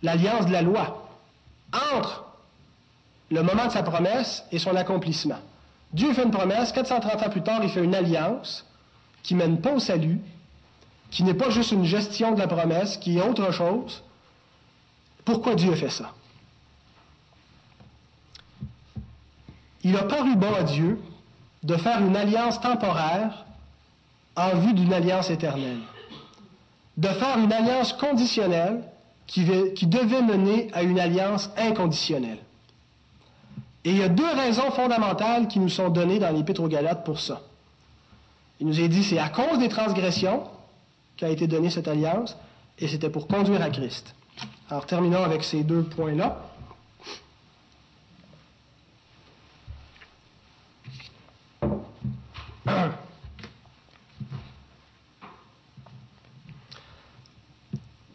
l'alliance 0.04 0.46
de 0.46 0.52
la 0.52 0.62
loi 0.62 1.08
entre 1.94 2.26
le 3.30 3.42
moment 3.44 3.68
de 3.68 3.72
sa 3.72 3.84
promesse 3.84 4.44
et 4.52 4.60
son 4.60 4.76
accomplissement? 4.76 5.40
Dieu 5.94 6.14
fait 6.14 6.24
une 6.24 6.32
promesse, 6.32 6.72
430 6.72 7.24
ans 7.24 7.30
plus 7.30 7.44
tard, 7.44 7.62
il 7.64 7.70
fait 7.70 7.84
une 7.84 7.96
alliance 7.96 8.66
qui 9.24 9.36
mène 9.36 9.62
pas 9.62 9.74
au 9.74 9.80
salut, 9.80 10.20
qui 11.10 11.24
n'est 11.24 11.34
pas 11.34 11.50
juste 11.50 11.72
une 11.72 11.86
gestion 11.86 12.32
de 12.34 12.40
la 12.40 12.48
promesse, 12.48 12.98
qui 12.98 13.18
est 13.18 13.22
autre 13.22 13.52
chose. 13.52 14.04
Pourquoi 15.24 15.56
Dieu 15.56 15.76
fait 15.76 15.90
ça? 15.90 16.14
il 19.84 19.96
a 19.98 20.04
paru 20.04 20.36
bon 20.36 20.54
à 20.54 20.64
Dieu 20.64 21.00
de 21.64 21.76
faire 21.76 22.02
une 22.02 22.16
alliance 22.16 22.60
temporaire 22.62 23.46
en 24.36 24.58
vue 24.58 24.74
d'une 24.74 24.94
alliance 24.94 25.30
éternelle, 25.30 25.80
de 26.98 27.08
faire 27.08 27.38
une 27.40 27.52
alliance 27.52 27.94
conditionnelle 27.94 28.84
qui, 29.28 29.44
devait 29.46 30.22
mener 30.22 30.70
à 30.74 30.84
une 30.84 31.00
alliance 31.00 31.50
inconditionnelle. 31.58 32.40
Et 33.84 33.92
il 33.92 33.98
y 33.98 34.04
a 34.04 34.10
deux 34.10 34.30
raisons 34.30 34.70
fondamentales 34.72 35.48
qui 35.48 35.60
nous 35.60 35.70
sont 35.70 35.90
données 35.90 36.20
dans 36.20 36.32
l'Épître 36.32 36.62
aux 36.62 36.68
Galates 36.68 37.06
pour 37.06 37.20
ça. 37.20 37.42
Il 38.60 38.68
nous 38.68 38.80
est 38.80 38.90
dit 38.90 39.04
c'est 39.04 39.18
à 39.18 39.30
cause 39.30 39.58
des 39.58 39.70
transgressions 39.70 40.44
qu'a 41.18 41.30
été 41.30 41.48
donnée 41.48 41.70
cette 41.70 41.88
alliance, 41.88 42.38
et 42.78 42.88
c'était 42.88 43.10
pour 43.10 43.28
conduire 43.28 43.62
à 43.62 43.70
Christ. 43.70 44.14
Alors 44.70 44.86
terminons 44.86 45.24
avec 45.24 45.44
ces 45.44 45.64
deux 45.64 45.84
points-là. 45.84 46.51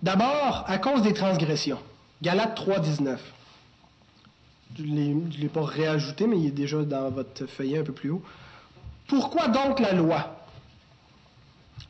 D'abord, 0.06 0.62
à 0.68 0.78
cause 0.78 1.02
des 1.02 1.14
transgressions. 1.14 1.80
Galates 2.22 2.54
3, 2.54 2.78
19. 2.78 3.20
Je 4.78 4.84
ne 4.84 5.36
l'ai 5.36 5.48
pas 5.48 5.64
réajouté, 5.64 6.28
mais 6.28 6.38
il 6.38 6.46
est 6.46 6.50
déjà 6.52 6.84
dans 6.84 7.10
votre 7.10 7.46
feuillet 7.46 7.80
un 7.80 7.82
peu 7.82 7.92
plus 7.92 8.10
haut. 8.10 8.22
Pourquoi 9.08 9.48
donc 9.48 9.80
la 9.80 9.92
loi? 9.92 10.36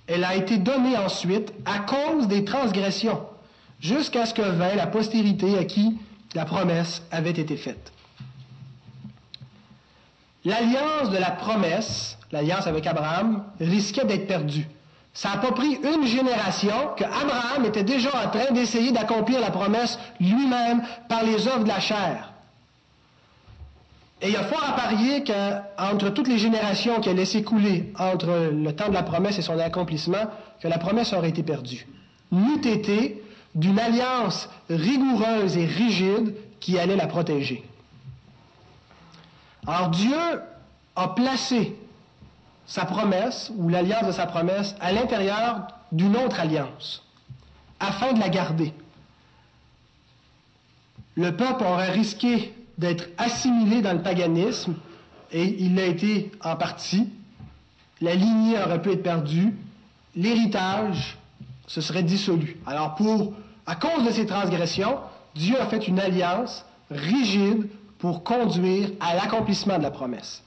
Elle 0.07 0.25
a 0.25 0.35
été 0.35 0.57
donnée 0.57 0.97
ensuite 0.97 1.53
à 1.67 1.81
cause 1.81 2.27
des 2.27 2.43
transgressions, 2.47 3.21
jusqu'à 3.81 4.25
ce 4.25 4.33
que 4.33 4.41
vint 4.41 4.75
la 4.75 4.87
postérité 4.87 5.59
à 5.59 5.67
qui 5.67 5.99
la 6.35 6.47
promesse 6.47 7.03
avait 7.11 7.29
été 7.33 7.59
faite. 7.59 7.93
L'alliance 10.47 11.11
de 11.11 11.19
la 11.19 11.33
promesse, 11.33 12.17
l'alliance 12.33 12.67
avec 12.67 12.87
Abraham, 12.87 13.45
risquait 13.61 14.07
d'être 14.07 14.27
perdue. 14.27 14.67
Ça 15.17 15.31
n'a 15.31 15.37
pas 15.39 15.53
pris 15.53 15.79
une 15.83 16.07
génération 16.07 16.75
que 16.95 17.05
Abraham 17.05 17.65
était 17.65 17.85
déjà 17.85 18.11
en 18.23 18.29
train 18.29 18.53
d'essayer 18.53 18.93
d'accomplir 18.93 19.41
la 19.41 19.51
promesse 19.51 19.99
lui-même 20.21 20.83
par 21.09 21.25
les 21.25 21.49
œuvres 21.49 21.65
de 21.65 21.69
la 21.69 21.81
chair. 21.81 22.35
Et 24.21 24.29
il 24.29 24.35
y 24.35 24.37
a 24.37 24.45
fort 24.45 24.63
à 24.63 24.73
parier 24.77 25.25
qu'entre 25.25 26.11
toutes 26.11 26.29
les 26.29 26.37
générations 26.37 27.01
qui 27.01 27.09
a 27.09 27.15
laissé 27.15 27.43
couler 27.43 27.95
entre 27.99 28.51
le 28.53 28.73
temps 28.77 28.91
de 28.91 28.93
la 28.93 29.03
promesse 29.03 29.39
et 29.39 29.43
son 29.43 29.59
accomplissement, 29.59 30.31
que 30.61 30.69
la 30.69 30.77
promesse 30.77 31.15
aurait 31.15 31.31
été 31.31 31.43
perdue. 31.43 31.87
N'eût 32.31 32.61
été 32.67 33.23
d'une 33.55 33.79
alliance 33.79 34.51
rigoureuse 34.69 35.57
et 35.57 35.65
rigide 35.65 36.35
qui 36.61 36.79
allait 36.79 36.95
la 36.95 37.07
protéger. 37.07 37.65
Alors 39.67 39.89
Dieu 39.89 40.19
a 40.95 41.09
placé 41.09 41.75
sa 42.67 42.85
promesse 42.85 43.53
ou 43.57 43.69
l'alliance 43.69 44.07
de 44.07 44.13
sa 44.13 44.27
promesse 44.27 44.75
à 44.81 44.93
l'intérieur 44.93 45.69
d'une 45.93 46.17
autre 46.17 46.41
alliance, 46.41 47.03
afin 47.81 48.13
de 48.13 48.21
la 48.21 48.29
garder. 48.29 48.73
Le 51.15 51.35
peuple 51.37 51.65
aurait 51.65 51.93
risqué 51.93 52.53
d'être 52.77 53.09
assimilé 53.17 53.81
dans 53.81 53.93
le 53.93 54.03
paganisme, 54.03 54.75
et 55.33 55.45
il 55.63 55.75
l'a 55.75 55.87
été 55.87 56.31
en 56.43 56.57
partie. 56.57 57.09
La 58.01 58.15
lignée 58.15 58.59
aurait 58.59 58.83
pu 58.83 58.93
être 58.93 59.03
perdue, 59.03 59.55
l'héritage 60.15 61.17
se 61.67 61.81
serait 61.81 62.03
dissolu. 62.03 62.59
Alors 62.67 62.95
pour, 62.95 63.33
à 63.67 63.77
cause 63.77 64.05
de 64.05 64.11
ces 64.11 64.27
transgressions, 64.27 64.99
Dieu 65.35 65.61
a 65.61 65.67
fait 65.67 65.89
une 65.89 65.99
alliance 65.99 66.65
rigide 66.91 67.69
pour 67.99 68.23
conduire 68.23 68.91
à 69.01 69.15
l'accomplissement 69.15 69.79
de 69.79 69.83
la 69.83 69.91
promesse. 69.91 70.43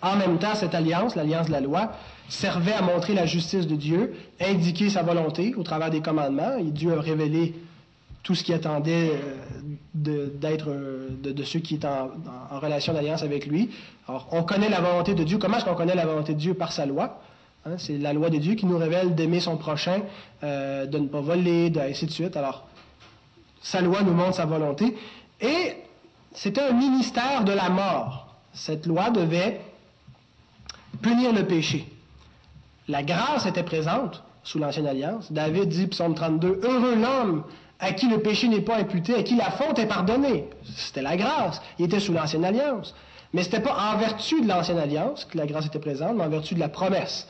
En 0.00 0.16
même 0.16 0.38
temps, 0.38 0.54
cette 0.54 0.74
alliance, 0.74 1.14
l'alliance 1.14 1.46
de 1.46 1.52
la 1.52 1.60
loi, 1.60 1.92
servait 2.28 2.72
à 2.72 2.82
montrer 2.82 3.14
la 3.14 3.26
justice 3.26 3.66
de 3.66 3.76
Dieu, 3.76 4.14
indiquer 4.40 4.90
sa 4.90 5.02
volonté 5.02 5.54
au 5.54 5.62
travers 5.62 5.90
des 5.90 6.00
commandements, 6.00 6.56
Dieu 6.60 6.96
a 6.96 7.00
révélé 7.00 7.54
tout 8.22 8.34
ce 8.34 8.44
qui 8.44 8.52
attendait 8.52 9.12
euh, 9.94 10.28
d'être 10.34 10.70
euh, 10.70 11.08
de, 11.22 11.42
ceux 11.42 11.58
qui 11.58 11.74
étaient 11.74 11.88
en, 11.88 12.58
relation 12.58 12.92
d'alliance 12.92 13.22
avec 13.22 13.46
lui. 13.46 13.70
Alors, 14.08 14.28
on 14.30 14.44
connaît 14.44 14.68
la 14.68 14.80
volonté 14.80 15.14
de 15.14 15.24
Dieu. 15.24 15.38
Comment 15.38 15.56
est-ce 15.56 15.64
qu'on 15.64 15.74
connaît 15.74 15.94
la 15.94 16.06
volonté 16.06 16.34
de 16.34 16.38
Dieu? 16.38 16.54
Par 16.54 16.72
sa 16.72 16.86
loi. 16.86 17.20
Hein? 17.64 17.74
c'est 17.78 17.98
la 17.98 18.12
loi 18.12 18.28
de 18.28 18.38
Dieu 18.38 18.54
qui 18.54 18.66
nous 18.66 18.78
révèle 18.78 19.14
d'aimer 19.14 19.38
son 19.38 19.56
prochain, 19.56 20.02
euh, 20.42 20.86
de 20.86 20.98
ne 20.98 21.06
pas 21.06 21.20
voler, 21.20 21.70
de, 21.70 21.80
ainsi 21.80 22.06
de 22.06 22.10
suite. 22.10 22.36
Alors, 22.36 22.66
sa 23.62 23.80
loi 23.80 24.02
nous 24.02 24.14
montre 24.14 24.34
sa 24.34 24.46
volonté. 24.46 24.96
Et 25.40 25.74
c'était 26.32 26.62
un 26.62 26.72
ministère 26.72 27.44
de 27.44 27.52
la 27.52 27.70
mort. 27.70 28.34
Cette 28.52 28.86
loi 28.86 29.10
devait 29.10 29.60
punir 31.02 31.32
le 31.32 31.46
péché. 31.46 31.86
La 32.88 33.02
grâce 33.02 33.46
était 33.46 33.62
présente 33.62 34.22
sous 34.42 34.58
l'Ancienne 34.58 34.86
Alliance. 34.86 35.30
David 35.30 35.68
dit, 35.68 35.86
psaume 35.86 36.14
32, 36.14 36.60
Heureux 36.62 36.96
l'homme 36.96 37.44
à 37.78 37.92
qui 37.92 38.08
le 38.08 38.20
péché 38.20 38.48
n'est 38.48 38.60
pas 38.60 38.76
imputé, 38.76 39.14
à 39.14 39.22
qui 39.22 39.34
la 39.34 39.50
faute 39.50 39.78
est 39.78 39.86
pardonnée. 39.86 40.48
C'était 40.76 41.02
la 41.02 41.16
grâce. 41.16 41.60
Il 41.78 41.84
était 41.86 42.00
sous 42.00 42.12
l'Ancienne 42.12 42.44
Alliance. 42.44 42.94
Mais 43.34 43.42
ce 43.42 43.48
n'était 43.48 43.62
pas 43.62 43.76
en 43.76 43.98
vertu 43.98 44.40
de 44.40 44.48
l'Ancienne 44.48 44.78
Alliance 44.78 45.24
que 45.24 45.36
la 45.36 45.46
grâce 45.46 45.66
était 45.66 45.78
présente, 45.80 46.16
mais 46.16 46.24
en 46.24 46.28
vertu 46.28 46.54
de 46.54 46.60
la 46.60 46.68
promesse 46.68 47.26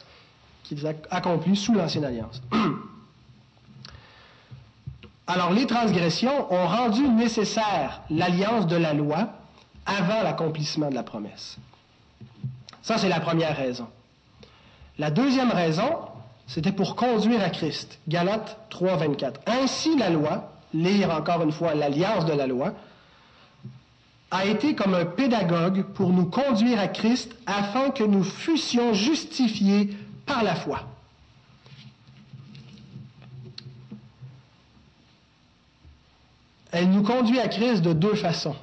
qui 0.62 0.74
était 0.74 0.96
accomplie 1.10 1.56
sous 1.56 1.72
l'Ancienne 1.72 2.04
Alliance. 2.04 2.42
Alors, 5.26 5.52
les 5.52 5.66
transgressions 5.66 6.52
ont 6.52 6.66
rendu 6.66 7.08
nécessaire 7.08 8.02
l'alliance 8.10 8.66
de 8.66 8.76
la 8.76 8.92
loi 8.92 9.28
avant 9.86 10.22
l'accomplissement 10.22 10.90
de 10.90 10.94
la 10.94 11.02
promesse. 11.02 11.56
Ça, 12.82 12.98
c'est 12.98 13.08
la 13.08 13.20
première 13.20 13.56
raison. 13.56 13.86
La 14.98 15.10
deuxième 15.10 15.50
raison, 15.50 15.98
c'était 16.46 16.72
pour 16.72 16.96
conduire 16.96 17.42
à 17.42 17.50
Christ. 17.50 17.98
Galates 18.08 18.58
3, 18.70 18.96
24. 18.96 19.40
Ainsi, 19.46 19.96
la 19.96 20.10
loi, 20.10 20.52
lire 20.74 21.10
encore 21.10 21.42
une 21.42 21.52
fois 21.52 21.74
l'alliance 21.74 22.26
de 22.26 22.32
la 22.32 22.46
loi, 22.46 22.74
a 24.30 24.46
été 24.46 24.74
comme 24.74 24.94
un 24.94 25.04
pédagogue 25.04 25.82
pour 25.94 26.10
nous 26.10 26.26
conduire 26.26 26.80
à 26.80 26.88
Christ 26.88 27.36
afin 27.46 27.90
que 27.90 28.02
nous 28.02 28.24
fussions 28.24 28.94
justifiés 28.94 29.90
par 30.26 30.42
la 30.42 30.54
foi. 30.54 30.80
Elle 36.72 36.90
nous 36.90 37.02
conduit 37.02 37.38
à 37.38 37.48
Christ 37.48 37.82
de 37.82 37.92
deux 37.92 38.14
façons. 38.14 38.56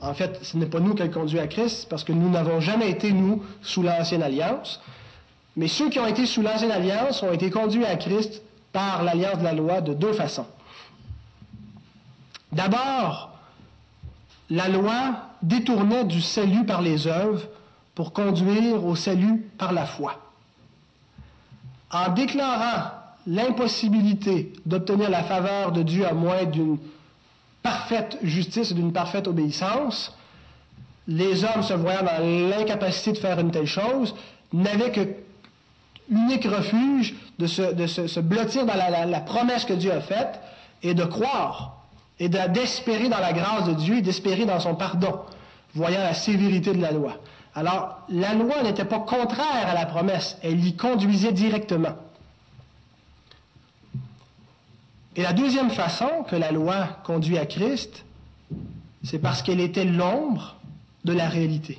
En 0.00 0.14
fait, 0.14 0.38
ce 0.42 0.56
n'est 0.56 0.66
pas 0.66 0.80
nous 0.80 0.94
qu'elle 0.94 1.10
conduit 1.10 1.38
à 1.38 1.46
Christ, 1.46 1.86
parce 1.90 2.04
que 2.04 2.12
nous 2.12 2.30
n'avons 2.30 2.60
jamais 2.60 2.90
été, 2.90 3.12
nous, 3.12 3.42
sous 3.62 3.82
l'Ancienne 3.82 4.22
Alliance. 4.22 4.80
Mais 5.56 5.68
ceux 5.68 5.90
qui 5.90 5.98
ont 5.98 6.06
été 6.06 6.26
sous 6.26 6.42
l'Ancienne 6.42 6.70
Alliance 6.70 7.22
ont 7.22 7.32
été 7.32 7.50
conduits 7.50 7.84
à 7.84 7.96
Christ 7.96 8.42
par 8.72 9.02
l'Alliance 9.02 9.38
de 9.38 9.44
la 9.44 9.52
loi 9.52 9.80
de 9.80 9.92
deux 9.92 10.12
façons. 10.12 10.46
D'abord, 12.52 13.30
la 14.48 14.68
loi 14.68 15.16
détournait 15.42 16.04
du 16.04 16.20
salut 16.20 16.64
par 16.64 16.80
les 16.80 17.06
œuvres 17.06 17.42
pour 17.94 18.12
conduire 18.12 18.84
au 18.84 18.96
salut 18.96 19.46
par 19.58 19.72
la 19.72 19.86
foi. 19.86 20.14
En 21.92 22.10
déclarant 22.12 22.90
l'impossibilité 23.26 24.52
d'obtenir 24.64 25.10
la 25.10 25.22
faveur 25.24 25.72
de 25.72 25.82
Dieu 25.82 26.06
à 26.06 26.14
moins 26.14 26.44
d'une 26.44 26.78
parfaite 27.62 28.18
justice 28.22 28.70
et 28.70 28.74
d'une 28.74 28.92
parfaite 28.92 29.28
obéissance, 29.28 30.14
les 31.06 31.44
hommes 31.44 31.62
se 31.62 31.74
voyant 31.74 32.02
dans 32.02 32.48
l'incapacité 32.48 33.12
de 33.12 33.18
faire 33.18 33.38
une 33.38 33.50
telle 33.50 33.66
chose, 33.66 34.14
n'avaient 34.52 34.92
que 34.92 35.06
l'unique 36.10 36.44
refuge 36.44 37.14
de 37.38 37.46
se, 37.46 38.20
blottir 38.20 38.66
dans 38.66 38.74
la, 38.74 39.20
promesse 39.20 39.64
que 39.64 39.72
Dieu 39.72 39.92
a 39.92 40.00
faite 40.00 40.40
et 40.82 40.94
de 40.94 41.04
croire 41.04 41.76
et 42.18 42.28
d'espérer 42.28 43.08
dans 43.08 43.18
la 43.18 43.32
grâce 43.32 43.66
de 43.66 43.74
Dieu 43.74 43.98
et 43.98 44.02
d'espérer 44.02 44.44
dans 44.44 44.60
son 44.60 44.74
pardon, 44.74 45.20
voyant 45.74 46.00
la 46.00 46.14
sévérité 46.14 46.72
de 46.72 46.80
la 46.80 46.92
loi. 46.92 47.16
Alors, 47.54 48.00
la 48.08 48.34
loi 48.34 48.62
n'était 48.62 48.84
pas 48.84 49.00
contraire 49.00 49.68
à 49.68 49.74
la 49.74 49.86
promesse, 49.86 50.36
elle 50.42 50.64
y 50.64 50.76
conduisait 50.76 51.32
directement. 51.32 51.96
Et 55.20 55.22
la 55.22 55.34
deuxième 55.34 55.68
façon 55.68 56.24
que 56.30 56.34
la 56.34 56.50
loi 56.50 56.86
conduit 57.04 57.36
à 57.36 57.44
Christ, 57.44 58.06
c'est 59.04 59.18
parce 59.18 59.42
qu'elle 59.42 59.60
était 59.60 59.84
l'ombre 59.84 60.56
de 61.04 61.12
la 61.12 61.28
réalité, 61.28 61.78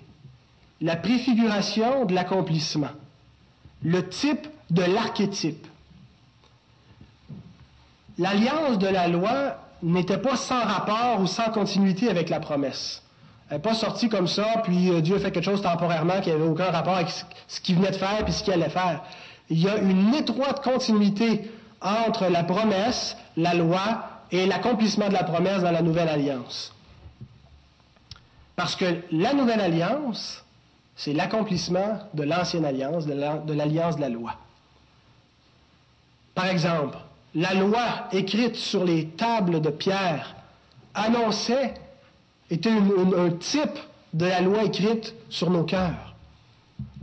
la 0.80 0.96
préfiguration 0.96 2.06
de 2.06 2.14
l'accomplissement, 2.14 2.92
le 3.82 4.08
type 4.08 4.48
de 4.70 4.84
l'archétype. 4.84 5.66
L'alliance 8.20 8.78
de 8.78 8.86
la 8.86 9.08
loi 9.08 9.58
n'était 9.82 10.20
pas 10.20 10.36
sans 10.36 10.64
rapport 10.64 11.20
ou 11.20 11.26
sans 11.26 11.50
continuité 11.50 12.12
avec 12.12 12.30
la 12.30 12.40
promesse. 12.40 13.02
Elle 13.50 13.56
n'est 13.58 13.64
pas 13.64 13.74
sortie 13.74 14.08
comme 14.08 14.28
ça, 14.28 14.62
puis 14.64 14.92
euh, 14.92 15.02
Dieu 15.02 15.18
fait 15.18 15.32
quelque 15.32 15.46
chose 15.46 15.64
temporairement 15.64 16.22
qui 16.22 16.30
n'avait 16.30 16.44
aucun 16.44 16.70
rapport 16.70 16.98
avec 16.98 17.10
ce 17.48 17.60
qu'il 17.60 17.78
venait 17.78 17.90
de 17.90 17.96
faire 17.96 18.24
et 18.28 18.32
ce 18.32 18.44
qu'il 18.44 18.54
allait 18.54 18.70
faire. 18.70 19.02
Il 19.50 19.60
y 19.60 19.68
a 19.68 19.78
une 19.78 20.14
étroite 20.14 20.64
continuité 20.64 21.50
entre 21.82 22.28
la 22.28 22.44
promesse, 22.44 23.18
la 23.38 23.54
loi 23.54 24.04
et 24.32 24.46
l'accomplissement 24.46 25.08
de 25.08 25.14
la 25.14 25.24
promesse 25.24 25.62
dans 25.62 25.72
la 25.72 25.82
nouvelle 25.82 26.10
alliance. 26.10 26.74
Parce 28.56 28.76
que 28.76 29.02
la 29.12 29.34
nouvelle 29.34 29.62
alliance, 29.62 30.44
c'est 30.96 31.14
l'accomplissement 31.14 32.00
de 32.14 32.24
l'ancienne 32.24 32.66
alliance, 32.66 33.06
de 33.06 33.54
l'alliance 33.54 33.96
de 33.96 34.02
la 34.02 34.10
loi. 34.10 34.36
Par 36.36 36.46
exemple, 36.46 36.98
la 37.34 37.54
loi 37.54 38.08
écrite 38.12 38.56
sur 38.56 38.84
les 38.84 39.08
tables 39.08 39.62
de 39.62 39.70
pierre 39.70 40.36
annonçait, 40.94 41.74
était 42.50 42.70
un 42.70 43.30
type 43.40 43.80
de 44.14 44.26
la 44.26 44.42
loi 44.42 44.64
écrite 44.64 45.16
sur 45.30 45.50
nos 45.50 45.64
cœurs 45.64 46.11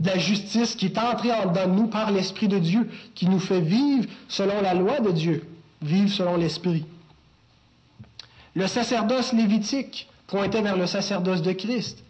la 0.03 0.17
justice 0.17 0.75
qui 0.75 0.87
est 0.87 0.97
entrée 0.97 1.31
en 1.31 1.67
nous 1.67 1.87
par 1.87 2.11
l'Esprit 2.11 2.47
de 2.47 2.59
Dieu, 2.59 2.89
qui 3.15 3.27
nous 3.27 3.39
fait 3.39 3.61
vivre 3.61 4.07
selon 4.27 4.61
la 4.61 4.73
loi 4.73 4.99
de 4.99 5.11
Dieu, 5.11 5.47
vivre 5.81 6.09
selon 6.09 6.37
l'Esprit. 6.37 6.85
Le 8.55 8.67
sacerdoce 8.67 9.33
lévitique 9.33 10.07
pointait 10.27 10.61
vers 10.61 10.77
le 10.77 10.87
sacerdoce 10.87 11.41
de 11.41 11.51
Christ. 11.51 12.03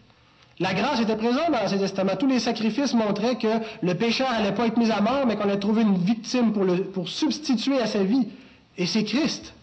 La 0.58 0.74
grâce 0.74 1.00
était 1.00 1.16
présente 1.16 1.50
dans 1.50 1.58
l'Ancien 1.58 1.78
Testament. 1.78 2.16
Tous 2.16 2.26
les 2.26 2.38
sacrifices 2.38 2.92
montraient 2.92 3.36
que 3.36 3.48
le 3.82 3.94
pécheur 3.94 4.30
n'allait 4.30 4.52
pas 4.52 4.66
être 4.66 4.76
mis 4.76 4.90
à 4.90 5.00
mort, 5.00 5.26
mais 5.26 5.36
qu'on 5.36 5.44
allait 5.44 5.58
trouver 5.58 5.82
une 5.82 5.96
victime 5.96 6.52
pour 6.52 7.08
substituer 7.08 7.80
à 7.80 7.86
sa 7.86 8.04
vie. 8.04 8.28
Et 8.76 8.86
c'est 8.86 9.04
Christ. 9.04 9.54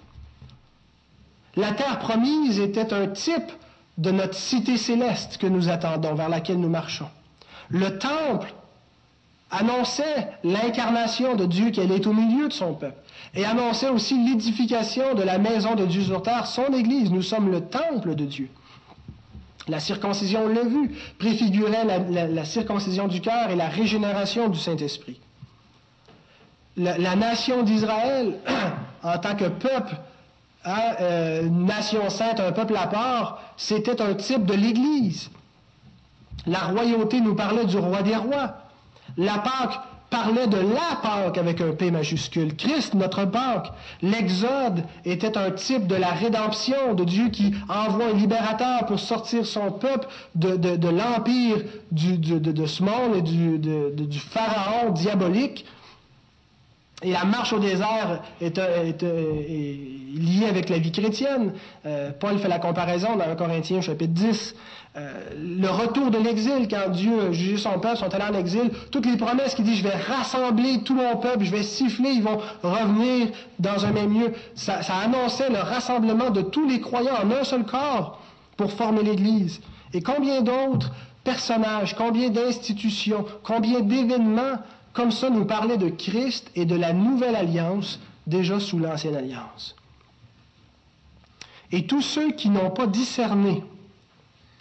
La 1.56 1.72
terre 1.72 2.00
promise 2.00 2.60
était 2.60 2.94
un 2.94 3.08
type 3.08 3.52
de 3.98 4.12
notre 4.12 4.36
cité 4.36 4.78
céleste 4.78 5.38
que 5.38 5.48
nous 5.48 5.70
attendons, 5.70 6.16
vers 6.16 6.30
laquelle 6.30 6.60
nous 6.60 6.70
marchons. 6.70 7.10
Le 7.70 7.98
temple 7.98 8.54
annonçait 9.52 10.28
l'incarnation 10.44 11.36
de 11.36 11.46
Dieu 11.46 11.70
qui 11.70 11.80
est 11.80 12.08
au 12.08 12.14
milieu 12.14 12.48
de 12.48 12.54
son 12.54 12.74
peuple 12.74 13.02
et 13.34 13.46
annonçait 13.46 13.90
aussi 13.90 14.18
l'édification 14.26 15.14
de 15.14 15.24
la 15.24 15.38
maison 15.38 15.76
de 15.76 15.86
Dieu 15.86 16.02
sur 16.02 16.22
terre, 16.22 16.48
son 16.48 16.74
Église. 16.74 17.12
Nous 17.12 17.22
sommes 17.22 17.52
le 17.52 17.62
temple 17.62 18.16
de 18.16 18.26
Dieu. 18.26 18.50
La 19.68 19.80
circoncision, 19.80 20.46
on 20.46 20.48
l'a 20.48 20.64
vu, 20.64 20.92
préfigurait 21.20 21.86
la, 21.86 22.46
circoncision 22.46 23.08
du 23.08 23.20
cœur 23.20 23.50
et 23.50 23.56
la 23.56 23.68
régénération 23.68 24.48
du 24.48 24.58
Saint-Esprit. 24.58 25.20
La, 26.78 27.16
nation 27.16 27.64
d'Israël, 27.64 28.38
en 29.04 29.18
tant 29.18 29.36
que 29.36 29.46
peuple, 29.46 29.96
hein, 30.64 30.96
euh, 31.02 31.50
nation 31.50 32.10
sainte, 32.10 32.40
un 32.40 32.52
peuple 32.54 32.78
à 32.78 32.88
part, 32.88 33.42
c'était 33.58 34.02
un 34.02 34.14
type 34.14 34.46
de 34.46 34.54
l'Église. 34.54 35.30
La 36.48 36.60
royauté 36.60 37.20
nous 37.22 37.36
parlait 37.36 37.66
du 37.66 37.78
roi 37.78 38.02
des 38.02 38.16
rois. 38.16 38.56
La 39.18 39.40
Pâque 39.40 39.80
parlait 40.10 40.48
de 40.48 40.58
la 40.58 40.96
Pâque 41.02 41.38
avec 41.38 41.60
un 41.60 41.74
P 41.74 41.92
majuscule. 41.92 42.56
Christ, 42.56 42.94
notre 42.94 43.26
Pâque. 43.26 43.72
L'Exode 44.02 44.84
était 45.06 45.38
un 45.38 45.52
type 45.52 45.88
de 45.88 45.96
la 45.96 46.12
rédemption 46.12 46.94
de 46.94 47.04
Dieu 47.04 47.30
qui 47.30 47.54
envoie 47.68 48.06
un 48.06 48.14
libérateur 48.14 48.86
pour 48.86 49.00
sortir 49.00 49.46
son 49.46 49.72
peuple 49.72 50.08
de, 50.36 50.90
l'empire 50.90 51.58
de, 51.92 52.66
ce 52.66 52.84
monde 52.84 53.16
et 53.18 53.22
du, 53.22 54.20
pharaon 54.20 54.92
diabolique. 54.92 55.66
Et 57.04 57.12
la 57.12 57.26
marche 57.26 57.54
au 57.54 57.60
désert 57.60 58.22
est, 58.42 58.58
liée 58.58 59.04
avec 60.48 60.70
la 60.70 60.78
vie 60.78 60.92
chrétienne. 60.92 61.54
Euh, 61.86 62.12
Paul 62.18 62.38
fait 62.40 62.48
la 62.48 62.60
comparaison 62.60 63.16
dans 63.16 63.26
1 63.26 63.36
Corinthiens 63.36 63.82
chapitre 63.82 64.14
10. 64.14 64.56
Euh, 64.98 65.14
le 65.38 65.70
retour 65.70 66.10
de 66.10 66.18
l'exil, 66.18 66.68
quand 66.68 66.90
Dieu 66.92 67.14
a 67.30 67.32
jugé 67.32 67.58
son 67.58 67.80
peuple, 67.80 67.98
sont 67.98 68.14
allés 68.16 68.36
en 68.36 68.40
exil, 68.40 68.72
toutes 68.90 69.06
les 69.06 69.18
promesses 69.18 69.54
qu'il 69.54 69.66
dit, 69.66 69.76
je 69.76 69.84
vais 69.84 69.96
rassembler 69.96 70.82
tout 70.84 70.96
mon 70.96 71.18
peuple, 71.18 71.44
je 71.44 71.52
vais 71.52 71.62
siffler, 71.62 72.10
ils 72.10 72.24
vont 72.24 72.40
revenir 72.64 73.28
dans 73.60 73.86
un 73.86 73.92
même 73.92 74.20
lieu. 74.20 74.34
Ça, 74.56 74.82
ça 74.82 74.96
annonçait 74.96 75.50
le 75.50 75.60
rassemblement 75.60 76.32
de 76.32 76.42
tous 76.42 76.68
les 76.68 76.82
croyants 76.82 77.14
en 77.24 77.30
un 77.30 77.44
seul 77.44 77.64
corps 77.64 78.20
pour 78.56 78.72
former 78.72 79.04
l'Église. 79.04 79.62
Et 79.94 80.02
combien 80.02 80.42
d'autres 80.42 80.92
personnages, 81.24 81.96
combien 81.96 82.30
d'institutions, 82.30 83.26
combien 83.44 83.82
d'événements 83.82 84.58
comme 84.94 85.12
ça 85.12 85.30
nous 85.30 85.46
parlaient 85.46 85.78
de 85.78 85.90
Christ 85.90 86.50
et 86.56 86.66
de 86.66 86.76
la 86.76 86.94
nouvelle 86.94 87.36
alliance 87.36 88.00
déjà 88.26 88.60
sous 88.60 88.80
l'ancienne 88.80 89.16
alliance? 89.16 89.76
Et 91.72 91.86
tous 91.86 92.02
ceux 92.02 92.32
qui 92.32 92.50
n'ont 92.50 92.72
pas 92.72 92.88
discerné 92.88 93.64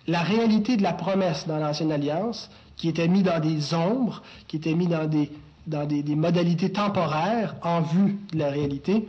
la 0.07 0.23
réalité 0.23 0.77
de 0.77 0.83
la 0.83 0.93
promesse 0.93 1.47
dans 1.47 1.59
l'Ancienne 1.59 1.93
Alliance, 1.93 2.51
qui 2.77 2.89
était 2.89 3.09
mis 3.09 3.23
dans 3.23 3.41
des 3.41 3.75
ombres, 3.75 4.23
qui 4.49 4.57
était 4.57 4.75
mis 4.75 4.87
dans 4.87 5.07
des, 5.07 6.17
modalités 6.17 6.73
temporaires 6.73 7.57
en 7.63 7.81
vue 7.81 8.19
de 8.33 8.39
la 8.39 8.51
réalité, 8.51 9.09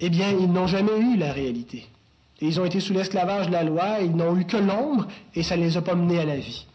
eh 0.00 0.10
bien, 0.10 0.30
ils 0.30 0.50
n'ont 0.50 0.66
jamais 0.66 0.98
eu 0.98 1.16
la 1.16 1.32
réalité. 1.32 1.86
Ils 2.40 2.60
ont 2.60 2.64
été 2.64 2.80
sous 2.80 2.92
l'esclavage 2.92 3.46
de 3.46 3.52
la 3.52 3.62
loi, 3.62 4.00
ils 4.00 4.16
n'ont 4.16 4.36
eu 4.36 4.44
que 4.44 4.56
l'ombre, 4.56 5.06
et 5.34 5.42
ça 5.42 5.56
ne 5.56 5.62
les 5.62 5.76
a 5.76 5.82
pas 5.82 5.94
menés 5.94 6.18
à 6.18 6.24
la 6.24 6.36
vie. 6.36 6.66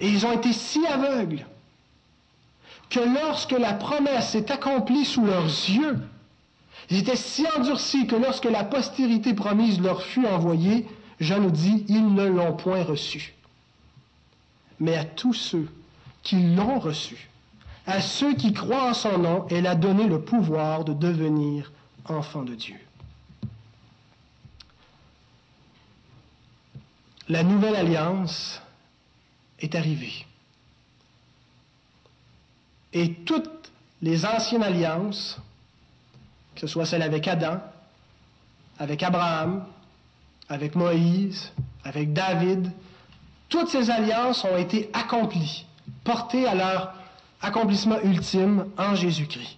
Et 0.00 0.08
ils 0.08 0.24
ont 0.24 0.32
été 0.32 0.52
si 0.52 0.86
aveugles 0.86 1.44
que 2.88 3.00
lorsque 3.00 3.52
la 3.52 3.72
promesse 3.72 4.30
s'est 4.30 4.50
accomplie 4.52 5.04
sous 5.04 5.24
leurs 5.24 5.44
yeux, 5.44 5.98
ils 6.90 6.98
étaient 6.98 7.16
si 7.16 7.46
endurcis 7.56 8.06
que 8.06 8.16
lorsque 8.16 8.46
la 8.46 8.64
postérité 8.64 9.32
promise 9.32 9.80
leur 9.80 10.02
fut 10.02 10.26
envoyée, 10.26 10.86
Jean 11.20 11.40
nous 11.40 11.50
dit, 11.50 11.84
ils 11.88 12.14
ne 12.14 12.26
l'ont 12.26 12.56
point 12.56 12.82
reçu. 12.82 13.34
Mais 14.80 14.96
à 14.96 15.04
tous 15.04 15.34
ceux 15.34 15.68
qui 16.22 16.42
l'ont 16.54 16.80
reçu, 16.80 17.28
à 17.86 18.00
ceux 18.00 18.34
qui 18.34 18.52
croient 18.52 18.90
en 18.90 18.94
son 18.94 19.18
nom, 19.18 19.46
elle 19.50 19.66
a 19.66 19.76
donné 19.76 20.06
le 20.06 20.20
pouvoir 20.20 20.84
de 20.84 20.92
devenir 20.92 21.70
enfants 22.06 22.42
de 22.42 22.54
Dieu. 22.54 22.76
La 27.28 27.44
nouvelle 27.44 27.76
alliance 27.76 28.60
est 29.60 29.76
arrivée. 29.76 30.26
Et 32.92 33.14
toutes 33.14 33.70
les 34.02 34.26
anciennes 34.26 34.64
alliances, 34.64 35.38
que 36.60 36.66
ce 36.66 36.72
soit 36.74 36.84
celle 36.84 37.00
avec 37.00 37.26
Adam, 37.26 37.58
avec 38.78 39.02
Abraham, 39.02 39.64
avec 40.50 40.74
Moïse, 40.74 41.52
avec 41.84 42.12
David, 42.12 42.70
toutes 43.48 43.68
ces 43.68 43.90
alliances 43.90 44.44
ont 44.44 44.58
été 44.58 44.90
accomplies, 44.92 45.64
portées 46.04 46.46
à 46.46 46.54
leur 46.54 46.92
accomplissement 47.40 47.98
ultime 48.02 48.66
en 48.76 48.94
Jésus-Christ. 48.94 49.56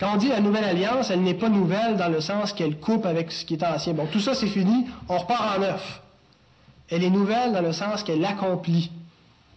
Quand 0.00 0.14
on 0.14 0.16
dit 0.16 0.28
la 0.28 0.40
nouvelle 0.40 0.64
alliance, 0.64 1.10
elle 1.10 1.22
n'est 1.22 1.34
pas 1.34 1.50
nouvelle 1.50 1.98
dans 1.98 2.08
le 2.08 2.22
sens 2.22 2.54
qu'elle 2.54 2.78
coupe 2.80 3.04
avec 3.04 3.30
ce 3.30 3.44
qui 3.44 3.54
est 3.54 3.62
ancien. 3.62 3.92
Bon, 3.92 4.06
tout 4.06 4.20
ça 4.20 4.34
c'est 4.34 4.48
fini, 4.48 4.86
on 5.06 5.18
repart 5.18 5.58
en 5.58 5.60
neuf. 5.60 6.00
Elle 6.88 7.04
est 7.04 7.10
nouvelle 7.10 7.52
dans 7.52 7.60
le 7.60 7.72
sens 7.72 8.02
qu'elle 8.02 8.24
accomplit, 8.24 8.90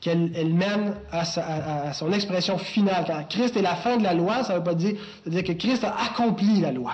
qu'elle 0.02 0.54
mène 0.54 0.96
à, 1.12 1.93
son 1.93 2.12
expression 2.12 2.58
finale. 2.58 3.06
Quand 3.08 3.24
Christ 3.28 3.58
est 3.58 3.62
la 3.62 3.76
fin 3.76 3.98
de 3.98 4.04
la 4.04 4.14
loi, 4.14 4.43
ça 4.43 4.54
ne 4.54 4.58
veut 4.60 4.64
pas 4.64 4.76
dire, 4.76 4.96
que 5.26 5.52
Christ 5.54 5.84
a 5.84 5.96
accompli 6.04 6.62
la 6.62 6.72
loi. 6.72 6.93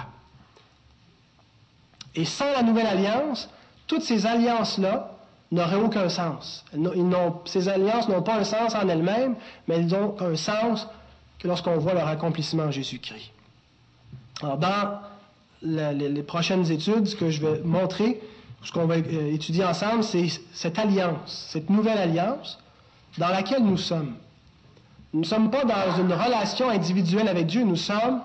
Et 2.15 2.25
sans 2.25 2.51
la 2.51 2.63
nouvelle 2.63 2.87
alliance, 2.87 3.49
toutes 3.87 4.03
ces 4.03 4.25
alliances-là 4.25 5.11
n'auraient 5.51 5.75
aucun 5.75 6.07
sens. 6.07 6.63
ces 7.45 7.67
alliances 7.67 8.07
n'ont 8.07 8.21
pas 8.21 8.35
un 8.35 8.43
sens 8.43 8.75
en 8.75 8.87
elles-mêmes, 8.87 9.35
mais 9.67 9.75
elles 9.75 9.93
ont 9.93 10.15
un 10.21 10.35
sens 10.35 10.87
que 11.39 11.47
lorsqu'on 11.47 11.77
voit 11.77 11.93
leur 11.93 12.07
accomplissement 12.07 12.63
en 12.63 12.71
Jésus-Christ. 12.71 13.31
Alors, 14.41 14.57
dans 14.57 14.99
les, 15.61 16.23
prochaines 16.23 16.71
études, 16.71 17.07
ce 17.07 17.15
que 17.15 17.29
je 17.29 17.41
vais 17.41 17.61
montrer, 17.63 18.21
ce 18.63 18.71
qu'on 18.71 18.85
va 18.85 18.95
euh, 18.95 19.33
étudier 19.33 19.65
ensemble, 19.65 20.03
c'est 20.03 20.27
cette 20.53 20.77
alliance, 20.77 21.47
cette 21.49 21.69
nouvelle 21.69 21.97
alliance 21.97 22.60
dans 23.17 23.29
laquelle 23.29 23.63
nous 23.63 23.77
sommes. 23.77 24.15
Nous 25.13 25.21
ne 25.21 25.25
sommes 25.25 25.51
pas 25.51 25.65
dans 25.65 25.97
une 25.99 26.13
relation 26.13 26.69
individuelle 26.69 27.27
avec 27.27 27.47
Dieu, 27.47 27.63
nous 27.63 27.75
sommes 27.75 28.21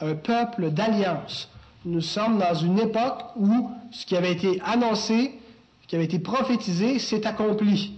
un 0.00 0.14
peuple 0.14 0.70
d'alliance 0.70 1.48
nous 1.86 2.00
sommes 2.00 2.38
dans 2.38 2.54
une 2.54 2.80
époque 2.80 3.22
où 3.36 3.70
ce 3.92 4.04
qui 4.04 4.16
avait 4.16 4.32
été 4.32 4.60
annoncé, 4.64 5.38
ce 5.82 5.86
qui 5.86 5.94
avait 5.94 6.04
été 6.04 6.18
prophétisé, 6.18 6.98
s'est 6.98 7.26
accompli. 7.26 7.92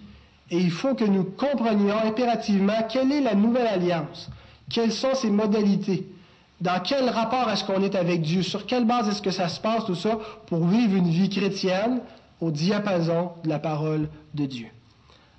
Et 0.50 0.58
il 0.58 0.70
faut 0.70 0.94
que 0.94 1.04
nous 1.04 1.24
comprenions 1.24 1.96
impérativement 2.04 2.82
quelle 2.88 3.10
est 3.12 3.22
la 3.22 3.34
nouvelle 3.34 3.66
alliance, 3.66 4.28
quelles 4.70 4.92
sont 4.92 5.14
ses 5.14 5.30
modalités, 5.30 6.06
dans 6.60 6.80
quel 6.80 7.08
rapport 7.08 7.50
est-ce 7.50 7.64
qu'on 7.64 7.82
est 7.82 7.94
avec 7.94 8.20
Dieu, 8.20 8.42
sur 8.42 8.66
quelle 8.66 8.84
base 8.84 9.08
est-ce 9.08 9.22
que 9.22 9.30
ça 9.30 9.48
se 9.48 9.58
passe, 9.58 9.86
tout 9.86 9.94
ça, 9.94 10.18
pour 10.46 10.66
vivre 10.66 10.94
une 10.94 11.08
vie 11.08 11.30
chrétienne 11.30 12.00
au 12.42 12.50
diapason 12.50 13.30
de 13.42 13.48
la 13.48 13.58
parole 13.58 14.08
de 14.34 14.44
Dieu. 14.44 14.66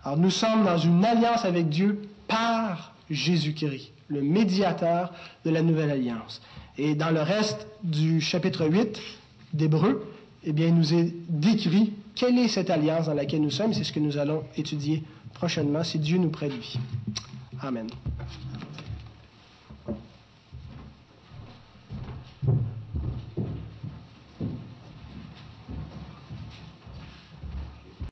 Alors 0.03 0.17
nous 0.17 0.29
sommes 0.29 0.63
dans 0.63 0.77
une 0.77 1.03
alliance 1.03 1.45
avec 1.45 1.69
Dieu 1.69 2.01
par 2.27 2.93
Jésus-Christ, 3.09 3.91
le 4.07 4.21
médiateur 4.21 5.11
de 5.43 5.49
la 5.49 5.61
nouvelle 5.61 5.91
alliance. 5.91 6.41
Et 6.77 6.95
dans 6.95 7.09
le 7.09 7.21
reste 7.21 7.67
du 7.83 8.21
chapitre 8.21 8.65
8 8.65 9.01
d'Hébreu, 9.53 10.09
eh 10.43 10.53
bien, 10.53 10.67
il 10.67 10.75
nous 10.75 10.93
est 10.93 11.13
décrit 11.27 11.93
quelle 12.15 12.37
est 12.39 12.47
cette 12.47 12.69
alliance 12.69 13.07
dans 13.07 13.13
laquelle 13.13 13.41
nous 13.41 13.51
sommes. 13.51 13.73
C'est 13.73 13.83
ce 13.83 13.91
que 13.91 13.99
nous 13.99 14.17
allons 14.17 14.43
étudier 14.55 15.03
prochainement 15.33 15.83
si 15.83 15.99
Dieu 15.99 16.17
nous 16.17 16.29
prête 16.29 16.53
vie. 16.53 16.79
Amen. 17.61 17.87